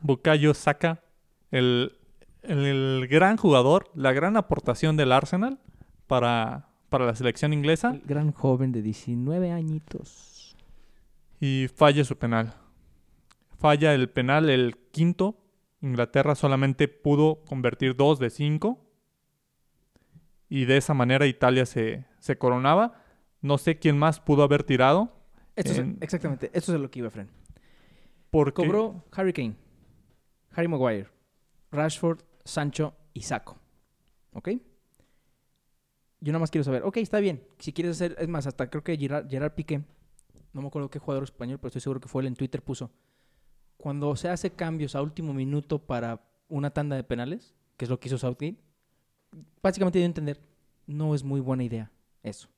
Bukayo 0.01 0.55
Saka, 0.55 1.03
el, 1.51 1.97
el- 2.43 2.65
el 2.67 3.09
gran 3.09 3.37
jugador, 3.37 3.91
la 3.95 4.13
gran 4.13 4.37
aportación 4.37 4.97
del 4.97 5.13
Arsenal 5.13 5.59
para, 6.07 6.69
para 6.89 7.07
la 7.07 7.15
selección 7.15 7.53
inglesa 7.53 7.91
El 7.93 8.03
gran 8.03 8.33
joven 8.33 8.73
de 8.73 8.83
19 8.83 9.51
añitos. 9.53 10.57
y 11.41 11.69
falla 11.75 12.05
su 12.05 12.17
penal. 12.17 12.55
Falla 13.59 13.95
el 13.95 14.09
penal, 14.11 14.49
el 14.51 14.77
quinto. 14.91 15.37
Inglaterra 15.83 16.35
solamente 16.35 16.89
pudo 16.89 17.43
convertir 17.47 17.97
dos 17.97 18.19
de 18.19 18.31
cinco. 18.31 18.87
Y 20.49 20.65
de 20.65 20.77
esa 20.79 20.95
manera 20.95 21.27
Italia 21.27 21.65
se, 21.67 22.05
se 22.19 22.37
coronaba. 22.39 23.03
No 23.41 23.57
sé 23.59 23.79
quién 23.79 23.99
más 23.99 24.21
pudo 24.21 24.43
haber 24.43 24.65
tirado. 24.65 25.13
Esto 25.57 25.73
es- 25.73 25.79
En- 25.79 25.99
exactamente, 26.01 26.51
eso 26.53 26.75
es 26.75 26.81
lo 26.81 26.91
que 26.91 26.99
iba, 27.01 27.09
Efren. 27.09 27.29
Porque 28.31 28.53
Cobró 28.63 29.05
Harry 29.13 29.33
Kane, 29.33 29.57
Harry 30.53 30.69
Maguire, 30.69 31.09
Rashford, 31.73 32.21
Sancho 32.45 32.95
y 33.13 33.23
Saco. 33.23 33.59
¿Ok? 34.33 34.49
Yo 36.21 36.33
nada 36.33 36.39
más 36.41 36.51
quiero 36.51 36.65
saber, 36.65 36.83
ok, 36.85 36.99
está 36.99 37.19
bien. 37.19 37.43
Si 37.59 37.73
quieres 37.73 37.97
hacer, 37.97 38.15
es 38.19 38.29
más, 38.29 38.47
hasta 38.47 38.69
creo 38.69 38.85
que 38.85 38.97
Gerard, 38.97 39.29
Gerard 39.29 39.55
Piqué, 39.55 39.83
no 40.53 40.61
me 40.63 40.69
acuerdo 40.69 40.91
qué 40.91 40.99
jugador 40.99 41.25
español, 41.25 41.59
pero 41.59 41.69
estoy 41.69 41.81
seguro 41.81 42.01
que 42.01 42.09
fue 42.09 42.23
él 42.23 42.29
en 42.29 42.35
Twitter, 42.35 42.63
puso, 42.63 42.91
cuando 43.77 44.15
se 44.17 44.29
hace 44.29 44.51
cambios 44.51 44.95
a 44.95 45.03
último 45.03 45.33
minuto 45.33 45.79
para 45.79 46.21
una 46.49 46.71
tanda 46.71 46.97
de 46.97 47.05
penales, 47.05 47.55
que 47.77 47.87
es 47.87 47.89
lo 47.91 47.99
que 47.99 48.09
hizo 48.09 48.19
Southgate, 48.19 48.59
básicamente 49.63 49.99
dio 49.99 50.05
a 50.05 50.07
entender, 50.07 50.41
no 50.87 51.15
es 51.15 51.25
muy 51.25 51.41
buena 51.41 51.65
idea 51.65 51.91
eso. 52.23 52.49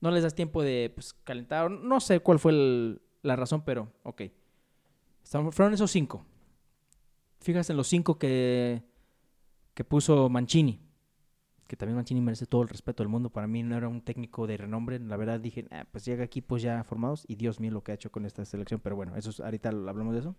No 0.00 0.10
les 0.10 0.22
das 0.22 0.34
tiempo 0.34 0.62
de 0.62 0.92
pues, 0.94 1.12
calentar, 1.24 1.70
no 1.70 2.00
sé 2.00 2.20
cuál 2.20 2.38
fue 2.38 2.52
el- 2.52 3.02
la 3.22 3.34
razón, 3.36 3.62
pero 3.64 3.92
ok. 4.04 4.22
Estaban- 5.24 5.52
fueron 5.52 5.74
esos 5.74 5.90
cinco. 5.90 6.24
Fíjate 7.40 7.72
en 7.72 7.76
los 7.76 7.88
cinco 7.88 8.18
que, 8.18 8.82
que 9.74 9.84
puso 9.84 10.28
Mancini. 10.28 10.80
Que 11.66 11.76
también 11.76 11.96
Mancini 11.96 12.20
merece 12.20 12.46
todo 12.46 12.62
el 12.62 12.68
respeto 12.68 13.02
del 13.02 13.08
mundo. 13.10 13.28
Para 13.30 13.46
mí 13.46 13.62
no 13.62 13.76
era 13.76 13.88
un 13.88 14.00
técnico 14.00 14.46
de 14.46 14.56
renombre. 14.56 14.98
La 15.00 15.16
verdad 15.18 15.38
dije, 15.38 15.66
"Ah, 15.70 15.84
pues 15.90 16.04
llega 16.06 16.24
equipos 16.24 16.62
ya 16.62 16.82
formados. 16.84 17.24
Y 17.28 17.34
Dios 17.36 17.60
mío 17.60 17.70
lo 17.72 17.82
que 17.84 17.92
ha 17.92 17.94
hecho 17.94 18.10
con 18.10 18.24
esta 18.24 18.44
selección. 18.44 18.80
Pero 18.80 18.96
bueno, 18.96 19.16
eso 19.16 19.30
es- 19.30 19.40
ahorita 19.40 19.68
hablamos 19.68 20.14
de 20.14 20.20
eso. 20.20 20.34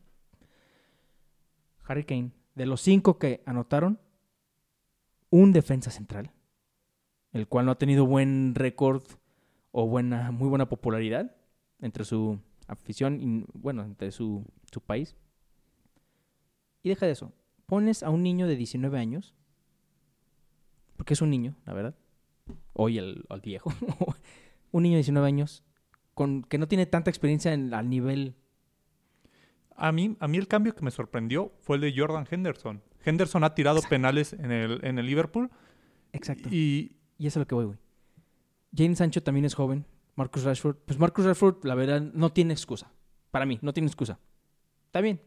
Harry 1.86 2.04
Kane. 2.04 2.32
De 2.56 2.66
los 2.66 2.82
cinco 2.82 3.18
que 3.20 3.42
anotaron, 3.46 4.00
un 5.30 5.52
defensa 5.54 5.92
central. 5.92 6.32
El 7.32 7.48
cual 7.48 7.66
no 7.68 7.72
ha 7.74 7.78
tenido 7.78 8.06
buen 8.08 8.56
récord 8.56 9.04
o 9.72 9.88
buena, 9.88 10.32
muy 10.32 10.50
buena 10.50 10.68
popularidad 10.68 11.36
entre 11.82 12.04
su 12.04 12.40
afición 12.68 13.22
y, 13.22 13.46
bueno, 13.54 13.84
entre 13.84 14.12
su, 14.12 14.46
su 14.72 14.82
país. 14.82 15.16
Y 16.84 16.90
deja 16.90 17.06
de 17.06 17.14
eso. 17.14 17.34
Pones 17.66 18.04
a 18.04 18.10
un 18.10 18.24
niño 18.24 18.48
de 18.48 18.56
19 18.56 18.98
años, 18.98 19.36
porque 20.98 21.14
es 21.14 21.22
un 21.22 21.30
niño, 21.30 21.56
la 21.66 21.74
verdad. 21.74 21.96
Hoy 22.74 22.98
el, 22.98 23.26
viejo. 23.44 23.72
un 24.72 24.84
niño 24.84 24.94
de 24.94 25.00
19 25.00 25.28
años 25.28 25.64
con, 26.14 26.44
que 26.44 26.58
no 26.58 26.68
tiene 26.68 26.86
tanta 26.86 27.10
experiencia 27.10 27.54
en, 27.54 27.74
al 27.74 27.90
nivel. 27.90 28.36
a 29.76 29.92
mí, 29.92 30.18
a 30.20 30.28
mí 30.28 30.38
el 30.38 30.48
cambio 30.48 30.76
que 30.76 30.84
me 30.84 30.92
sorprendió 30.92 31.54
fue 31.60 31.78
el 31.78 31.82
de 31.82 31.94
Jordan 31.96 32.28
Henderson. 32.30 32.82
Henderson 33.06 33.44
ha 33.44 33.56
tirado 33.56 33.82
penales 33.90 34.34
en 34.34 34.52
el, 34.52 34.84
en 34.84 35.00
el 35.00 35.06
Liverpool 35.06 35.50
Exacto. 36.12 36.50
y 36.52 36.98
Y 37.18 37.28
eso 37.28 37.40
es 37.40 37.42
lo 37.44 37.48
que 37.48 37.56
voy, 37.56 37.66
güey. 37.66 37.78
Jane 38.76 38.96
Sancho 38.96 39.22
también 39.24 39.46
es 39.46 39.54
joven. 39.56 39.86
Marcus 40.16 40.44
Rashford. 40.44 40.76
Pues 40.86 41.00
Marcus 41.00 41.26
Rashford, 41.26 41.64
la 41.66 41.76
verdad, 41.76 42.02
no 42.02 42.32
tiene 42.32 42.54
excusa. 42.54 42.92
Para 43.32 43.46
mí, 43.46 43.58
no 43.62 43.74
tiene 43.74 43.88
excusa. 43.88 44.20
Está 44.88 45.02
bien. 45.02 45.22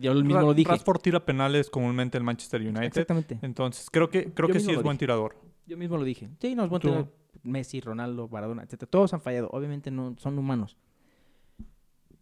Yo 0.00 0.14
mismo 0.14 0.34
Ra- 0.36 0.42
lo 0.42 0.54
dije. 0.54 0.70
Rashford 0.70 1.00
tira 1.00 1.24
penales 1.24 1.68
comúnmente 1.70 2.16
el 2.18 2.24
Manchester 2.24 2.60
United. 2.60 2.84
Exactamente. 2.84 3.38
Entonces 3.42 3.88
creo 3.90 4.08
que, 4.10 4.32
creo 4.32 4.48
Yo 4.48 4.54
que 4.54 4.60
sí 4.60 4.70
es 4.72 4.82
buen 4.82 4.98
tirador. 4.98 5.36
Yo 5.66 5.76
mismo 5.76 5.96
lo 5.96 6.04
dije. 6.04 6.28
Sí, 6.40 6.54
no 6.54 6.64
es 6.64 6.70
buen 6.70 6.80
Tú- 6.82 6.88
tirador. 6.88 7.12
Messi, 7.44 7.80
Ronaldo, 7.80 8.28
Maradona, 8.28 8.62
etc. 8.62 8.84
Todos 8.88 9.12
han 9.14 9.20
fallado. 9.20 9.48
Obviamente 9.52 9.90
no 9.90 10.14
son 10.18 10.38
humanos. 10.38 10.76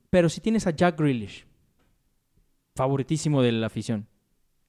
Pero 0.08 0.28
si 0.28 0.40
tienes 0.40 0.66
a 0.66 0.70
Jack 0.70 0.98
Grealish, 0.98 1.46
favoritísimo 2.74 3.42
de 3.42 3.52
la 3.52 3.66
afición, 3.66 4.06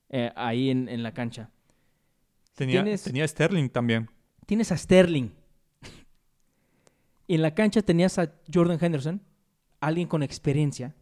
eh, 0.09 0.31
ahí 0.35 0.69
en, 0.69 0.89
en 0.89 1.03
la 1.03 1.13
cancha. 1.13 1.49
Tenía, 2.55 2.83
tienes- 2.83 3.03
tenía 3.03 3.27
Sterling 3.27 3.69
también. 3.69 4.09
Tienes 4.45 4.71
a 4.71 4.77
Sterling. 4.77 5.29
En 7.33 7.41
la 7.41 7.55
cancha 7.55 7.81
tenías 7.81 8.19
a 8.19 8.33
Jordan 8.53 8.77
Henderson, 8.81 9.21
alguien 9.79 10.05
con 10.05 10.21
experiencia, 10.21 10.93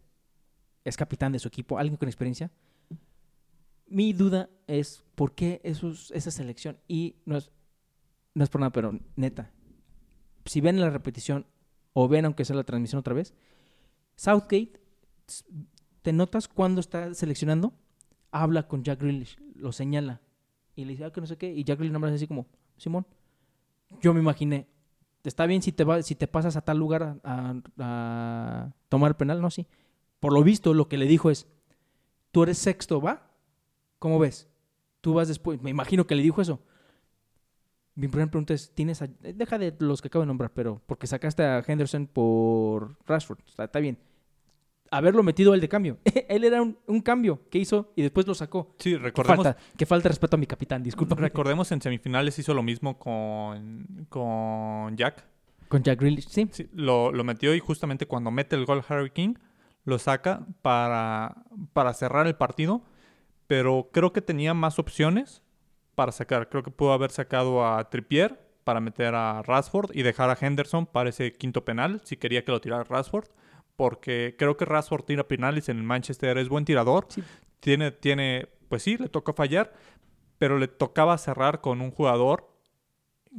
es 0.86 0.96
capitán 0.96 1.32
de 1.32 1.40
su 1.40 1.48
equipo, 1.48 1.80
alguien 1.80 1.98
con 1.98 2.08
experiencia. 2.08 2.52
Mi 3.88 4.14
duda 4.14 4.48
es 4.68 5.04
por 5.16 5.34
qué 5.34 5.60
esa 5.64 6.30
selección, 6.30 6.78
y 6.88 7.16
no 7.26 7.36
es, 7.36 7.50
no 8.36 8.44
es 8.44 8.50
por 8.52 8.62
nada, 8.62 8.72
pero 8.72 9.00
neta, 9.16 9.50
si 10.46 10.62
ven 10.62 10.80
la 10.80 10.92
repetición 10.92 11.48
o 11.94 12.08
ven 12.08 12.26
aunque 12.26 12.46
sea 12.46 12.56
la 12.56 12.64
transmisión 12.64 13.00
otra 13.00 13.16
vez, 13.16 13.34
Southgate, 14.16 14.80
te 16.04 16.14
notas 16.14 16.48
cuando 16.48 16.80
está 16.80 17.12
seleccionando, 17.16 17.74
habla 18.30 18.68
con 18.68 18.84
Jack 18.84 19.02
Grealish, 19.02 19.40
lo 19.56 19.72
señala 19.72 20.22
y 20.76 20.86
le 20.86 20.92
dice, 20.92 21.06
ah, 21.06 21.12
que 21.12 21.22
no 21.22 21.26
sé 21.26 21.38
qué, 21.38 21.52
y 21.52 21.64
Jack 21.64 21.80
Grealish 21.80 21.94
nombra 21.94 22.14
así 22.14 22.28
como, 22.28 22.46
Simón, 22.78 23.08
yo 24.00 24.14
me 24.14 24.20
imaginé, 24.20 24.68
está 25.24 25.46
bien 25.46 25.62
si 25.62 25.72
te, 25.72 25.84
va, 25.84 26.02
si 26.02 26.16
te 26.16 26.28
pasas 26.28 26.56
a 26.56 26.62
tal 26.62 26.78
lugar 26.78 27.18
a, 27.24 28.72
tomar 28.90 29.18
penal, 29.18 29.42
no, 29.42 29.50
sí. 29.50 29.68
Por 30.20 30.34
lo 30.34 30.44
visto, 30.44 30.74
lo 30.74 30.88
que 30.90 30.98
le 30.98 31.06
dijo 31.06 31.30
es, 31.30 31.48
tú 32.32 32.44
eres 32.44 32.58
sexto, 32.58 33.02
¿va? 33.02 33.32
¿Cómo 34.00 34.20
ves? 34.20 34.48
Tú 35.02 35.14
vas 35.14 35.28
después, 35.28 35.62
me 35.62 35.70
imagino 35.70 36.08
que 36.08 36.16
le 36.16 36.24
dijo 36.24 36.42
eso. 36.42 36.62
Mi 37.96 38.08
primera 38.08 38.32
pregunta 38.32 38.54
es, 38.54 38.72
¿tienes 38.74 39.02
a- 39.02 39.06
eh, 39.24 39.34
deja 39.36 39.58
de 39.58 39.76
los 39.80 40.02
que 40.02 40.08
acabo 40.08 40.22
de 40.24 40.28
nombrar, 40.28 40.52
pero 40.54 40.82
porque 40.86 41.08
sacaste 41.08 41.44
a 41.44 41.64
Henderson 41.66 42.08
por 42.08 42.96
Rashford, 43.06 43.40
sea, 43.48 43.66
está 43.66 43.80
bien. 43.80 43.98
Haberlo 44.92 45.24
metido 45.24 45.54
él 45.54 45.62
de 45.62 45.70
cambio. 45.70 45.98
él 46.30 46.44
era 46.44 46.62
un, 46.62 46.78
un 46.88 47.02
cambio 47.02 47.42
que 47.50 47.58
hizo 47.60 47.92
y 47.96 48.02
después 48.02 48.28
lo 48.28 48.34
sacó. 48.34 48.76
Sí, 48.80 48.92
Que 48.92 48.98
recordemos, 48.98 49.46
falta, 49.46 49.62
que 49.78 49.86
falta 49.86 50.04
de 50.04 50.10
respeto 50.10 50.36
a 50.36 50.40
mi 50.40 50.48
capitán, 50.48 50.84
disculpa. 50.84 51.16
recordemos 51.16 51.72
en 51.72 51.82
semifinales 51.82 52.38
hizo 52.40 52.54
lo 52.54 52.64
mismo 52.64 52.98
con, 52.98 54.08
con 54.10 54.96
Jack. 54.98 55.26
Con 55.68 55.84
Jack 55.84 56.00
Grealish, 56.00 56.28
sí. 56.28 56.48
Sí, 56.52 56.70
lo, 56.74 57.12
lo 57.12 57.24
metió 57.24 57.54
y 57.54 57.60
justamente 57.60 58.08
cuando 58.08 58.32
mete 58.32 58.56
el 58.56 58.66
gol 58.66 58.84
Harry 58.88 59.12
King, 59.12 59.36
lo 59.86 60.00
saca 60.00 60.46
para, 60.62 61.44
para 61.74 61.94
cerrar 61.94 62.28
el 62.28 62.36
partido. 62.36 62.82
Pero 63.48 63.90
creo 63.92 64.14
que 64.14 64.22
tenía 64.22 64.54
más 64.54 64.78
opciones 64.80 65.42
para 65.96 66.12
sacar. 66.12 66.50
Creo 66.50 66.64
que 66.64 66.72
pudo 66.72 66.94
haber 66.94 67.12
sacado 67.12 67.66
a 67.66 67.90
Trippier 67.90 68.40
para 68.64 68.80
meter 68.80 69.16
a 69.16 69.42
Rashford 69.42 69.92
y 69.96 70.04
dejar 70.04 70.30
a 70.30 70.38
Henderson 70.40 70.86
para 70.86 71.10
ese 71.10 71.34
quinto 71.34 71.66
penal, 71.66 72.02
si 72.04 72.18
quería 72.18 72.46
que 72.46 72.52
lo 72.52 72.62
tirara 72.62 72.84
Rashford. 72.84 73.26
Porque 73.80 74.36
creo 74.38 74.58
que 74.58 74.66
Rashford 74.66 75.06
tira 75.06 75.26
penales 75.26 75.70
en 75.70 75.78
el 75.78 75.84
Manchester, 75.84 76.38
es 76.38 76.50
buen 76.50 76.66
tirador. 76.66 77.08
Sí. 77.08 77.24
Tiene, 77.62 77.92
tiene, 77.92 78.50
pues 78.68 78.84
sí, 78.84 78.98
le 78.98 79.08
tocó 79.08 79.32
fallar, 79.32 79.72
pero 80.38 80.60
le 80.60 80.68
tocaba 80.68 81.18
cerrar 81.18 81.62
con 81.62 81.80
un 81.80 81.90
jugador 81.90 82.54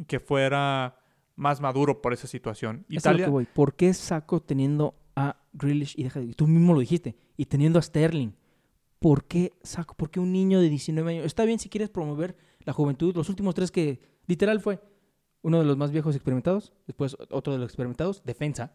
que 0.07 0.19
fuera 0.19 0.97
más 1.37 1.61
maduro 1.61 2.01
por 2.01 2.15
esa 2.15 2.27
situación. 2.27 2.87
Es 2.89 3.01
Italia, 3.01 3.29
voy. 3.29 3.45
¿Por 3.53 3.75
qué 3.75 3.93
saco 3.93 4.41
teniendo 4.41 4.95
a 5.15 5.37
Grealish 5.53 5.93
y 5.99 6.05
deja, 6.05 6.23
tú 6.35 6.47
mismo 6.47 6.73
lo 6.73 6.81
dijiste, 6.81 7.19
y 7.37 7.45
teniendo 7.45 7.79
a 7.79 7.83
Sterling? 7.83 8.31
¿Por 8.99 9.27
qué 9.27 9.53
saco? 9.63 9.95
¿Por 9.95 10.11
qué 10.11 10.21
un 10.21 10.33
niño 10.33 10.59
de 10.59 10.71
19 10.71 11.11
años? 11.11 11.27
Está 11.27 11.45
bien 11.45 11.59
si 11.59 11.69
quieres 11.69 11.91
promover 11.91 12.35
la 12.61 12.73
juventud. 12.73 13.15
Los 13.15 13.29
últimos 13.29 13.55
tres 13.55 13.71
que 13.71 14.01
literal 14.27 14.59
fue 14.61 14.81
uno 15.43 15.59
de 15.59 15.67
los 15.67 15.77
más 15.77 15.91
viejos 15.91 16.15
experimentados, 16.15 16.73
después 16.87 17.15
otro 17.29 17.53
de 17.53 17.59
los 17.59 17.67
experimentados, 17.67 18.25
defensa, 18.25 18.75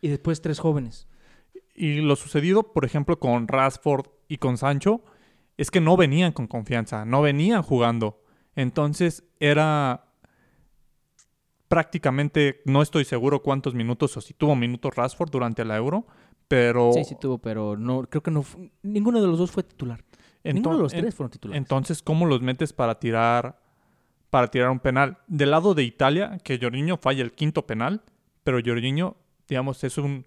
y 0.00 0.08
después 0.08 0.40
tres 0.40 0.58
jóvenes. 0.58 1.08
Y 1.74 2.00
lo 2.00 2.16
sucedido, 2.16 2.72
por 2.72 2.84
ejemplo, 2.84 3.18
con 3.18 3.48
Rashford 3.48 4.06
y 4.28 4.38
con 4.38 4.58
Sancho, 4.58 5.02
es 5.56 5.70
que 5.70 5.80
no 5.80 5.96
venían 5.96 6.32
con 6.32 6.46
confianza, 6.46 7.04
no 7.04 7.22
venían 7.22 7.62
jugando. 7.62 8.22
Entonces 8.54 9.24
era 9.38 10.06
prácticamente, 11.68 12.62
no 12.64 12.82
estoy 12.82 13.04
seguro 13.04 13.42
cuántos 13.42 13.74
minutos 13.74 14.16
o 14.16 14.20
si 14.20 14.34
tuvo 14.34 14.56
minutos 14.56 14.94
Rashford 14.96 15.30
durante 15.30 15.64
la 15.64 15.76
Euro, 15.76 16.06
pero 16.48 16.92
Sí, 16.92 17.04
sí 17.04 17.14
tuvo, 17.20 17.38
pero 17.38 17.76
no, 17.76 18.02
creo 18.02 18.22
que 18.22 18.32
no, 18.32 18.44
ninguno 18.82 19.20
de 19.20 19.28
los 19.28 19.38
dos 19.38 19.52
fue 19.52 19.62
titular. 19.62 20.04
ninguno 20.42 20.76
de 20.76 20.82
los 20.82 20.92
tres 20.92 21.14
fueron 21.14 21.30
titulares. 21.30 21.58
entonces 21.58 22.02
¿cómo 22.02 22.26
los 22.26 22.40
metes 22.42 22.72
para 22.72 22.98
tirar 22.98 23.60
para 24.30 24.48
tirar 24.48 24.70
un 24.70 24.80
penal? 24.80 25.18
Del 25.28 25.52
lado 25.52 25.74
de 25.74 25.84
Italia, 25.84 26.38
que 26.42 26.58
Jorginho 26.60 26.96
falla 26.96 27.22
el 27.22 27.32
quinto 27.32 27.66
penal, 27.66 28.02
pero 28.42 28.58
Jorginho, 28.64 29.16
digamos, 29.50 29.84
es 29.84 29.98
un 29.98 30.24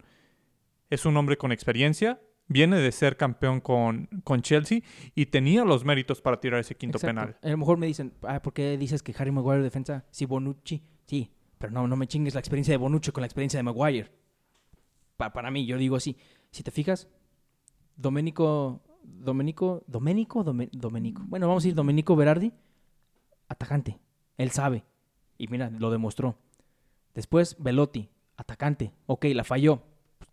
es 0.89 1.05
un 1.07 1.17
hombre 1.17 1.37
con 1.37 1.51
experiencia, 1.51 2.21
viene 2.47 2.77
de 2.77 2.91
ser 2.91 3.17
campeón 3.17 3.61
con, 3.61 4.07
con 4.23 4.41
Chelsea 4.43 4.81
y 5.15 5.25
tenía 5.27 5.65
los 5.65 5.83
méritos 5.85 6.21
para 6.21 6.39
tirar 6.39 6.59
ese 6.59 6.75
quinto 6.75 6.97
Exacto. 6.99 7.15
penal. 7.21 7.37
A 7.41 7.49
lo 7.49 7.57
mejor 7.57 7.77
me 7.79 7.87
dicen, 7.87 8.13
ah, 8.23 8.41
¿por 8.43 8.53
qué 8.53 8.77
dices 8.77 9.01
que 9.01 9.15
Harry 9.17 9.31
Maguire 9.31 9.63
defensa? 9.63 10.05
Sí, 10.11 10.25
Bonucci. 10.25 10.83
Sí, 11.07 11.31
pero 11.57 11.71
no, 11.73 11.87
no 11.87 11.95
me 11.95 12.05
chingues 12.05 12.35
la 12.35 12.41
experiencia 12.41 12.73
de 12.73 12.77
Bonucci 12.77 13.11
con 13.11 13.21
la 13.21 13.25
experiencia 13.27 13.57
de 13.57 13.63
Maguire. 13.63 14.11
Pa- 15.17 15.33
para 15.33 15.49
mí, 15.49 15.65
yo 15.65 15.77
digo 15.77 15.95
así. 15.95 16.15
Si 16.51 16.61
te 16.61 16.69
fijas, 16.69 17.07
Domenico, 17.95 18.81
Domenico, 19.03 19.83
Domenico, 19.87 20.43
Dome- 20.43 20.69
Domenico. 20.71 21.23
Bueno, 21.27 21.47
vamos 21.47 21.63
a 21.63 21.65
decir 21.65 21.75
Domenico 21.75 22.15
Berardi, 22.15 22.51
atacante. 23.47 23.99
Él 24.37 24.51
sabe. 24.51 24.83
Y 25.37 25.47
mira, 25.47 25.69
lo 25.71 25.89
demostró. 25.91 26.37
Después, 27.13 27.55
Velotti, 27.59 28.09
atacante. 28.37 28.91
Ok, 29.05 29.25
la 29.33 29.43
falló. 29.43 29.81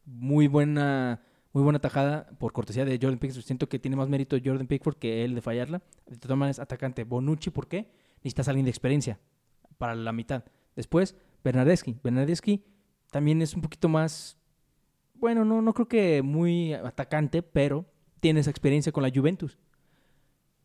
Muy 0.05 0.47
buena, 0.47 1.23
muy 1.53 1.63
buena 1.63 1.79
tajada 1.79 2.29
por 2.39 2.53
cortesía 2.53 2.85
de 2.85 2.99
Jordan 3.01 3.19
Pickford. 3.19 3.45
Siento 3.45 3.69
que 3.69 3.79
tiene 3.79 3.97
más 3.97 4.09
mérito 4.09 4.37
Jordan 4.43 4.67
Pickford 4.67 4.97
que 4.97 5.25
él 5.25 5.35
de 5.35 5.43
fallarla. 5.43 5.83
De 6.07 6.17
todas 6.17 6.37
maneras, 6.37 6.59
atacante. 6.59 7.05
Bonucci, 7.05 7.51
¿por 7.51 7.69
qué? 7.69 7.91
Necesitas 8.19 8.49
alguien 8.49 8.65
de 8.65 8.71
experiencia 8.71 9.19
para 9.79 9.95
la 9.95 10.13
mitad. 10.13 10.45
Después, 10.77 11.17
Bernardeschi. 11.43 11.97
Bernardeschi 12.03 12.65
también 13.11 13.43
es 13.43 13.55
un 13.55 13.63
poquito 13.63 13.89
más, 13.89 14.39
bueno, 15.15 15.45
no, 15.45 15.63
no 15.63 15.75
creo 15.75 15.89
que 15.89 16.23
muy 16.23 16.73
atacante, 16.75 17.43
pero 17.43 17.87
tiene 18.21 18.41
esa 18.41 18.51
experiencia 18.51 18.93
con 18.93 19.03
la 19.03 19.11
Juventus. 19.15 19.59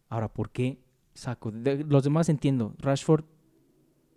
Ahora, 0.09 0.31
¿por 0.31 0.51
qué 0.51 0.79
saco? 1.13 1.51
Los 1.51 2.03
demás 2.03 2.29
entiendo. 2.29 2.75
Rashford, 2.77 3.25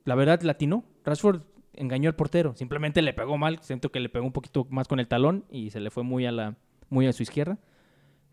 la 0.04 0.14
verdad, 0.14 0.42
latino. 0.42 0.84
Rashford 1.04 1.42
engañó 1.74 2.08
al 2.08 2.16
portero. 2.16 2.54
Simplemente 2.54 3.02
le 3.02 3.12
pegó 3.12 3.38
mal. 3.38 3.58
Siento 3.62 3.90
que 3.92 4.00
le 4.00 4.08
pegó 4.08 4.24
un 4.26 4.32
poquito 4.32 4.66
más 4.70 4.88
con 4.88 5.00
el 5.00 5.08
talón 5.08 5.44
y 5.50 5.70
se 5.70 5.80
le 5.80 5.90
fue 5.90 6.02
muy 6.02 6.26
a 6.26 6.32
la 6.32 6.56
muy 6.90 7.06
a 7.06 7.12
su 7.12 7.22
izquierda. 7.22 7.58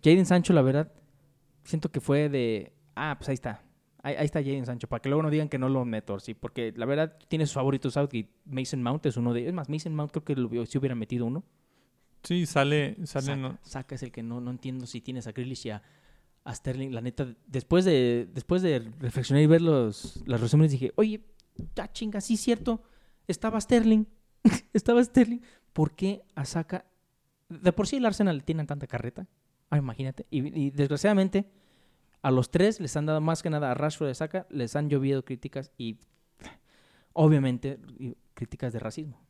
Jaden 0.04 0.26
Sancho, 0.26 0.54
la 0.54 0.62
verdad, 0.62 0.92
siento 1.64 1.92
que 1.92 2.00
fue 2.00 2.30
de, 2.30 2.74
ah, 2.96 3.16
pues 3.18 3.30
ahí 3.30 3.34
está. 3.34 3.64
Ahí, 4.04 4.16
ahí 4.20 4.26
está 4.26 4.40
Jaden 4.42 4.66
Sancho, 4.68 4.88
para 4.88 5.02
que 5.02 5.10
luego 5.10 5.24
no 5.24 5.30
digan 5.32 5.50
que 5.50 5.58
no 5.58 5.68
lo 5.68 5.84
meto, 5.84 6.20
sí, 6.20 6.36
porque 6.36 6.72
la 6.76 6.86
verdad 6.86 7.18
tiene 7.28 7.46
sus 7.48 7.56
favoritos 7.56 7.94
Southgate. 7.94 8.30
Mason 8.46 8.84
Mount 8.84 9.06
es 9.08 9.18
uno 9.18 9.34
de. 9.34 9.48
Es 9.48 9.54
más, 9.54 9.68
Mason 9.68 9.96
Mount 9.96 10.12
creo 10.12 10.24
que 10.24 10.36
lo, 10.36 10.66
si 10.68 10.78
hubiera 10.78 10.94
metido 10.96 11.26
uno. 11.26 11.44
Sí, 12.24 12.46
sale, 12.46 12.96
sale 13.06 13.26
Saca, 13.26 13.36
no- 13.36 13.58
saca 13.62 13.96
es 13.96 14.04
el 14.04 14.12
que 14.12 14.24
no, 14.24 14.42
no 14.42 14.52
entiendo 14.52 14.86
si 14.88 15.02
tienes 15.02 15.28
a 15.28 15.32
Grealish 15.32 15.66
y 15.68 15.70
a, 15.72 15.82
a 16.44 16.56
Sterling. 16.56 16.92
La 16.92 17.02
neta, 17.02 17.28
después 17.48 17.84
de, 17.86 18.28
después 18.34 18.62
de 18.62 18.92
reflexionar 19.00 19.44
y 19.44 19.48
ver 19.48 19.62
los, 19.62 20.24
las 20.28 20.40
resúmenes, 20.42 20.72
dije, 20.72 20.92
oye, 20.96 21.22
ya 21.76 21.92
chinga, 21.92 22.22
sí, 22.22 22.38
cierto, 22.38 22.84
estaba 23.28 23.59
Sterling. 23.59 24.05
estaba 24.73 25.03
Sterling. 25.03 25.39
¿Por 25.73 25.95
qué 25.95 26.23
a? 26.36 26.86
De 27.49 27.73
por 27.73 27.88
sí 27.88 27.97
el 27.97 28.05
Arsenal 28.05 28.43
tiene 28.43 28.65
tanta 28.65 28.88
carreta. 28.88 29.28
Ah, 29.69 29.78
imagínate. 29.78 30.26
Y, 30.30 30.71
desgraciadamente, 30.71 31.45
a 32.21 32.32
los 32.32 32.49
tres 32.49 32.80
les 32.80 32.95
han 32.95 33.05
dado 33.05 33.21
más 33.21 33.43
que 33.43 33.49
nada 33.49 33.71
a 33.71 33.73
Rashford 33.73 34.07
y 34.07 34.11
a 34.11 34.15
Saka, 34.15 34.47
les 34.49 34.76
han 34.76 34.89
llovido 34.89 35.26
críticas 35.26 35.71
y 35.78 35.99
obviamente 37.13 37.80
críticas 38.34 38.73
de 38.73 38.80
racismo. 38.80 39.21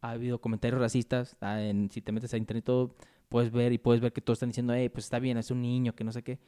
Ha 0.00 0.12
habido 0.12 0.40
comentarios 0.40 0.80
racistas, 0.80 1.36
ah, 1.40 1.60
si 1.90 2.00
te 2.00 2.12
metes 2.12 2.32
a 2.32 2.38
internet 2.38 2.64
todo, 2.64 2.94
puedes 3.28 3.50
ver 3.50 3.72
y 3.72 3.78
puedes 3.78 4.00
ver 4.00 4.12
que 4.12 4.20
todos 4.20 4.36
están 4.36 4.50
diciendo, 4.50 4.74
hey, 4.74 4.88
pues 4.88 5.04
está 5.04 5.18
bien, 5.18 5.38
es 5.38 5.50
un 5.50 5.62
niño, 5.62 5.94
que 5.94 6.04
no 6.04 6.12
sé 6.12 6.22
qué. 6.22 6.38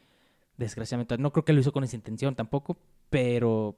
Desgraciadamente, 0.57 1.19
no 1.19 1.33
creo 1.33 1.45
que 1.45 1.53
lo 1.53 1.61
hizo 1.61 1.73
con 1.73 1.85
esa 1.85 1.97
intención 1.97 2.35
tampoco, 2.35 2.79
pero 3.11 3.77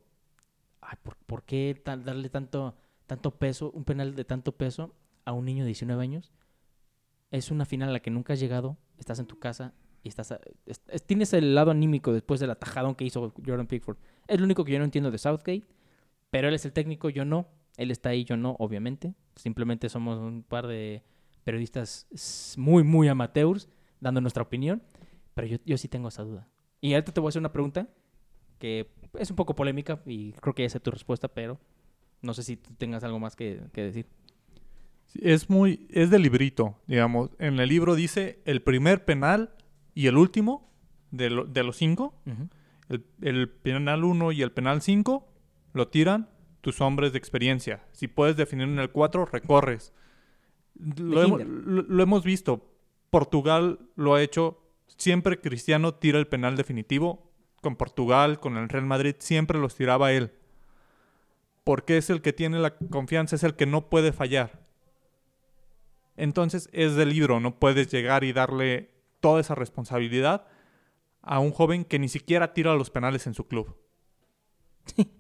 ay, 0.81 0.99
¿por, 1.27 1.43
qué 1.45 1.81
darle 1.85 2.29
tanto, 2.29 2.77
tanto 3.07 3.33
peso, 3.33 3.71
un 3.73 3.85
penal 3.85 4.15
de 4.15 4.25
tanto 4.25 4.53
peso 4.53 4.95
a 5.25 5.33
un 5.33 5.45
niño 5.45 5.65
de 5.65 5.69
19 5.69 6.03
años? 6.03 6.33
Es 7.31 7.51
una 7.51 7.65
final 7.65 7.89
a 7.89 7.93
la 7.93 8.01
que 8.01 8.11
nunca 8.11 8.33
has 8.35 8.41
llegado, 8.41 8.77
estás 8.99 9.19
en 9.19 9.27
tu 9.27 9.39
casa 9.39 9.75
y 10.03 10.09
estás 10.09 10.33
a- 10.33 10.41
es- 10.67 10.83
es- 10.89 11.03
tienes 11.07 11.33
el 11.33 11.55
lado 11.55 11.71
anímico 11.71 12.13
después 12.13 12.39
del 12.41 12.51
atajadón 12.51 12.95
que 12.95 13.05
hizo 13.05 13.33
Jordan 13.45 13.67
Pickford. 13.67 13.97
Es 14.29 14.39
lo 14.39 14.45
único 14.45 14.65
que 14.65 14.73
yo 14.73 14.79
no 14.79 14.85
entiendo 14.85 15.11
de 15.11 15.19
Southgate, 15.19 15.65
pero 16.31 16.49
él 16.49 16.55
es 16.55 16.65
el 16.65 16.73
técnico, 16.73 17.09
yo 17.09 17.25
no. 17.25 17.47
Él 17.77 17.91
está 17.91 18.11
ahí, 18.11 18.25
yo 18.25 18.37
no, 18.37 18.55
obviamente. 18.61 19.15
Simplemente 19.35 19.89
somos 19.89 20.19
un 20.21 20.45
par 20.45 20.67
de 20.69 21.03
periodistas 21.43 22.07
muy, 22.57 22.85
muy 22.85 23.09
amateurs 23.09 23.69
dando 24.01 24.21
nuestra 24.21 24.43
opinión, 24.45 24.83
pero 25.35 25.47
yo, 25.49 25.59
yo 25.65 25.77
sí 25.77 25.89
tengo 25.89 26.09
esa 26.09 26.23
duda. 26.23 26.49
Y 26.81 26.95
ahorita 26.95 27.13
te 27.13 27.21
voy 27.21 27.29
a 27.29 27.31
hacer 27.31 27.41
una 27.41 27.53
pregunta 27.53 27.89
que 28.59 28.91
es 29.19 29.31
un 29.31 29.37
poco 29.37 29.55
polémica 29.57 30.01
y 30.07 30.33
creo 30.35 30.55
que 30.55 30.63
ya 30.63 30.69
sé 30.69 30.79
tu 30.81 30.91
respuesta, 30.93 31.27
pero 31.29 31.59
no 32.25 32.35
sé 32.35 32.43
si 32.43 32.57
tengas 32.57 33.05
algo 33.05 33.19
más 33.21 33.37
que, 33.37 33.61
que 33.73 33.83
decir. 33.83 34.07
Es 35.21 35.49
muy, 35.49 35.87
es 35.91 36.11
de 36.11 36.19
librito, 36.19 36.77
digamos. 36.87 37.31
En 37.39 37.61
el 37.61 37.69
libro 37.69 37.95
dice 37.95 38.41
el 38.45 38.63
primer 38.63 39.05
penal 39.05 39.55
y 39.95 40.09
el 40.09 40.17
último 40.17 40.69
de, 41.13 41.31
lo- 41.31 41.45
de 41.45 41.63
los 41.63 41.77
cinco. 41.77 42.15
El, 42.89 43.05
el 43.23 43.49
penal 43.49 44.05
1 44.05 44.33
y 44.33 44.43
el 44.43 44.51
penal 44.53 44.83
5 44.83 45.27
lo 45.73 45.89
tiran 45.89 46.29
tus 46.61 46.81
hombres 46.81 47.13
de 47.13 47.19
experiencia. 47.19 47.85
Si 47.93 48.09
puedes 48.09 48.37
definir 48.37 48.67
en 48.69 48.79
el 48.79 48.91
4, 48.91 49.25
recorres. 49.27 49.93
Lo, 50.97 51.23
hemos, 51.23 51.41
lo 51.47 52.03
hemos 52.03 52.25
visto. 52.25 52.71
Portugal 53.11 53.79
lo 53.97 54.15
ha 54.15 54.23
hecho. 54.23 54.61
Siempre 54.97 55.41
Cristiano 55.41 55.95
tira 55.95 56.19
el 56.19 56.27
penal 56.27 56.57
definitivo. 56.57 57.31
Con 57.63 57.77
Portugal, 57.77 58.41
con 58.41 58.57
el 58.57 58.69
Real 58.69 58.85
Madrid, 58.85 59.15
siempre 59.19 59.59
los 59.59 59.75
tiraba 59.77 60.13
él. 60.13 60.33
Porque 61.65 61.97
es 61.97 62.11
el 62.11 62.21
que 62.23 62.33
tiene 62.33 62.59
la 62.59 62.77
confianza, 62.77 63.37
es 63.37 63.43
el 63.43 63.57
que 63.57 63.67
no 63.67 63.89
puede 63.89 64.13
fallar. 64.13 64.63
Entonces 66.17 66.69
es 66.73 66.95
del 66.95 67.09
libro, 67.09 67.41
no 67.41 67.59
puedes 67.59 67.91
llegar 67.91 68.23
y 68.23 68.33
darle 68.33 68.91
toda 69.21 69.41
esa 69.41 69.55
responsabilidad 69.55 70.47
a 71.23 71.39
un 71.41 71.51
joven 71.51 71.85
que 71.85 71.99
ni 71.99 72.09
siquiera 72.09 72.53
tira 72.53 72.75
los 72.75 72.91
penales 72.91 73.27
en 73.27 73.35
su 73.35 73.49
club. 73.49 73.77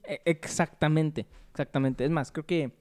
E- 0.04 0.20
Exactamente, 0.26 1.26
exactamente. 1.50 2.04
Es 2.04 2.10
más, 2.10 2.30
creo 2.30 2.46
que. 2.46 2.72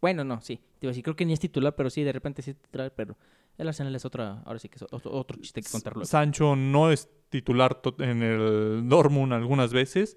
Bueno, 0.00 0.24
no, 0.24 0.40
sí. 0.40 0.60
A 0.82 0.86
decir, 0.86 1.02
creo 1.02 1.16
que 1.16 1.26
ni 1.26 1.32
es 1.32 1.40
titular, 1.40 1.74
pero 1.74 1.90
sí, 1.90 2.04
de 2.04 2.12
repente 2.12 2.42
sí 2.42 2.52
es 2.52 2.56
titular, 2.56 2.92
pero 2.94 3.16
el 3.58 3.66
Arsenal 3.66 3.94
es 3.96 4.04
otra. 4.04 4.40
Ahora 4.44 4.60
sí 4.60 4.68
que 4.68 4.76
es 4.76 4.82
otro, 4.82 5.10
otro 5.10 5.36
chiste 5.40 5.60
que 5.62 5.68
contar 5.68 5.94
luego. 5.94 6.06
Sancho 6.06 6.54
no 6.54 6.92
es 6.92 7.10
titular 7.28 7.80
en 7.98 8.22
el 8.22 8.88
Dortmund 8.88 9.32
algunas 9.32 9.72
veces, 9.72 10.16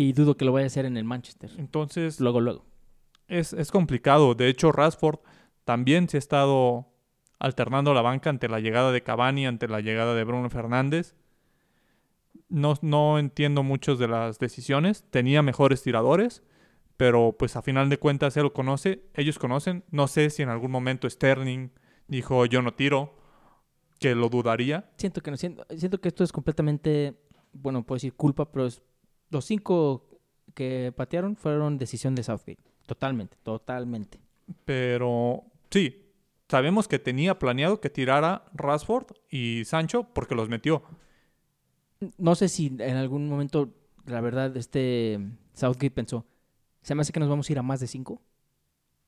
Y 0.00 0.12
dudo 0.12 0.36
que 0.36 0.44
lo 0.44 0.52
vaya 0.52 0.64
a 0.64 0.68
hacer 0.68 0.84
en 0.84 0.96
el 0.96 1.04
Manchester. 1.04 1.50
entonces 1.58 2.20
Luego, 2.20 2.40
luego. 2.40 2.64
es, 3.26 3.52
es 3.52 3.70
complicado. 3.72 4.34
De 4.36 4.48
hecho, 4.48 4.70
Rashford 4.70 5.18
también 5.64 6.08
se 6.08 6.18
ha 6.18 6.20
estado 6.20 6.86
alternando 7.40 7.92
la 7.94 8.02
banca 8.02 8.30
ante 8.30 8.48
la 8.48 8.60
llegada 8.60 8.92
de 8.92 9.02
Cavani, 9.02 9.46
ante 9.46 9.66
la 9.66 9.80
llegada 9.80 10.14
de 10.14 10.22
Bruno 10.24 10.48
Fernández. 10.50 11.16
No, 12.48 12.74
no 12.80 13.18
entiendo 13.18 13.62
muchas 13.62 13.98
de 13.98 14.08
las 14.08 14.38
decisiones. 14.38 15.04
Tenía 15.10 15.42
mejores 15.42 15.82
tiradores, 15.82 16.42
pero 16.96 17.36
pues 17.38 17.56
a 17.56 17.62
final 17.62 17.88
de 17.90 17.98
cuentas 17.98 18.36
él 18.36 18.44
lo 18.44 18.52
conoce. 18.52 19.02
Ellos 19.14 19.38
conocen. 19.38 19.84
No 19.90 20.06
sé 20.08 20.30
si 20.30 20.42
en 20.42 20.48
algún 20.48 20.70
momento 20.70 21.08
Sterling 21.10 21.70
dijo 22.06 22.46
yo 22.46 22.62
no 22.62 22.72
tiro, 22.74 23.14
que 23.98 24.14
lo 24.14 24.28
dudaría. 24.28 24.90
Siento 24.96 25.20
que 25.20 25.30
no, 25.30 25.36
siento, 25.36 25.66
siento 25.76 26.00
que 26.00 26.08
esto 26.08 26.22
es 26.24 26.32
completamente, 26.32 27.18
bueno, 27.52 27.84
puedo 27.84 27.96
decir 27.96 28.14
culpa, 28.14 28.50
pero 28.50 28.66
es- 28.66 28.80
los 29.30 29.44
cinco 29.44 30.08
que 30.54 30.92
patearon 30.96 31.36
fueron 31.36 31.78
decisión 31.78 32.14
de 32.14 32.22
Southgate. 32.22 32.62
Totalmente, 32.86 33.36
totalmente. 33.42 34.20
Pero 34.64 35.44
sí, 35.70 36.06
sabemos 36.48 36.88
que 36.88 36.98
tenía 36.98 37.38
planeado 37.38 37.80
que 37.80 37.90
tirara 37.90 38.44
Rashford 38.54 39.06
y 39.30 39.64
Sancho 39.64 40.04
porque 40.12 40.34
los 40.34 40.48
metió. 40.48 40.82
No 42.16 42.34
sé 42.34 42.48
si 42.48 42.66
en 42.78 42.96
algún 42.96 43.28
momento, 43.28 43.74
la 44.06 44.20
verdad, 44.20 44.56
este 44.56 45.20
Southgate 45.52 45.90
pensó, 45.90 46.26
se 46.82 46.94
me 46.94 47.02
hace 47.02 47.12
que 47.12 47.20
nos 47.20 47.28
vamos 47.28 47.48
a 47.48 47.52
ir 47.52 47.58
a 47.58 47.62
más 47.62 47.80
de 47.80 47.86
cinco. 47.86 48.22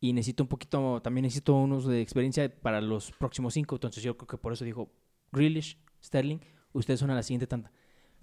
Y 0.03 0.13
necesito 0.13 0.45
un 0.45 0.49
poquito, 0.49 1.03
también 1.03 1.25
necesito 1.25 1.55
unos 1.55 1.87
de 1.87 2.01
experiencia 2.01 2.51
para 2.63 2.81
los 2.81 3.13
próximos 3.13 3.55
cinco. 3.55 3.77
Entonces 3.77 4.03
yo 4.03 4.17
creo 4.17 4.29
que 4.29 4.39
por 4.39 4.53
eso 4.53 4.65
dijo, 4.65 4.91
Grealish, 5.33 5.79
Sterling, 6.03 6.39
ustedes 6.73 7.01
son 7.01 7.11
a 7.11 7.15
la 7.15 7.23
siguiente 7.23 7.47
tanda. 7.47 7.71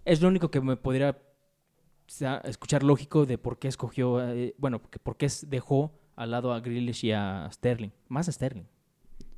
Es 0.03 0.21
lo 0.21 0.27
único 0.27 0.49
que 0.49 0.59
me 0.59 0.75
podría 0.75 1.19
escuchar 2.45 2.83
lógico 2.83 3.25
de 3.25 3.37
por 3.37 3.59
qué 3.59 3.67
escogió, 3.67 4.21
eh, 4.29 4.55
bueno, 4.57 4.81
por 4.81 5.17
qué 5.17 5.27
dejó 5.47 5.91
al 6.15 6.31
lado 6.31 6.53
a 6.53 6.59
Grealish 6.59 7.05
y 7.05 7.11
a 7.11 7.49
Sterling. 7.51 7.89
Más 8.07 8.27
a 8.27 8.31
Sterling. 8.31 8.63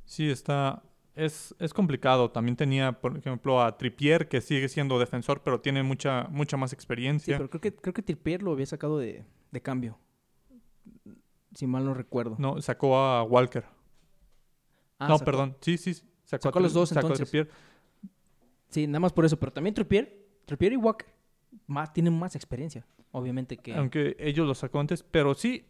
Sí, 0.04 0.30
está. 0.30 0.82
Es, 1.14 1.54
es 1.58 1.74
complicado. 1.74 2.30
También 2.30 2.56
tenía, 2.56 2.92
por 2.92 3.16
ejemplo, 3.18 3.60
a 3.60 3.76
Trippier, 3.76 4.28
que 4.28 4.40
sigue 4.40 4.68
siendo 4.68 4.98
defensor, 4.98 5.42
pero 5.42 5.60
tiene 5.60 5.82
mucha, 5.82 6.28
mucha 6.30 6.56
más 6.56 6.70
Sí, 6.70 6.74
experiencia. 6.74 7.36
pero 7.36 7.50
creo 7.50 7.60
que, 7.60 7.74
creo 7.74 7.92
que 7.92 8.02
Trippier 8.02 8.42
lo 8.42 8.52
había 8.52 8.66
sacado 8.66 8.98
de, 8.98 9.24
de 9.50 9.60
cambio. 9.60 9.98
Si 11.54 11.66
mal 11.66 11.84
no 11.84 11.94
recuerdo. 11.94 12.36
No, 12.38 12.60
sacó 12.62 12.96
a 12.96 13.24
Walker. 13.24 13.64
Ah, 14.98 15.08
no, 15.08 15.18
sacó- 15.18 15.24
perdón. 15.24 15.56
Sí, 15.60 15.76
sí. 15.76 15.94
sí. 15.94 16.04
Sacó, 16.24 16.42
Sacó 16.44 16.58
a 16.60 16.62
los 16.62 16.72
dos, 16.72 16.88
sacó 16.90 17.00
a 17.00 17.10
entonces. 17.10 17.28
Trippier. 17.30 17.50
Sí, 18.68 18.86
nada 18.86 19.00
más 19.00 19.12
por 19.12 19.24
eso. 19.24 19.36
Pero 19.38 19.52
también 19.52 19.74
Trippier, 19.74 20.26
Trippier 20.46 20.72
y 20.74 20.76
Walker 20.76 21.08
más, 21.66 21.92
tienen 21.92 22.18
más 22.18 22.36
experiencia. 22.36 22.86
Obviamente 23.12 23.56
que... 23.56 23.74
Aunque 23.74 24.16
ellos 24.18 24.46
lo 24.46 24.54
sacó 24.54 24.80
antes. 24.80 25.02
Pero 25.02 25.34
sí, 25.34 25.66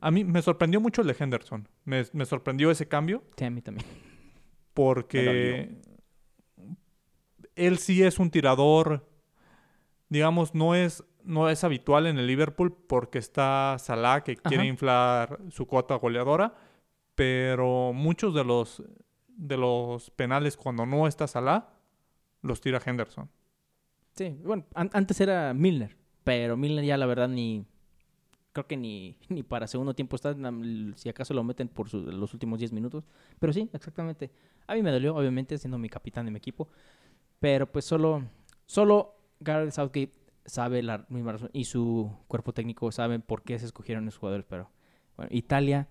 a 0.00 0.10
mí 0.10 0.24
me 0.24 0.42
sorprendió 0.42 0.80
mucho 0.80 1.02
el 1.02 1.08
de 1.08 1.16
Henderson. 1.18 1.68
Me, 1.84 2.04
me 2.12 2.24
sorprendió 2.24 2.70
ese 2.70 2.88
cambio. 2.88 3.22
Sí, 3.36 3.44
a 3.44 3.50
mí 3.50 3.60
también. 3.62 3.86
porque 4.74 5.76
él 7.54 7.78
sí 7.78 8.02
es 8.02 8.18
un 8.18 8.30
tirador, 8.30 9.06
digamos, 10.08 10.54
no 10.54 10.74
es, 10.74 11.04
no 11.22 11.48
es 11.50 11.64
habitual 11.64 12.06
en 12.06 12.18
el 12.18 12.26
Liverpool 12.26 12.74
porque 12.88 13.18
está 13.18 13.76
Salah 13.78 14.22
que 14.22 14.36
quiere 14.36 14.66
inflar 14.66 15.38
su 15.50 15.66
cuota 15.66 15.96
goleadora, 15.96 16.54
pero 17.14 17.92
muchos 17.92 18.34
de 18.34 18.44
los 18.44 18.82
de 19.28 19.56
los 19.56 20.10
penales 20.10 20.56
cuando 20.56 20.84
no 20.84 21.06
está 21.06 21.26
Salah 21.26 21.70
los 22.42 22.60
tira 22.60 22.80
Henderson. 22.84 23.30
Sí, 24.14 24.36
bueno, 24.44 24.64
an- 24.74 24.90
antes 24.92 25.20
era 25.20 25.54
Milner. 25.54 25.96
Pero 26.24 26.56
Milner 26.56 26.84
ya 26.84 26.96
la 26.96 27.06
verdad 27.06 27.28
ni... 27.28 27.64
Creo 28.52 28.66
que 28.66 28.76
ni, 28.76 29.16
ni 29.28 29.42
para 29.42 29.66
segundo 29.66 29.94
tiempo 29.94 30.16
está. 30.16 30.34
Si 30.96 31.08
acaso 31.08 31.34
lo 31.34 31.44
meten 31.44 31.68
por 31.68 31.92
los 31.94 32.34
últimos 32.34 32.58
10 32.58 32.72
minutos. 32.72 33.04
Pero 33.38 33.52
sí, 33.52 33.68
exactamente. 33.72 34.30
A 34.66 34.74
mí 34.74 34.82
me 34.82 34.90
dolió, 34.92 35.14
obviamente, 35.16 35.58
siendo 35.58 35.78
mi 35.78 35.88
capitán 35.88 36.26
de 36.26 36.32
mi 36.32 36.38
equipo. 36.38 36.68
Pero 37.40 37.70
pues 37.70 37.84
solo... 37.84 38.24
Solo 38.66 39.16
Gareth 39.40 39.72
Southgate 39.72 40.12
sabe 40.44 40.82
la 40.82 41.06
misma 41.08 41.32
razón. 41.32 41.50
Y 41.52 41.64
su 41.64 42.10
cuerpo 42.28 42.52
técnico 42.52 42.90
sabe 42.92 43.18
por 43.18 43.42
qué 43.42 43.58
se 43.58 43.66
escogieron 43.66 44.06
esos 44.08 44.18
jugadores. 44.20 44.46
Pero 44.48 44.70
bueno, 45.16 45.30
Italia, 45.34 45.88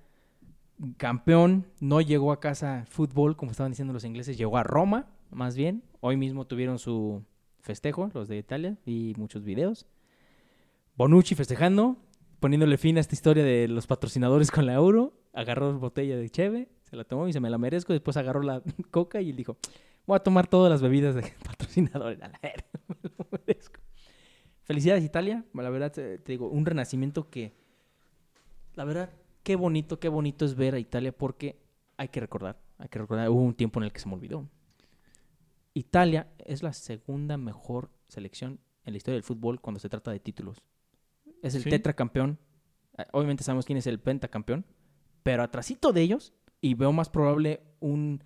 campeón, 0.97 1.65
no 1.79 2.01
llegó 2.01 2.31
a 2.31 2.39
casa 2.39 2.85
fútbol, 2.87 3.35
como 3.35 3.51
estaban 3.51 3.71
diciendo 3.71 3.93
los 3.93 4.05
ingleses. 4.05 4.37
Llegó 4.37 4.57
a 4.57 4.63
Roma, 4.63 5.07
más 5.31 5.55
bien. 5.55 5.83
Hoy 6.01 6.17
mismo 6.17 6.45
tuvieron 6.47 6.79
su 6.79 7.23
festejo, 7.61 8.09
los 8.13 8.27
de 8.27 8.37
Italia, 8.37 8.77
y 8.85 9.13
muchos 9.17 9.43
videos. 9.43 9.85
Bonucci 10.95 11.35
festejando, 11.35 11.97
poniéndole 12.39 12.77
fin 12.77 12.97
a 12.97 13.01
esta 13.01 13.15
historia 13.15 13.43
de 13.43 13.67
los 13.67 13.87
patrocinadores 13.87 14.51
con 14.51 14.65
la 14.65 14.73
euro. 14.73 15.13
Agarró 15.33 15.77
botella 15.79 16.17
de 16.17 16.29
cheve, 16.29 16.69
se 16.83 16.95
la 16.95 17.03
tomó 17.03 17.27
y 17.27 17.33
se 17.33 17.39
me 17.39 17.49
la 17.49 17.57
merezco. 17.57 17.93
Después 17.93 18.17
agarró 18.17 18.41
la 18.41 18.61
coca 18.91 19.21
y 19.21 19.31
dijo, 19.31 19.57
voy 20.05 20.15
a 20.15 20.19
tomar 20.19 20.47
todas 20.47 20.69
las 20.69 20.81
bebidas 20.81 21.15
de 21.15 21.21
patrocinadores. 21.45 22.21
A 22.23 22.27
la 22.27 22.39
verga. 22.41 22.65
Felicidades 24.63 25.03
Italia, 25.03 25.43
la 25.53 25.69
verdad 25.71 25.91
te, 25.91 26.19
te 26.19 26.31
digo, 26.31 26.47
un 26.47 26.63
renacimiento 26.63 27.27
que, 27.31 27.55
la 28.75 28.83
verdad, 28.83 29.09
qué 29.41 29.55
bonito, 29.55 29.99
qué 29.99 30.09
bonito 30.09 30.45
es 30.45 30.53
ver 30.53 30.75
a 30.75 30.79
Italia 30.79 31.11
porque 31.11 31.59
hay 31.97 32.09
que 32.09 32.19
recordar, 32.19 32.59
hay 32.77 32.87
que 32.87 32.99
recordar, 32.99 33.29
hubo 33.29 33.41
un 33.41 33.55
tiempo 33.55 33.79
en 33.79 33.85
el 33.85 33.91
que 33.91 33.99
se 33.99 34.07
me 34.07 34.13
olvidó. 34.13 34.47
Italia 35.73 36.31
es 36.39 36.63
la 36.63 36.73
segunda 36.73 37.37
mejor 37.37 37.91
selección 38.07 38.59
en 38.85 38.93
la 38.93 38.97
historia 38.97 39.15
del 39.15 39.23
fútbol 39.23 39.61
cuando 39.61 39.79
se 39.79 39.89
trata 39.89 40.11
de 40.11 40.19
títulos. 40.19 40.61
Es 41.41 41.55
el 41.55 41.63
Sí. 41.63 41.69
tetracampeón. 41.69 42.39
Eh, 42.97 43.05
Obviamente 43.13 43.43
sabemos 43.43 43.65
quién 43.65 43.77
es 43.77 43.87
el 43.87 43.99
pentacampeón, 43.99 44.65
pero 45.23 45.43
atrasito 45.43 45.93
de 45.93 46.01
ellos, 46.01 46.33
y 46.61 46.73
veo 46.73 46.91
más 46.91 47.09
probable 47.09 47.61
un 47.79 48.23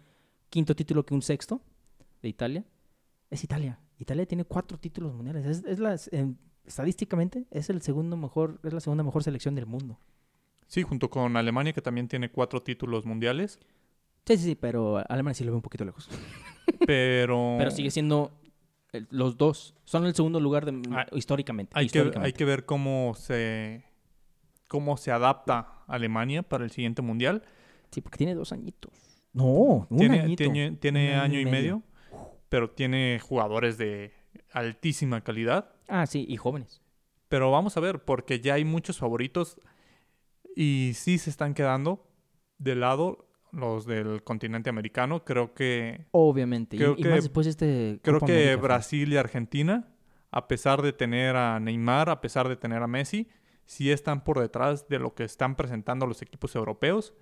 quinto 0.49 0.75
título 0.75 1.05
que 1.05 1.13
un 1.13 1.21
sexto 1.21 1.61
de 2.21 2.29
Italia, 2.29 2.63
es 3.29 3.43
Italia. 3.43 3.79
Italia 3.99 4.25
tiene 4.25 4.45
cuatro 4.45 4.77
títulos 4.79 5.13
mundiales. 5.13 5.45
Es, 5.45 5.63
es 5.65 5.79
la, 5.79 5.95
en- 6.11 6.37
estadísticamente 6.65 7.45
es 7.51 7.69
el 7.69 7.81
segundo 7.81 8.15
mejor, 8.17 8.59
es 8.63 8.73
la 8.73 8.79
segunda 8.79 9.03
mejor 9.03 9.23
selección 9.23 9.53
del 9.55 9.65
mundo. 9.65 9.99
Sí, 10.67 10.81
junto 10.81 11.09
con 11.09 11.35
Alemania 11.37 11.73
que 11.73 11.81
también 11.81 12.07
tiene 12.07 12.31
cuatro 12.31 12.61
títulos 12.63 13.05
mundiales, 13.05 13.59
Sí, 14.25 14.37
sí, 14.37 14.43
sí, 14.45 14.55
pero 14.55 15.03
Alemania 15.09 15.33
sí 15.35 15.43
lo 15.43 15.51
ve 15.51 15.57
un 15.57 15.61
poquito 15.61 15.83
lejos. 15.83 16.07
pero 16.85 17.55
Pero 17.57 17.71
sigue 17.71 17.91
siendo 17.91 18.31
el- 18.91 19.07
los 19.09 19.37
dos. 19.37 19.75
Son 19.85 20.05
el 20.05 20.13
segundo 20.15 20.39
lugar 20.39 20.65
de, 20.65 20.81
Ah, 20.91 21.05
históricamente. 21.13 21.71
Hay 21.75 21.87
que, 21.89 22.11
hay 22.19 22.33
que 22.33 22.45
ver 22.45 22.65
cómo 22.65 23.13
se 23.15 23.83
cómo 24.67 24.97
se 24.97 25.11
adapta 25.11 25.83
Alemania 25.87 26.41
para 26.41 26.63
el 26.63 26.71
siguiente 26.71 27.01
mundial. 27.03 27.43
Sí, 27.91 28.01
porque 28.01 28.17
tiene 28.17 28.33
dos 28.33 28.51
añitos. 28.51 28.91
No, 29.33 29.43
un 29.89 29.97
tiene 29.97 30.19
añito. 30.21 30.37
tiene, 30.43 30.71
tiene 30.77 31.13
Un 31.13 31.19
año, 31.19 31.39
y 31.39 31.45
medio, 31.45 31.83
pero 32.49 32.71
tiene 32.71 33.19
jugadores 33.19 33.77
de 33.77 34.13
altísima 34.51 35.21
calidad. 35.21 35.69
Ah, 35.87 36.05
sí, 36.07 36.25
y 36.27 36.37
jóvenes. 36.37 36.81
Pero 37.29 37.51
vamos 37.51 37.77
a 37.77 37.79
ver, 37.81 38.03
porque 38.03 38.39
ya 38.39 38.55
hay 38.55 38.65
muchos 38.65 38.97
favoritos 38.97 39.59
y 40.55 40.91
sí 40.95 41.17
se 41.17 41.29
están 41.29 41.53
quedando 41.53 42.07
de 42.57 42.75
lado 42.75 43.27
los 43.53 43.85
del 43.85 44.23
continente 44.23 44.69
americano. 44.69 45.23
Creo 45.23 45.53
que 45.53 46.05
Obviamente. 46.11 46.75
Y- 46.75 46.79
Creo 46.79 46.95
y, 46.97 47.03
que- 47.03 47.09
más 47.09 47.23
después 47.23 47.45
de 47.45 47.51
este. 47.51 47.99
creo 48.01 48.19
Copa 48.19 48.25
que 48.33 48.43
América. 48.49 48.61
Brasil 48.61 49.13
y 49.13 49.17
Argentina, 49.17 49.87
a 50.31 50.47
pesar 50.47 50.81
de 50.81 50.91
tener 50.91 51.35
a 51.35 51.59
Neymar, 51.59 52.09
a 52.09 52.19
pesar 52.19 52.49
de 52.49 52.55
tener 52.55 52.81
a 52.83 52.87
Messi, 52.87 53.29
sí 53.65 53.91
están 53.91 54.23
por 54.23 54.39
detrás 54.39 54.87
de 54.89 54.99
lo 54.99 55.13
que 55.15 55.23
están 55.23 55.55
presentando 55.55 56.05
los 56.07 56.21
equipos 56.21 56.55
europeos, 56.55 57.13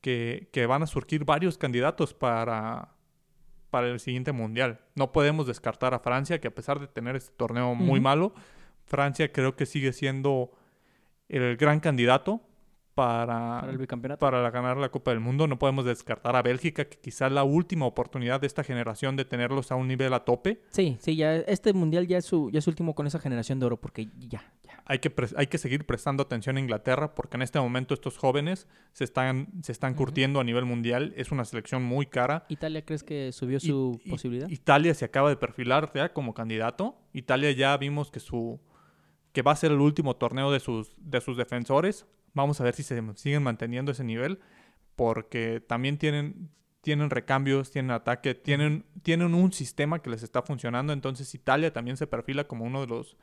que, 0.00 0.48
que 0.52 0.66
van 0.66 0.82
a 0.82 0.86
surgir 0.86 1.24
varios 1.24 1.56
candidatos 1.56 2.12
para, 2.14 2.90
para 3.70 3.88
el 3.88 3.98
siguiente 4.00 4.32
mundial. 4.32 4.80
No 4.94 5.10
podemos 5.12 5.46
descartar 5.46 5.94
a 5.94 6.00
Francia, 6.00 6.40
que 6.40 6.48
a 6.48 6.54
pesar 6.54 6.80
de 6.80 6.86
tener 6.88 7.16
este 7.16 7.32
torneo 7.36 7.74
muy 7.74 8.00
malo, 8.00 8.34
Francia 8.84 9.32
creo 9.32 9.56
que 9.56 9.66
sigue 9.66 9.92
siendo 9.92 10.50
el 11.28 11.56
gran 11.56 11.80
candidato 11.80 12.40
para, 12.96 13.60
Para 13.60 13.70
el 13.72 13.76
bicampeonato. 13.78 14.18
para 14.18 14.42
la- 14.42 14.50
ganar 14.50 14.78
la 14.78 14.88
Copa 14.88 15.10
del 15.10 15.20
Mundo. 15.20 15.46
No 15.46 15.58
podemos 15.58 15.84
descartar 15.84 16.34
a 16.34 16.40
Bélgica, 16.42 16.86
que 16.86 16.96
quizás 16.98 17.30
la 17.30 17.44
última 17.44 17.84
oportunidad 17.84 18.40
de 18.40 18.46
esta 18.46 18.64
generación 18.64 19.16
de 19.16 19.26
tenerlos 19.26 19.70
a 19.70 19.74
un 19.76 19.86
nivel 19.86 20.14
a 20.14 20.24
tope. 20.24 20.62
Sí, 20.70 20.96
sí, 20.98 21.14
ya 21.14 21.36
este 21.36 21.74
mundial 21.74 22.06
ya 22.06 22.16
es 22.16 22.24
su, 22.24 22.50
ya 22.50 22.58
es 22.58 22.64
su 22.64 22.70
último 22.70 22.94
con 22.94 23.06
esa 23.06 23.18
generación 23.18 23.60
de 23.60 23.66
oro, 23.66 23.76
porque 23.76 24.08
ya, 24.18 24.50
ya. 24.62 24.82
Hay 24.86 24.98
que, 25.00 25.12
hay 25.36 25.46
que 25.46 25.58
seguir 25.58 25.84
prestando 25.84 26.22
atención 26.22 26.56
a 26.56 26.60
Inglaterra 26.60 27.14
porque 27.14 27.36
en 27.36 27.42
este 27.42 27.60
momento 27.60 27.92
estos 27.92 28.16
jóvenes 28.16 28.66
se 28.92 29.04
están, 29.04 29.48
se 29.62 29.72
están 29.72 29.92
curtiendo 29.92 30.40
a 30.40 30.44
nivel 30.44 30.64
mundial. 30.64 31.12
Es 31.16 31.30
una 31.32 31.44
selección 31.44 31.82
muy 31.84 32.06
cara. 32.06 32.46
¿Italia 32.48 32.82
crees 32.82 33.04
que 33.04 33.30
subió 33.32 33.60
su 33.60 34.00
i- 34.04 34.08
posibilidad? 34.10 34.48
Italia 34.48 34.94
se 34.94 35.04
acaba 35.04 35.28
de 35.28 35.36
perfilar 35.36 35.92
ya 35.94 36.14
como 36.14 36.32
candidato. 36.32 36.96
Italia 37.12 37.50
ya 37.52 37.76
vimos 37.76 38.10
que 38.10 38.20
su 38.20 38.58
que 39.32 39.42
va 39.42 39.52
a 39.52 39.56
ser 39.56 39.70
el 39.70 39.80
último 39.82 40.16
torneo 40.16 40.50
de 40.50 40.60
sus, 40.60 40.94
de 40.96 41.20
sus 41.20 41.36
defensores. 41.36 42.06
Vamos 42.36 42.60
a 42.60 42.64
ver 42.64 42.74
si 42.74 42.82
se 42.84 43.02
siguen 43.16 43.42
manteniendo 43.42 43.90
ese 43.90 44.04
nivel. 44.04 44.38
Porque 44.94 45.60
también 45.60 45.98
tienen, 45.98 46.50
tienen 46.82 47.10
recambios, 47.10 47.70
tienen 47.70 47.90
ataque, 47.90 48.34
tienen, 48.34 48.84
tienen 49.02 49.34
un 49.34 49.52
sistema 49.52 50.00
que 50.00 50.10
les 50.10 50.22
está 50.22 50.42
funcionando. 50.42 50.92
Entonces 50.92 51.34
Italia 51.34 51.72
también 51.72 51.96
se 51.96 52.06
perfila 52.06 52.44
como 52.44 52.64
uno 52.64 52.82
de 52.82 52.86
los, 52.86 53.16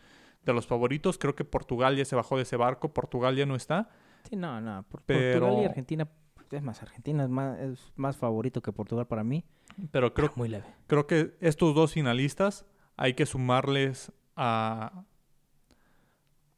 de 0.44 0.52
los 0.54 0.68
favoritos. 0.68 1.18
Creo 1.18 1.36
que 1.36 1.46
Portugal 1.46 1.96
ya 1.96 2.04
se 2.06 2.16
bajó 2.16 2.36
de 2.38 2.44
ese 2.44 2.58
barco. 2.58 2.94
Portugal 2.94 3.36
ya 3.36 3.46
no 3.46 3.56
está. 3.56 3.90
Sí, 4.30 4.36
no, 4.36 4.60
no. 4.60 4.84
por- 4.90 5.02
Pero- 5.04 5.40
Portugal 5.42 5.64
y 5.64 5.68
Argentina, 5.68 6.08
es 6.52 6.62
más, 6.64 6.82
Argentina 6.84 7.24
es 7.24 7.30
más, 7.30 7.60
es 7.60 7.94
más 7.96 8.18
favorito 8.18 8.62
que 8.62 8.72
Portugal 8.74 9.08
para 9.08 9.24
mí. 9.24 9.44
Pero 9.92 10.14
creo, 10.14 10.32
Muy 10.36 10.50
leve. 10.50 10.66
creo 10.88 11.08
que 11.08 11.36
estos 11.40 11.74
dos 11.74 11.94
finalistas 11.94 12.66
hay 12.98 13.14
que 13.16 13.26
sumarles 13.26 14.12
a, 14.36 15.04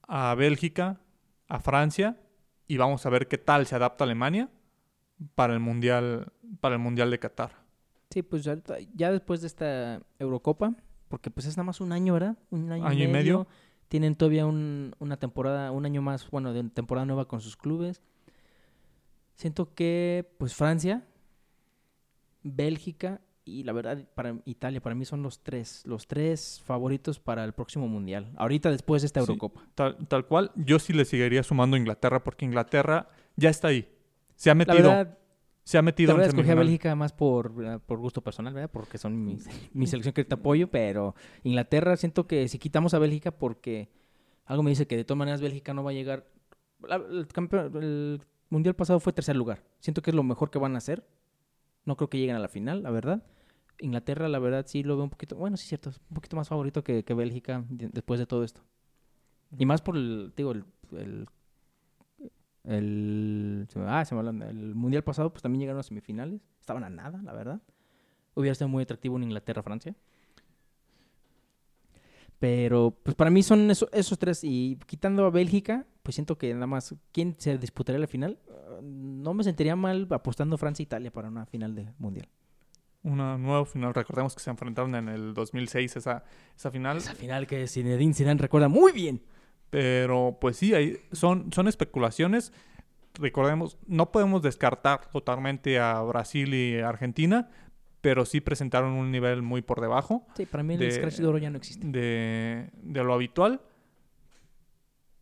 a 0.07 0.35
Bélgica, 0.35 0.99
a 1.47 1.59
Francia 1.59 2.17
y 2.67 2.77
vamos 2.77 3.05
a 3.05 3.09
ver 3.09 3.27
qué 3.27 3.37
tal 3.37 3.65
se 3.67 3.75
adapta 3.75 4.03
Alemania 4.03 4.49
para 5.35 5.53
el 5.53 5.59
mundial 5.59 6.31
para 6.59 6.75
el 6.75 6.81
mundial 6.81 7.09
de 7.11 7.19
Qatar. 7.19 7.51
Sí, 8.09 8.21
pues 8.21 8.43
ya, 8.43 8.57
ya 8.93 9.11
después 9.11 9.41
de 9.41 9.47
esta 9.47 10.01
Eurocopa, 10.19 10.73
porque 11.09 11.29
pues 11.31 11.45
es 11.47 11.57
nada 11.57 11.65
más 11.65 11.81
un 11.81 11.91
año, 11.91 12.13
¿verdad? 12.13 12.37
Un 12.49 12.71
año, 12.71 12.85
Año 12.85 13.03
y 13.03 13.07
medio. 13.07 13.47
Tienen 13.87 14.15
todavía 14.15 14.45
un- 14.45 14.95
una 14.99 15.17
temporada, 15.17 15.71
un 15.71 15.85
año 15.85 16.01
más, 16.01 16.29
bueno, 16.31 16.53
de 16.53 16.63
temporada 16.69 17.05
nueva 17.05 17.27
con 17.27 17.39
sus 17.41 17.55
clubes. 17.55 18.01
Siento 19.35 19.73
que, 19.75 20.27
pues 20.39 20.55
Francia, 20.55 21.05
Bélgica 22.43 23.21
y 23.45 23.63
la 23.63 23.71
verdad 23.73 24.03
para 24.15 24.35
Italia, 24.45 24.81
para 24.81 24.95
mí 24.95 25.05
son 25.05 25.21
los 25.23 25.43
tres, 25.43 25.83
los 25.85 26.07
tres 26.07 26.61
favoritos 26.65 27.19
para 27.19 27.43
el 27.45 27.53
próximo 27.53 27.87
mundial. 27.87 28.31
Ahorita 28.37 28.71
después 28.71 29.01
de 29.03 29.05
esta 29.07 29.21
Sí. 29.21 29.27
Eurocopa. 29.31 29.65
Tal, 29.75 29.97
tal 30.07 30.25
cual, 30.25 30.51
yo 30.55 30.79
sí 30.79 30.93
le 30.93 31.05
seguiría 31.05 31.43
sumando 31.43 31.75
a 31.75 31.79
Inglaterra 31.79 32.23
porque 32.23 32.45
Inglaterra 32.45 33.07
ya 33.35 33.49
está 33.49 33.67
ahí. 33.69 33.87
Se 34.35 34.49
ha 34.49 34.53
La 34.53 34.55
metido, 34.55 34.89
verdad, 34.89 35.17
se 35.63 35.77
ha 35.77 35.81
la 35.81 35.83
metido 35.83 36.11
en 36.11 36.17
verdad 36.17 36.29
escogí 36.29 36.49
a. 36.51 36.55
Bélgica 36.55 36.95
más 36.95 37.13
por, 37.13 37.79
por 37.81 37.99
gusto 37.99 38.21
personal, 38.21 38.53
¿verdad? 38.53 38.69
Porque 38.71 38.97
son 38.97 39.23
mi, 39.23 39.37
mi 39.73 39.87
selección 39.87 40.13
que 40.13 40.25
te 40.25 40.33
apoyo, 40.33 40.69
pero 40.69 41.15
Inglaterra 41.43 41.95
siento 41.97 42.27
que 42.27 42.47
si 42.47 42.57
quitamos 42.59 42.93
a 42.93 42.99
Bélgica 42.99 43.31
porque 43.31 43.89
algo 44.45 44.63
me 44.63 44.71
dice 44.71 44.87
que 44.87 44.97
de 44.97 45.05
todas 45.05 45.19
maneras 45.19 45.41
Bélgica 45.41 45.73
no 45.73 45.83
va 45.83 45.91
a 45.91 45.93
llegar. 45.93 46.25
la- 46.81 46.95
el, 46.97 47.27
campeón, 47.27 47.71
el 47.81 48.21
mundial 48.49 48.75
pasado 48.75 48.99
fue 48.99 49.13
tercer 49.13 49.35
lugar. 49.35 49.63
Siento 49.79 50.01
que 50.01 50.09
es 50.11 50.15
lo 50.15 50.23
mejor 50.23 50.49
que 50.51 50.59
van 50.59 50.75
a 50.75 50.79
hacer. 50.79 51.05
No 51.85 51.95
creo 51.97 52.09
que 52.09 52.17
lleguen 52.17 52.35
a 52.35 52.39
la 52.39 52.47
final, 52.47 52.81
la 52.83 52.89
verdad. 52.91 53.23
Inglaterra, 53.79 54.27
la 54.29 54.39
verdad, 54.39 54.65
sí 54.67 54.83
lo 54.83 54.95
veo 54.95 55.03
un 55.05 55.09
poquito, 55.09 55.35
bueno, 55.35 55.57
sí 55.57 55.63
es 55.63 55.69
cierto, 55.69 55.91
un 56.09 56.15
poquito 56.15 56.35
más 56.35 56.47
favorito 56.49 56.83
que, 56.83 57.03
que 57.03 57.13
Bélgica 57.13 57.63
de- 57.69 57.89
después 57.89 58.19
de 58.19 58.25
todo 58.27 58.43
esto. 58.43 58.61
Y 59.57 59.65
más 59.65 59.81
por 59.81 59.97
el, 59.97 60.33
digo, 60.35 60.51
el, 60.53 60.65
el, 60.93 61.27
el, 62.63 63.67
se 63.69 63.79
me- 63.79 63.85
ah, 63.89 64.03
se 64.05 64.15
me 64.15 64.19
hablan, 64.19 64.41
el 64.41 64.75
mundial 64.75 65.03
pasado, 65.03 65.31
pues 65.31 65.41
también 65.43 65.61
llegaron 65.61 65.79
a 65.79 65.83
semifinales. 65.83 66.41
Estaban 66.59 66.83
a 66.83 66.89
nada, 66.89 67.21
la 67.23 67.33
verdad. 67.33 67.61
Hubiera 68.35 68.55
sido 68.55 68.69
muy 68.69 68.83
atractivo 68.83 69.17
en 69.17 69.23
Inglaterra-Francia. 69.25 69.95
Pero, 72.39 72.97
pues 73.03 73.15
para 73.15 73.29
mí 73.31 73.43
son 73.43 73.71
eso- 73.71 73.89
esos 73.93 74.19
tres. 74.19 74.43
Y 74.43 74.77
quitando 74.87 75.25
a 75.25 75.29
Bélgica, 75.29 75.85
pues 76.03 76.15
siento 76.15 76.37
que 76.37 76.53
nada 76.53 76.67
más, 76.67 76.95
¿quién 77.11 77.35
se 77.39 77.57
disputaría 77.57 77.99
la 77.99 78.07
final? 78.07 78.39
Ah, 78.49 78.79
no 78.83 79.33
me 79.33 79.43
sentiría 79.43 79.75
mal 79.75 80.07
apostando 80.11 80.57
Francia-Italia 80.57 81.11
para 81.11 81.29
una 81.29 81.45
final 81.45 81.75
de 81.75 81.87
mundial. 81.97 82.27
Una 83.05 83.37
nueva 83.37 83.65
final. 83.65 83.93
Recordemos 83.93 84.33
que 84.35 84.41
se 84.41 84.49
enfrentaron 84.49 84.95
en 84.95 85.07
el 85.09 85.33
2006 85.33 85.95
esa, 85.97 86.23
esa 86.57 86.71
final. 86.71 86.97
Esa 86.97 87.13
final 87.13 87.45
que 87.45 87.67
Zinedine 87.67 88.13
Zidane 88.13 88.41
recuerda 88.41 88.67
muy 88.67 88.91
bien. 88.91 89.21
Pero 89.69 90.37
pues 90.41 90.57
sí, 90.57 90.73
hay, 90.73 90.97
son, 91.11 91.51
son 91.53 91.67
especulaciones. 91.67 92.51
Recordemos, 93.13 93.77
no 93.87 94.11
podemos 94.11 94.41
descartar 94.41 95.09
totalmente 95.11 95.79
a 95.79 96.01
Brasil 96.01 96.53
y 96.53 96.79
Argentina, 96.79 97.49
pero 98.01 98.25
sí 98.25 98.41
presentaron 98.41 98.93
un 98.93 99.11
nivel 99.11 99.41
muy 99.41 99.61
por 99.61 99.81
debajo 99.81 100.25
Sí, 100.35 100.45
para 100.45 100.63
mí 100.63 100.73
el 100.73 100.79
De- 100.81 100.91
Scratch 100.91 101.17
de 101.17 101.27
Oro 101.27 101.37
ya 101.37 101.49
no 101.49 101.57
existe. 101.57 101.87
de, 101.87 102.69
de 102.81 103.03
lo 103.03 103.13
habitual. 103.13 103.61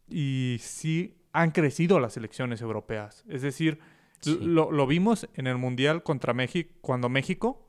Y 0.08 0.58
sí 0.60 1.18
han 1.32 1.52
crecido 1.52 2.00
las 2.00 2.14
selecciones 2.14 2.62
europeas. 2.62 3.24
Es 3.28 3.42
decir, 3.42 3.80
Sí. 4.22 4.38
lo, 4.42 4.72
lo 4.72 4.88
vimos 4.88 5.28
en 5.34 5.48
el 5.48 5.58
Mundial 5.58 6.02
contra 6.04 6.34
México, 6.34 6.72
cuando 6.82 7.10
México 7.10 7.63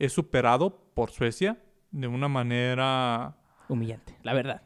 es 0.00 0.12
superado 0.12 0.82
por 0.94 1.10
Suecia 1.10 1.62
de 1.92 2.08
una 2.08 2.26
manera 2.26 3.36
Humillante, 3.68 4.18
la 4.24 4.34
verdad. 4.34 4.62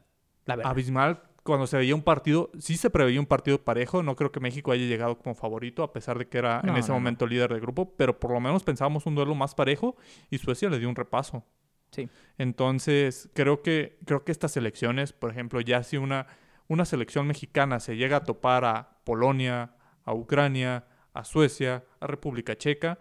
La 0.47 0.57
verdad. 0.57 0.71
abismal 0.71 1.23
cuando 1.43 1.67
se 1.67 1.77
veía 1.77 1.95
un 1.95 2.03
partido, 2.03 2.51
sí 2.59 2.79
se 2.79 2.89
preveía 2.89 3.21
un 3.21 3.27
partido 3.27 3.63
parejo, 3.63 4.03
no 4.03 4.17
creo 4.17 4.33
que 4.33 4.41
México 4.41 4.73
haya 4.73 4.87
llegado 4.87 5.19
como 5.19 5.35
favorito 5.35 5.83
a 5.83 5.93
pesar 5.93 6.19
de 6.19 6.27
que 6.27 6.39
era 6.39 6.63
en 6.65 6.71
ese 6.77 6.89
no, 6.89 6.95
no. 6.95 7.01
momento 7.01 7.27
líder 7.27 7.51
del 7.51 7.61
grupo, 7.61 7.95
pero 7.97 8.19
por 8.19 8.33
lo 8.33 8.41
menos 8.41 8.63
pensábamos 8.63 9.05
un 9.05 9.15
duelo 9.15 9.35
más 9.35 9.55
parejo 9.55 9.95
y 10.31 10.39
Suecia 10.39 10.71
le 10.71 10.79
dio 10.79 10.89
un 10.89 10.97
repaso. 10.97 11.45
Sí. 11.91 12.09
Entonces, 12.39 13.29
creo 13.35 13.61
que 13.61 13.99
creo 14.07 14.25
que 14.25 14.33
estas 14.33 14.53
selecciones, 14.53 15.13
por 15.13 15.31
ejemplo, 15.31 15.61
ya 15.61 15.83
si 15.83 15.99
una 15.99 16.27
una 16.69 16.85
selección 16.85 17.27
mexicana 17.27 17.81
se 17.81 17.97
llega 17.97 18.19
a 18.19 18.25
topar 18.25 18.65
a 18.65 18.99
Polonia, 19.05 19.75
a 20.05 20.15
Ucrania, 20.15 20.87
a 21.13 21.25
Suecia, 21.25 21.85
a 22.01 22.07
República 22.07 22.57
Checa, 22.57 22.99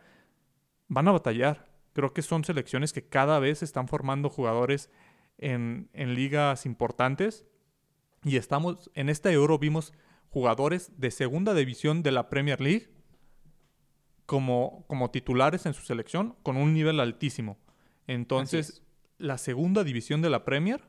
van 0.88 1.08
a 1.08 1.12
batallar. 1.12 1.73
Creo 1.94 2.14
que 2.14 2.22
son 2.22 2.44
selecciones 2.44 2.94
que 2.94 3.08
cada 3.08 3.40
vez 3.40 3.64
están 3.64 3.88
formando 3.88 4.30
jugadores 4.30 4.90
en, 5.38 5.90
en 5.94 6.16
ligas 6.16 6.66
importantes. 6.66 7.46
Y 8.24 8.38
estamos, 8.38 8.90
en 8.96 9.10
esta 9.10 9.32
Euro 9.32 9.60
vimos 9.60 9.94
jugadores 10.30 10.92
de 10.98 11.12
segunda 11.12 11.54
división 11.54 12.02
de 12.04 12.12
la 12.12 12.30
Premier 12.30 12.60
League 12.62 12.90
como, 14.26 14.86
como 14.88 15.12
titulares 15.12 15.66
en 15.66 15.74
su 15.74 15.84
selección 15.84 16.36
con 16.44 16.58
un 16.58 16.74
nivel 16.74 17.00
altísimo. 17.00 17.58
Entonces, 18.08 18.70
es. 18.70 18.84
la 19.18 19.38
segunda 19.38 19.84
división 19.84 20.22
de 20.22 20.30
la 20.30 20.46
Premier 20.46 20.82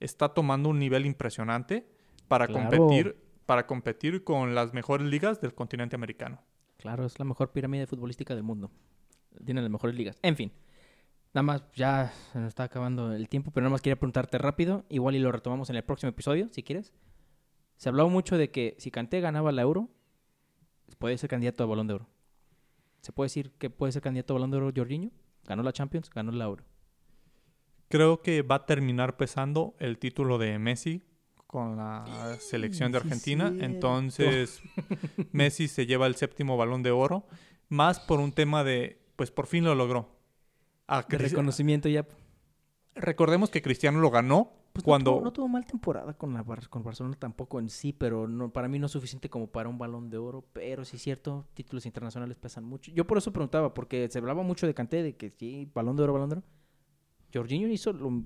está 0.00 0.32
tomando 0.32 0.68
un 0.68 0.78
nivel 0.78 1.06
impresionante 1.06 1.88
para 2.28 2.46
Claro. 2.46 2.68
competir 2.70 3.28
para 3.48 3.66
competir 3.66 4.24
con 4.24 4.54
las 4.54 4.74
mejores 4.74 5.06
ligas 5.06 5.40
del 5.40 5.54
continente 5.54 5.96
americano. 5.96 6.42
Claro, 6.76 7.06
es 7.06 7.18
la 7.18 7.24
mejor 7.24 7.50
pirámide 7.50 7.86
futbolística 7.86 8.34
del 8.34 8.42
mundo. 8.44 8.70
Tiene 9.44 9.62
las 9.62 9.70
mejores 9.70 9.96
ligas. 9.96 10.18
En 10.22 10.36
fin. 10.36 10.52
Nada 11.34 11.42
más, 11.42 11.62
ya 11.74 12.12
se 12.32 12.38
nos 12.38 12.48
está 12.48 12.64
acabando 12.64 13.12
el 13.12 13.28
tiempo, 13.28 13.50
pero 13.50 13.64
nada 13.64 13.72
más 13.72 13.82
quería 13.82 13.96
preguntarte 13.96 14.38
rápido. 14.38 14.84
Igual 14.88 15.14
y 15.14 15.18
lo 15.18 15.30
retomamos 15.30 15.68
en 15.70 15.76
el 15.76 15.84
próximo 15.84 16.10
episodio, 16.10 16.48
si 16.50 16.62
quieres. 16.62 16.92
Se 17.76 17.88
hablaba 17.88 18.08
mucho 18.08 18.38
de 18.38 18.50
que 18.50 18.74
si 18.78 18.90
Kanté 18.90 19.20
ganaba 19.20 19.52
la 19.52 19.62
Euro, 19.62 19.88
puede 20.98 21.18
ser 21.18 21.30
candidato 21.30 21.62
a 21.62 21.66
Balón 21.66 21.86
de 21.86 21.94
Oro. 21.94 22.08
¿Se 23.02 23.12
puede 23.12 23.26
decir 23.26 23.52
que 23.52 23.70
puede 23.70 23.92
ser 23.92 24.02
candidato 24.02 24.32
a 24.32 24.36
Balón 24.36 24.50
de 24.50 24.56
Oro 24.56 24.72
Jorginho? 24.74 25.10
Ganó 25.44 25.62
la 25.62 25.72
Champions, 25.72 26.10
ganó 26.10 26.32
la 26.32 26.44
Euro. 26.44 26.64
Creo 27.88 28.20
que 28.20 28.42
va 28.42 28.56
a 28.56 28.66
terminar 28.66 29.16
pesando 29.16 29.74
el 29.78 29.98
título 29.98 30.38
de 30.38 30.58
Messi 30.58 31.02
con 31.46 31.76
la 31.76 32.36
selección 32.40 32.92
de 32.92 32.98
Argentina. 32.98 33.52
Entonces, 33.60 34.60
Messi 35.32 35.68
se 35.68 35.86
lleva 35.86 36.06
el 36.06 36.16
séptimo 36.16 36.56
balón 36.56 36.82
de 36.82 36.90
oro, 36.90 37.26
más 37.68 38.00
por 38.00 38.20
un 38.20 38.32
tema 38.32 38.64
de, 38.64 38.97
pues 39.18 39.32
por 39.32 39.48
fin 39.48 39.64
lo 39.64 39.74
logró. 39.74 40.08
A 40.86 41.02
De 41.02 41.18
reconocimiento 41.18 41.88
ya. 41.88 42.06
Recordemos 42.94 43.50
que 43.50 43.60
Cristiano 43.62 43.98
lo 44.00 44.10
ganó 44.10 44.52
Pues 44.72 44.84
cuando... 44.84 45.10
no, 45.10 45.16
tuvo, 45.16 45.24
no 45.24 45.32
tuvo 45.32 45.48
mal 45.48 45.66
temporada 45.66 46.14
con, 46.14 46.32
la, 46.34 46.42
Bar- 46.44 46.68
con 46.68 46.84
Barcelona 46.84 47.16
tampoco 47.18 47.58
en 47.58 47.68
sí, 47.68 47.92
pero 47.92 48.28
no, 48.28 48.52
para 48.52 48.68
mí 48.68 48.78
no 48.78 48.86
es 48.86 48.92
suficiente 48.92 49.28
como 49.28 49.48
para 49.48 49.68
un 49.68 49.76
balón 49.76 50.08
de 50.08 50.18
oro. 50.18 50.44
Pero 50.52 50.84
sí 50.84 50.96
es 50.96 51.02
cierto, 51.02 51.46
títulos 51.54 51.84
internacionales 51.84 52.36
pesan 52.36 52.62
mucho. 52.64 52.92
Yo 52.92 53.06
por 53.08 53.18
eso 53.18 53.32
preguntaba, 53.32 53.74
porque 53.74 54.08
se 54.08 54.18
hablaba 54.18 54.44
mucho 54.44 54.66
de 54.68 54.74
Kanté, 54.74 55.02
de 55.02 55.16
que 55.16 55.30
sí, 55.30 55.68
balón 55.74 55.96
de 55.96 56.04
oro, 56.04 56.12
balón 56.12 56.28
de 56.30 56.36
oro. 56.36 56.44
Jorginho 57.34 57.68
hizo 57.68 57.92
lo, 57.92 58.22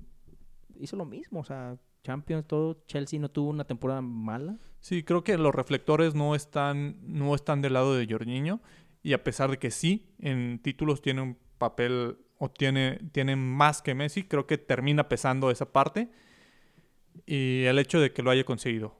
hizo 0.79 0.95
lo 0.95 1.05
mismo, 1.05 1.39
o 1.39 1.43
sea, 1.43 1.75
Champions, 2.03 2.45
todo. 2.47 2.83
Chelsea 2.87 3.19
no 3.19 3.29
tuvo 3.29 3.49
una 3.49 3.65
temporada 3.65 4.01
mala. 4.01 4.57
Sí, 4.79 5.03
creo 5.03 5.23
que 5.23 5.37
los 5.37 5.55
reflectores 5.55 6.13
no 6.15 6.35
están, 6.35 6.97
no 7.01 7.35
están 7.35 7.61
del 7.61 7.73
lado 7.73 7.95
de 7.95 8.07
Jorginho. 8.09 8.61
Y 9.03 9.13
a 9.13 9.23
pesar 9.23 9.51
de 9.51 9.59
que 9.59 9.69
sí, 9.69 10.07
en 10.19 10.59
títulos 10.59 11.01
tiene 11.01 11.21
un 11.21 11.37
papel 11.57 12.17
o 12.37 12.49
tiene, 12.49 12.99
tiene 13.11 13.35
más 13.35 13.81
que 13.81 13.93
Messi, 13.93 14.23
creo 14.23 14.47
que 14.47 14.57
termina 14.57 15.09
pesando 15.09 15.51
esa 15.51 15.71
parte. 15.71 16.09
Y 17.25 17.65
el 17.65 17.77
hecho 17.79 17.99
de 17.99 18.13
que 18.13 18.23
lo 18.23 18.31
haya 18.31 18.45
conseguido. 18.45 18.95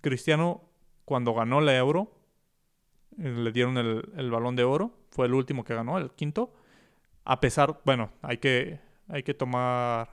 Cristiano, 0.00 0.62
cuando 1.04 1.34
ganó 1.34 1.60
la 1.60 1.76
Euro, 1.76 2.18
eh, 3.18 3.28
le 3.28 3.52
dieron 3.52 3.76
el, 3.76 4.02
el 4.16 4.30
balón 4.30 4.56
de 4.56 4.64
oro. 4.64 4.98
Fue 5.10 5.26
el 5.26 5.34
último 5.34 5.62
que 5.62 5.74
ganó, 5.74 5.98
el 5.98 6.10
quinto. 6.10 6.54
A 7.24 7.40
pesar, 7.40 7.80
bueno, 7.84 8.10
hay 8.22 8.38
que, 8.38 8.80
hay 9.08 9.22
que 9.22 9.34
tomar 9.34 10.08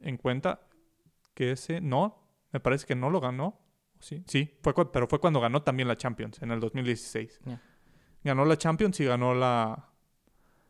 en 0.00 0.16
cuenta 0.16 0.60
que 1.34 1.52
ese 1.52 1.80
no, 1.80 2.22
me 2.52 2.60
parece 2.60 2.86
que 2.86 2.94
no 2.94 3.10
lo 3.10 3.20
ganó. 3.20 3.60
Sí, 4.00 4.22
sí, 4.26 4.58
fue, 4.62 4.74
pero 4.92 5.06
fue 5.06 5.18
cuando 5.18 5.40
ganó 5.40 5.62
también 5.62 5.88
la 5.88 5.96
Champions, 5.96 6.42
en 6.42 6.50
el 6.50 6.60
2016. 6.60 7.40
Ya. 7.44 7.60
Ganó 8.24 8.44
la 8.44 8.56
Champions 8.56 8.98
y 9.00 9.04
ganó 9.04 9.34
la, 9.34 9.90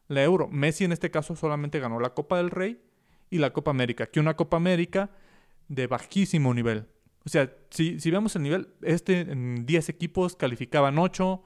la 0.08 0.22
Euro. 0.22 0.48
Messi 0.48 0.84
en 0.84 0.92
este 0.92 1.10
caso 1.10 1.36
solamente 1.36 1.78
ganó 1.80 2.00
la 2.00 2.14
Copa 2.14 2.36
del 2.38 2.50
Rey 2.50 2.82
y 3.30 3.38
la 3.38 3.52
Copa 3.52 3.70
América, 3.70 4.06
que 4.06 4.20
una 4.20 4.36
Copa 4.36 4.56
América 4.56 5.10
de 5.68 5.86
bajísimo 5.86 6.52
nivel. 6.52 6.88
O 7.24 7.28
sea, 7.30 7.50
si, 7.70 7.98
si 8.00 8.10
vemos 8.10 8.36
el 8.36 8.42
nivel, 8.42 8.68
este 8.82 9.20
en 9.20 9.64
10 9.64 9.88
equipos 9.88 10.36
calificaban 10.36 10.98
8. 10.98 11.42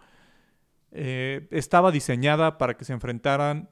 eh, 0.90 1.46
estaba 1.50 1.92
diseñada 1.92 2.58
para 2.58 2.76
que 2.76 2.84
se 2.84 2.92
enfrentaran 2.94 3.70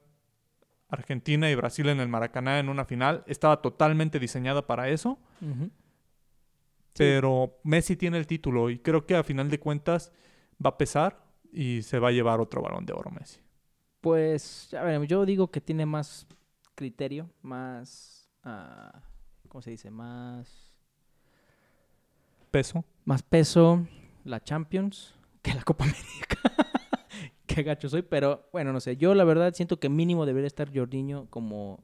Argentina 0.87 1.49
y 1.49 1.55
Brasil 1.55 1.89
en 1.89 1.99
el 1.99 2.07
Maracaná 2.07 2.59
en 2.59 2.69
una 2.69 2.85
final. 2.85 3.23
Estaba 3.27 3.61
totalmente 3.61 4.19
diseñada 4.19 4.67
para 4.67 4.87
eso. 4.89 5.19
Pero 6.93 7.59
Messi 7.63 7.95
tiene 7.95 8.17
el 8.17 8.25
título 8.25 8.69
y 8.69 8.79
creo 8.79 9.05
que 9.05 9.15
a 9.15 9.23
final 9.23 9.49
de 9.49 9.59
cuentas 9.59 10.11
va 10.63 10.71
a 10.71 10.77
pesar 10.77 11.26
y 11.51 11.81
se 11.81 11.99
va 11.99 12.09
a 12.09 12.11
llevar 12.11 12.39
otro 12.39 12.61
balón 12.61 12.85
de 12.85 12.93
oro 12.93 13.11
Messi. 13.11 13.39
Pues, 14.01 14.69
ya 14.71 14.83
veremos. 14.83 15.07
Yo 15.07 15.25
digo 15.25 15.49
que 15.49 15.61
tiene 15.61 15.85
más 15.85 16.27
criterio, 16.75 17.29
más. 17.41 18.29
ah, 18.43 19.01
¿Cómo 19.47 19.61
se 19.61 19.71
dice? 19.71 19.89
Más. 19.89 20.71
Peso. 22.51 22.83
Más 23.05 23.23
peso 23.23 23.85
la 24.23 24.43
Champions 24.43 25.15
que 25.41 25.53
la 25.53 25.63
Copa 25.63 25.85
América. 25.85 26.37
Qué 27.47 27.63
gacho 27.63 27.89
soy, 27.89 28.01
pero 28.01 28.47
bueno, 28.51 28.73
no 28.73 28.79
sé. 28.79 28.97
Yo 28.97 29.15
la 29.15 29.23
verdad 29.23 29.53
siento 29.53 29.79
que 29.79 29.89
mínimo 29.89 30.25
debería 30.25 30.47
estar 30.47 30.69
Jordiño 30.73 31.27
como 31.29 31.79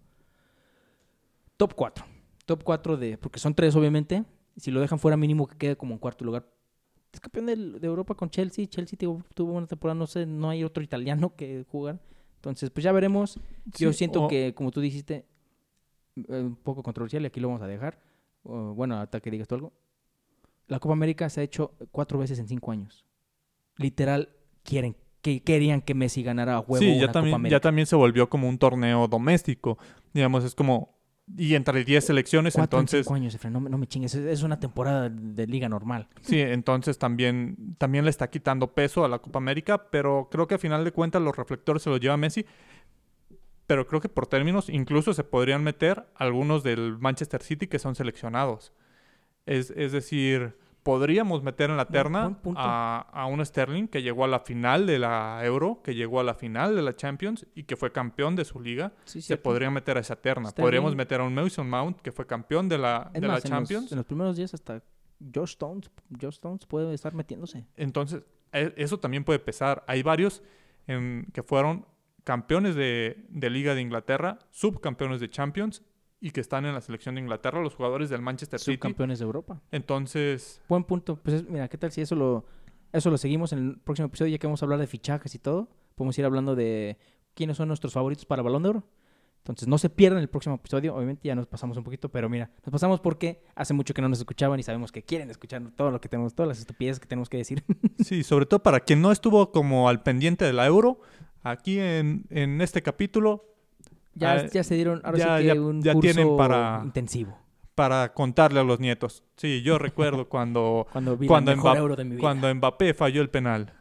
top 1.57 1.74
4. 1.74 2.05
Top 2.45 2.64
4 2.64 2.97
de. 2.97 3.18
Porque 3.18 3.39
son 3.39 3.55
tres, 3.55 3.76
obviamente. 3.76 4.26
Si 4.57 4.70
lo 4.70 4.82
dejan 4.82 4.99
fuera, 4.99 5.18
mínimo 5.18 5.47
que 5.47 5.57
quede 5.57 5.78
como 5.78 5.93
en 5.93 5.99
cuarto 5.99 6.26
lugar. 6.26 6.45
Es 7.14 7.20
campeón 7.20 7.45
del- 7.45 7.80
de 7.80 7.88
Europa 7.88 8.16
con 8.16 8.30
Chelsea. 8.30 8.66
Chelsea 8.68 8.97
tuvo, 8.97 9.24
tuvo 9.36 9.53
una 9.53 9.68
temporada, 9.68 9.95
no 9.97 10.07
sé, 10.07 10.26
no 10.26 10.49
hay 10.49 10.64
otro 10.64 10.84
italiano 10.84 11.36
que 11.36 11.64
jugar. 11.72 11.99
Entonces, 12.38 12.70
pues 12.72 12.84
ya 12.84 12.91
veremos. 12.91 13.39
Yo 13.78 13.93
siento 13.93 14.24
o- 14.24 14.28
que, 14.28 14.53
como 14.55 14.72
tú 14.72 14.82
dijiste, 14.82 15.26
eh, 16.16 16.39
un 16.41 16.55
poco 16.55 16.82
controversial 16.84 17.24
y 17.24 17.28
aquí 17.28 17.39
lo 17.39 17.47
vamos 17.49 17.61
a 17.61 17.68
dejar. 17.68 17.99
Bueno, 18.43 18.99
hasta 18.99 19.20
que 19.22 19.32
digas 19.32 19.47
tú 19.47 19.55
algo. 19.55 19.74
La 20.68 20.80
Copa 20.80 20.93
América 20.93 21.30
se 21.30 21.39
ha 21.41 21.43
hecho 21.43 21.74
cuatro 21.91 22.18
veces 22.20 22.39
en 22.39 22.47
cinco 22.47 22.72
años. 22.72 23.05
Literal, 23.78 24.30
quieren, 24.64 24.95
que 25.22 25.41
querían 25.41 25.82
que 25.82 25.93
Messi 25.93 26.24
ganara 26.24 26.55
a 26.55 26.59
huevo 26.59 26.80
Sí, 26.80 26.89
una 26.89 26.95
ya 26.99 27.01
Copa 27.07 27.14
también, 27.14 27.36
América. 27.36 27.55
ya 27.57 27.61
también 27.61 27.86
se 27.88 27.95
volvió 27.95 28.30
como 28.30 28.49
un 28.49 28.57
torneo 28.57 29.07
doméstico. 29.07 29.78
Digamos, 30.14 30.43
es 30.43 30.55
como... 30.55 30.93
Y 31.38 31.55
entre 31.55 31.86
10 31.86 32.03
selecciones, 32.05 32.53
Cuatro 32.55 32.80
en 32.80 32.82
entonces... 32.84 33.05
cinco 33.05 33.15
años, 33.15 33.34
Efraín, 33.34 33.53
no, 33.53 33.61
me- 33.61 33.69
no 33.69 33.78
me 33.78 33.88
chingues. 33.88 34.13
Es, 34.13 34.26
es 34.26 34.43
una 34.43 34.59
temporada 34.59 35.09
de 35.09 35.47
liga 35.47 35.69
normal. 35.69 36.09
Sí, 36.21 36.39
entonces 36.41 36.97
también, 36.99 37.76
también 37.78 38.03
le 38.03 38.09
está 38.09 38.30
quitando 38.30 38.74
peso 38.74 39.05
a 39.05 39.07
la 39.07 39.19
Copa 39.19 39.39
América, 39.39 39.89
pero 39.89 40.28
creo 40.30 40.47
que 40.47 40.55
a 40.55 40.57
final 40.59 40.84
de 40.84 40.91
cuentas 40.91 41.21
los 41.21 41.36
reflectores 41.36 41.82
se 41.84 41.89
los 41.89 41.99
lleva 42.01 42.17
Messi. 42.17 42.45
Pero 43.67 43.88
creo 43.88 44.01
que 44.01 44.09
por 44.09 44.28
términos, 44.28 44.67
incluso 44.69 45.13
se 45.13 45.24
podrían 45.24 45.63
meter 45.63 46.05
algunos 46.15 46.63
del 46.63 46.97
Manchester 46.99 47.41
City 47.41 47.67
que 47.67 47.80
son 47.80 47.95
seleccionados. 47.95 48.74
Es, 49.45 49.71
es 49.71 49.93
decir, 49.93 50.57
podríamos 50.84 51.42
meter 51.44 51.70
en 51.70 51.78
la 51.78 51.86
terna 51.86 52.38
a, 52.56 53.08
a 53.12 53.26
un 53.26 53.44
Sterling 53.46 53.88
que 53.88 54.02
llegó 54.02 54.26
a 54.26 54.28
la 54.28 54.40
final 54.42 54.86
de 54.86 55.00
la 55.00 55.40
Euro, 55.44 55.82
que 55.84 55.96
llegó 55.96 56.20
a 56.20 56.24
la 56.24 56.34
final 56.36 56.76
de 56.76 56.82
la 56.82 56.94
Champions 56.96 57.48
y 57.56 57.64
que 57.64 57.76
fue 57.78 57.92
campeón 57.92 58.36
de 58.36 58.44
su 58.46 58.60
liga. 58.60 58.92
Sí, 59.06 59.22
Se 59.22 59.38
podría 59.38 59.70
meter 59.72 59.98
a 59.98 60.02
esa 60.02 60.16
terna. 60.16 60.50
Sterling- 60.50 60.62
Podríamos 60.62 60.96
meter 60.96 61.22
a 61.22 61.24
un 61.24 61.34
Mason 61.34 61.70
Mount 61.70 62.02
que 62.02 62.12
fue 62.12 62.28
campeón 62.28 62.68
de 62.70 62.78
la, 62.78 63.10
de 63.14 63.22
la 63.22 63.28
más, 63.30 63.46
en 63.46 63.52
los- 63.52 63.60
Champions. 63.60 63.92
En 63.92 63.98
los, 63.98 64.06
primeros 64.06 64.36
días 64.36 64.54
hasta 64.54 64.84
Josh 65.34 65.52
Stones, 65.52 65.90
Josh 66.22 66.34
Stones 66.34 66.66
puede 66.66 66.94
estar 66.94 67.14
metiéndose. 67.14 67.66
Entonces, 67.78 68.24
e- 68.52 68.74
eso 68.78 69.00
también 69.00 69.24
puede 69.24 69.40
pesar. 69.40 69.84
Hay 69.88 70.04
varios 70.04 70.44
que 70.86 71.44
fueron 71.44 71.86
campeones 72.26 72.76
de, 72.76 73.26
de 73.30 73.50
Liga 73.50 73.74
de 73.74 73.82
Inglaterra, 73.82 74.40
subcampeones 74.50 75.20
de 75.22 75.30
Champions 75.30 75.82
y 76.26 76.32
que 76.32 76.39
están 76.39 76.65
en 76.65 76.74
la 76.74 76.80
selección 76.80 77.15
de 77.15 77.21
Inglaterra, 77.21 77.61
los 77.61 77.76
jugadores 77.76 78.09
del 78.09 78.21
Manchester 78.21 78.57
City. 78.59 78.76
Subcampeones 78.78 79.19
de 79.19 79.26
Europa. 79.26 79.61
Entonces, 79.71 80.61
Buen 80.69 80.86
punto. 80.86 81.17
Pues 81.17 81.36
es- 81.36 81.49
mira, 81.49 81.67
¿qué 81.67 81.78
tal 81.78 81.91
si 81.91 81.99
eso 81.99 82.15
lo, 82.15 82.45
eso 82.93 83.11
lo 83.11 83.17
seguimos 83.17 83.51
en 83.51 83.59
el 83.59 83.80
próximo 83.80 84.07
episodio? 84.07 84.32
Ya 84.32 84.38
que 84.38 84.47
vamos 84.47 84.61
a 84.61 84.65
hablar 84.65 84.80
de 84.80 84.88
fichajes 84.88 85.36
y 85.36 85.39
todo, 85.39 85.67
podemos 85.95 86.17
ir 86.17 86.24
hablando 86.24 86.55
de 86.55 86.97
quiénes 87.34 87.57
son 87.57 87.67
nuestros 87.67 87.91
favoritos 87.93 88.26
para 88.26 88.41
Balón 88.41 88.63
de 88.63 88.69
Oro. 88.69 88.84
Entonces, 89.39 89.67
no 89.67 89.78
se 89.78 89.89
pierdan 89.89 90.21
el 90.21 90.30
próximo 90.30 90.55
episodio. 90.55 90.95
Obviamente 90.95 91.28
ya 91.28 91.36
nos 91.36 91.47
pasamos 91.47 91.76
un 91.76 91.84
poquito, 91.84 92.07
pero 92.07 92.30
mira, 92.30 92.49
nos 92.65 92.71
pasamos 92.71 93.01
porque 93.01 93.43
hace 93.55 93.74
mucho 93.74 93.93
que 93.93 94.01
no 94.01 94.07
nos 94.07 94.19
escuchaban 94.19 94.57
y 94.57 94.63
sabemos 94.63 94.93
que 94.93 95.03
quieren 95.03 95.30
escuchar 95.30 95.61
todo 95.76 95.91
lo 95.91 95.99
que 95.99 96.07
tenemos, 96.07 96.34
todas 96.34 96.47
las 96.47 96.59
estupideces 96.59 97.01
que 97.01 97.07
tenemos 97.07 97.28
que 97.28 97.36
decir. 97.36 97.65
sí, 97.99 98.24
sobre 98.24 98.45
todo 98.45 98.63
para 98.63 98.80
quien 98.80 99.01
no 99.01 99.11
estuvo 99.11 99.51
como 99.51 99.89
al 99.89 100.01
pendiente 100.03 100.45
de 100.45 100.53
la 100.53 100.65
Euro, 100.65 101.01
aquí 101.41 101.78
en, 101.80 102.26
en 102.30 102.61
este 102.61 102.82
capítulo, 102.82 103.53
ya, 104.16 104.34
Ah, 104.34 104.45
ya 104.51 104.64
se 104.64 104.76
dieron, 104.76 105.01
ahora 105.03 105.18
ya- 105.18 105.38
sí 105.38 105.41
que 105.43 105.47
ya- 105.55 105.61
un 105.61 105.82
ya 105.82 105.93
curso 105.93 106.14
tienen 106.14 106.38
para- 106.38 106.82
intensivo. 106.84 107.38
para 107.76 108.14
contarle 108.14 108.59
a 108.59 108.64
los 108.64 108.80
nietos. 108.80 109.24
Sí, 109.38 109.61
yo 109.64 109.78
recuerdo 109.80 110.30
cuando, 110.30 110.88
Cuando 110.93 111.18
Cuando 111.18 111.51
la 111.51 111.55
mejor 111.57 111.72
Mbapp- 111.76 111.80
Euro 111.80 111.95
de 111.95 112.03
mi 112.03 112.11
vida. 112.11 112.20
cuando 112.22 112.53
Mbappé 112.55 112.93
falló 112.93 113.22
el 113.22 113.30
penal. 113.30 113.74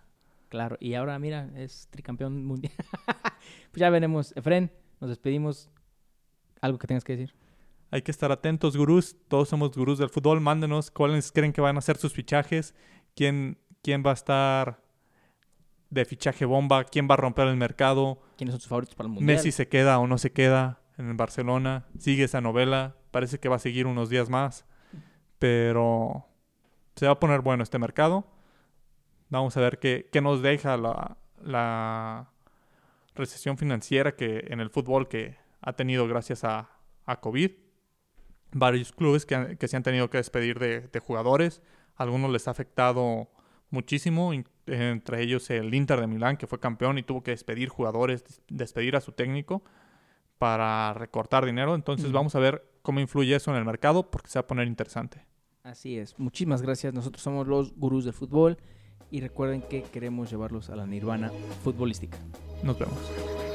Claro, 0.49 0.77
y 0.81 0.95
ahora 0.95 1.19
mira, 1.19 1.49
es 1.57 1.89
tricampeón 1.91 2.45
mundial. 2.45 2.73
pues 3.71 3.81
ya 3.81 3.89
veremos. 3.91 4.33
Efren, 4.37 4.71
nos 5.01 5.09
despedimos. 5.11 5.71
¿Algo 6.61 6.79
que 6.79 6.87
tengas 6.87 7.05
que 7.05 7.17
decir? 7.17 7.35
Hay 7.91 8.03
que 8.03 8.11
estar 8.11 8.31
atentos, 8.33 8.77
gurús. 8.77 9.17
Todos 9.29 9.49
somos 9.49 9.73
gurús 9.77 9.99
del 9.99 10.09
fútbol. 10.11 10.41
Mándenos 10.41 10.91
cuáles 10.91 11.33
creen 11.33 11.53
que 11.53 11.61
van 11.61 11.77
a 11.77 11.81
ser 11.81 11.97
sus 11.97 12.13
fichajes. 12.13 12.75
¿Quién, 13.17 13.59
quién 13.83 14.03
va 14.07 14.11
a 14.11 14.15
estar 14.15 14.83
de 15.93 16.05
fichaje 16.07 16.45
bomba? 16.47 16.85
¿Quién 16.85 17.07
va 17.09 17.15
a 17.15 17.19
romper 17.19 17.47
el 17.49 17.57
mercado? 17.57 18.19
¿Quiénes 18.37 18.53
son 18.55 18.61
tus 18.61 18.69
favoritos 18.69 18.95
para 18.97 19.07
el 19.09 19.13
mundial? 19.13 19.37
¿Messi 19.37 19.53
se 19.53 19.69
queda 19.69 19.99
o 19.99 20.07
no 20.07 20.17
se 20.19 20.33
queda 20.33 20.81
en 20.99 21.07
el 21.09 21.15
Barcelona? 21.15 21.87
¿Sigue 21.99 22.25
esa 22.25 22.41
novela? 22.41 22.97
Parece 23.11 23.39
que 23.39 23.49
va 23.49 23.57
a 23.57 23.59
seguir 23.61 23.87
unos 23.87 24.09
días 24.09 24.29
más. 24.31 24.65
Pero 25.39 26.27
se 26.97 27.07
va 27.07 27.13
a 27.13 27.21
poner 27.21 27.41
bueno 27.41 27.63
este 27.63 27.79
mercado. 27.79 28.27
Vamos 29.29 29.57
a 29.57 29.61
ver 29.61 29.79
qué, 29.79 30.09
qué 30.11 30.21
nos 30.21 30.41
deja 30.43 30.77
la, 30.77 31.17
la 31.43 32.31
recesión 33.15 33.59
financiera 33.59 34.15
que 34.17 34.45
en 34.49 34.61
el 34.61 34.71
fútbol 34.71 35.09
que 35.09 35.37
ha 35.61 35.73
tenido 35.75 36.07
gracias 36.09 36.45
a, 36.45 36.71
a 37.07 37.21
COVID. 37.21 37.51
Varios 38.55 38.93
clubes 38.93 39.27
que, 39.27 39.35
han- 39.35 39.57
que 39.57 39.69
se 39.69 39.77
han 39.77 39.83
tenido 39.83 40.11
que 40.11 40.19
despedir 40.19 40.59
de, 40.59 40.81
de 40.81 40.99
jugadores. 41.01 41.63
A 41.97 42.03
algunos 42.05 42.31
les 42.31 42.49
ha 42.49 42.51
afectado 42.53 43.31
muchísimo, 43.71 44.33
in- 44.33 44.47
entre 44.67 45.23
ellos 45.23 45.49
el 45.51 45.75
Inter 45.75 46.01
de 46.01 46.07
Milán, 46.07 46.37
que 46.37 46.47
fue 46.47 46.61
campeón 46.61 46.99
y 46.99 47.03
tuvo 47.03 47.23
que 47.23 47.31
despedir 47.33 47.69
jugadores, 47.69 48.25
des- 48.25 48.43
despedir 48.49 48.97
a 48.97 49.01
su 49.01 49.13
técnico 49.13 49.63
para 50.39 50.93
recortar 50.95 51.45
dinero. 51.45 51.75
Entonces 51.75 52.13
vamos 52.13 52.35
a 52.35 52.39
ver 52.39 52.65
cómo 52.83 53.01
influye 53.01 53.35
eso 53.37 53.51
en 53.51 53.57
el 53.59 53.65
mercado 53.65 54.11
porque 54.11 54.29
se 54.29 54.39
va 54.39 54.43
a 54.43 54.47
poner 54.47 54.67
interesante. 54.67 55.25
Así 55.63 55.97
es. 55.99 56.19
Muchísimas 56.19 56.63
gracias. 56.63 56.93
Nosotros 56.93 57.23
somos 57.23 57.47
los 57.47 57.75
gurús 57.77 58.05
del 58.05 58.15
fútbol. 58.15 58.59
Y 59.11 59.21
recuerden 59.21 59.61
que 59.61 59.83
queremos 59.83 60.31
llevarlos 60.31 60.71
a 60.71 60.77
la 60.77 60.87
nirvana 60.87 61.31
futbolística. 61.63 62.17
Nos 62.63 62.79
vemos. 62.79 63.52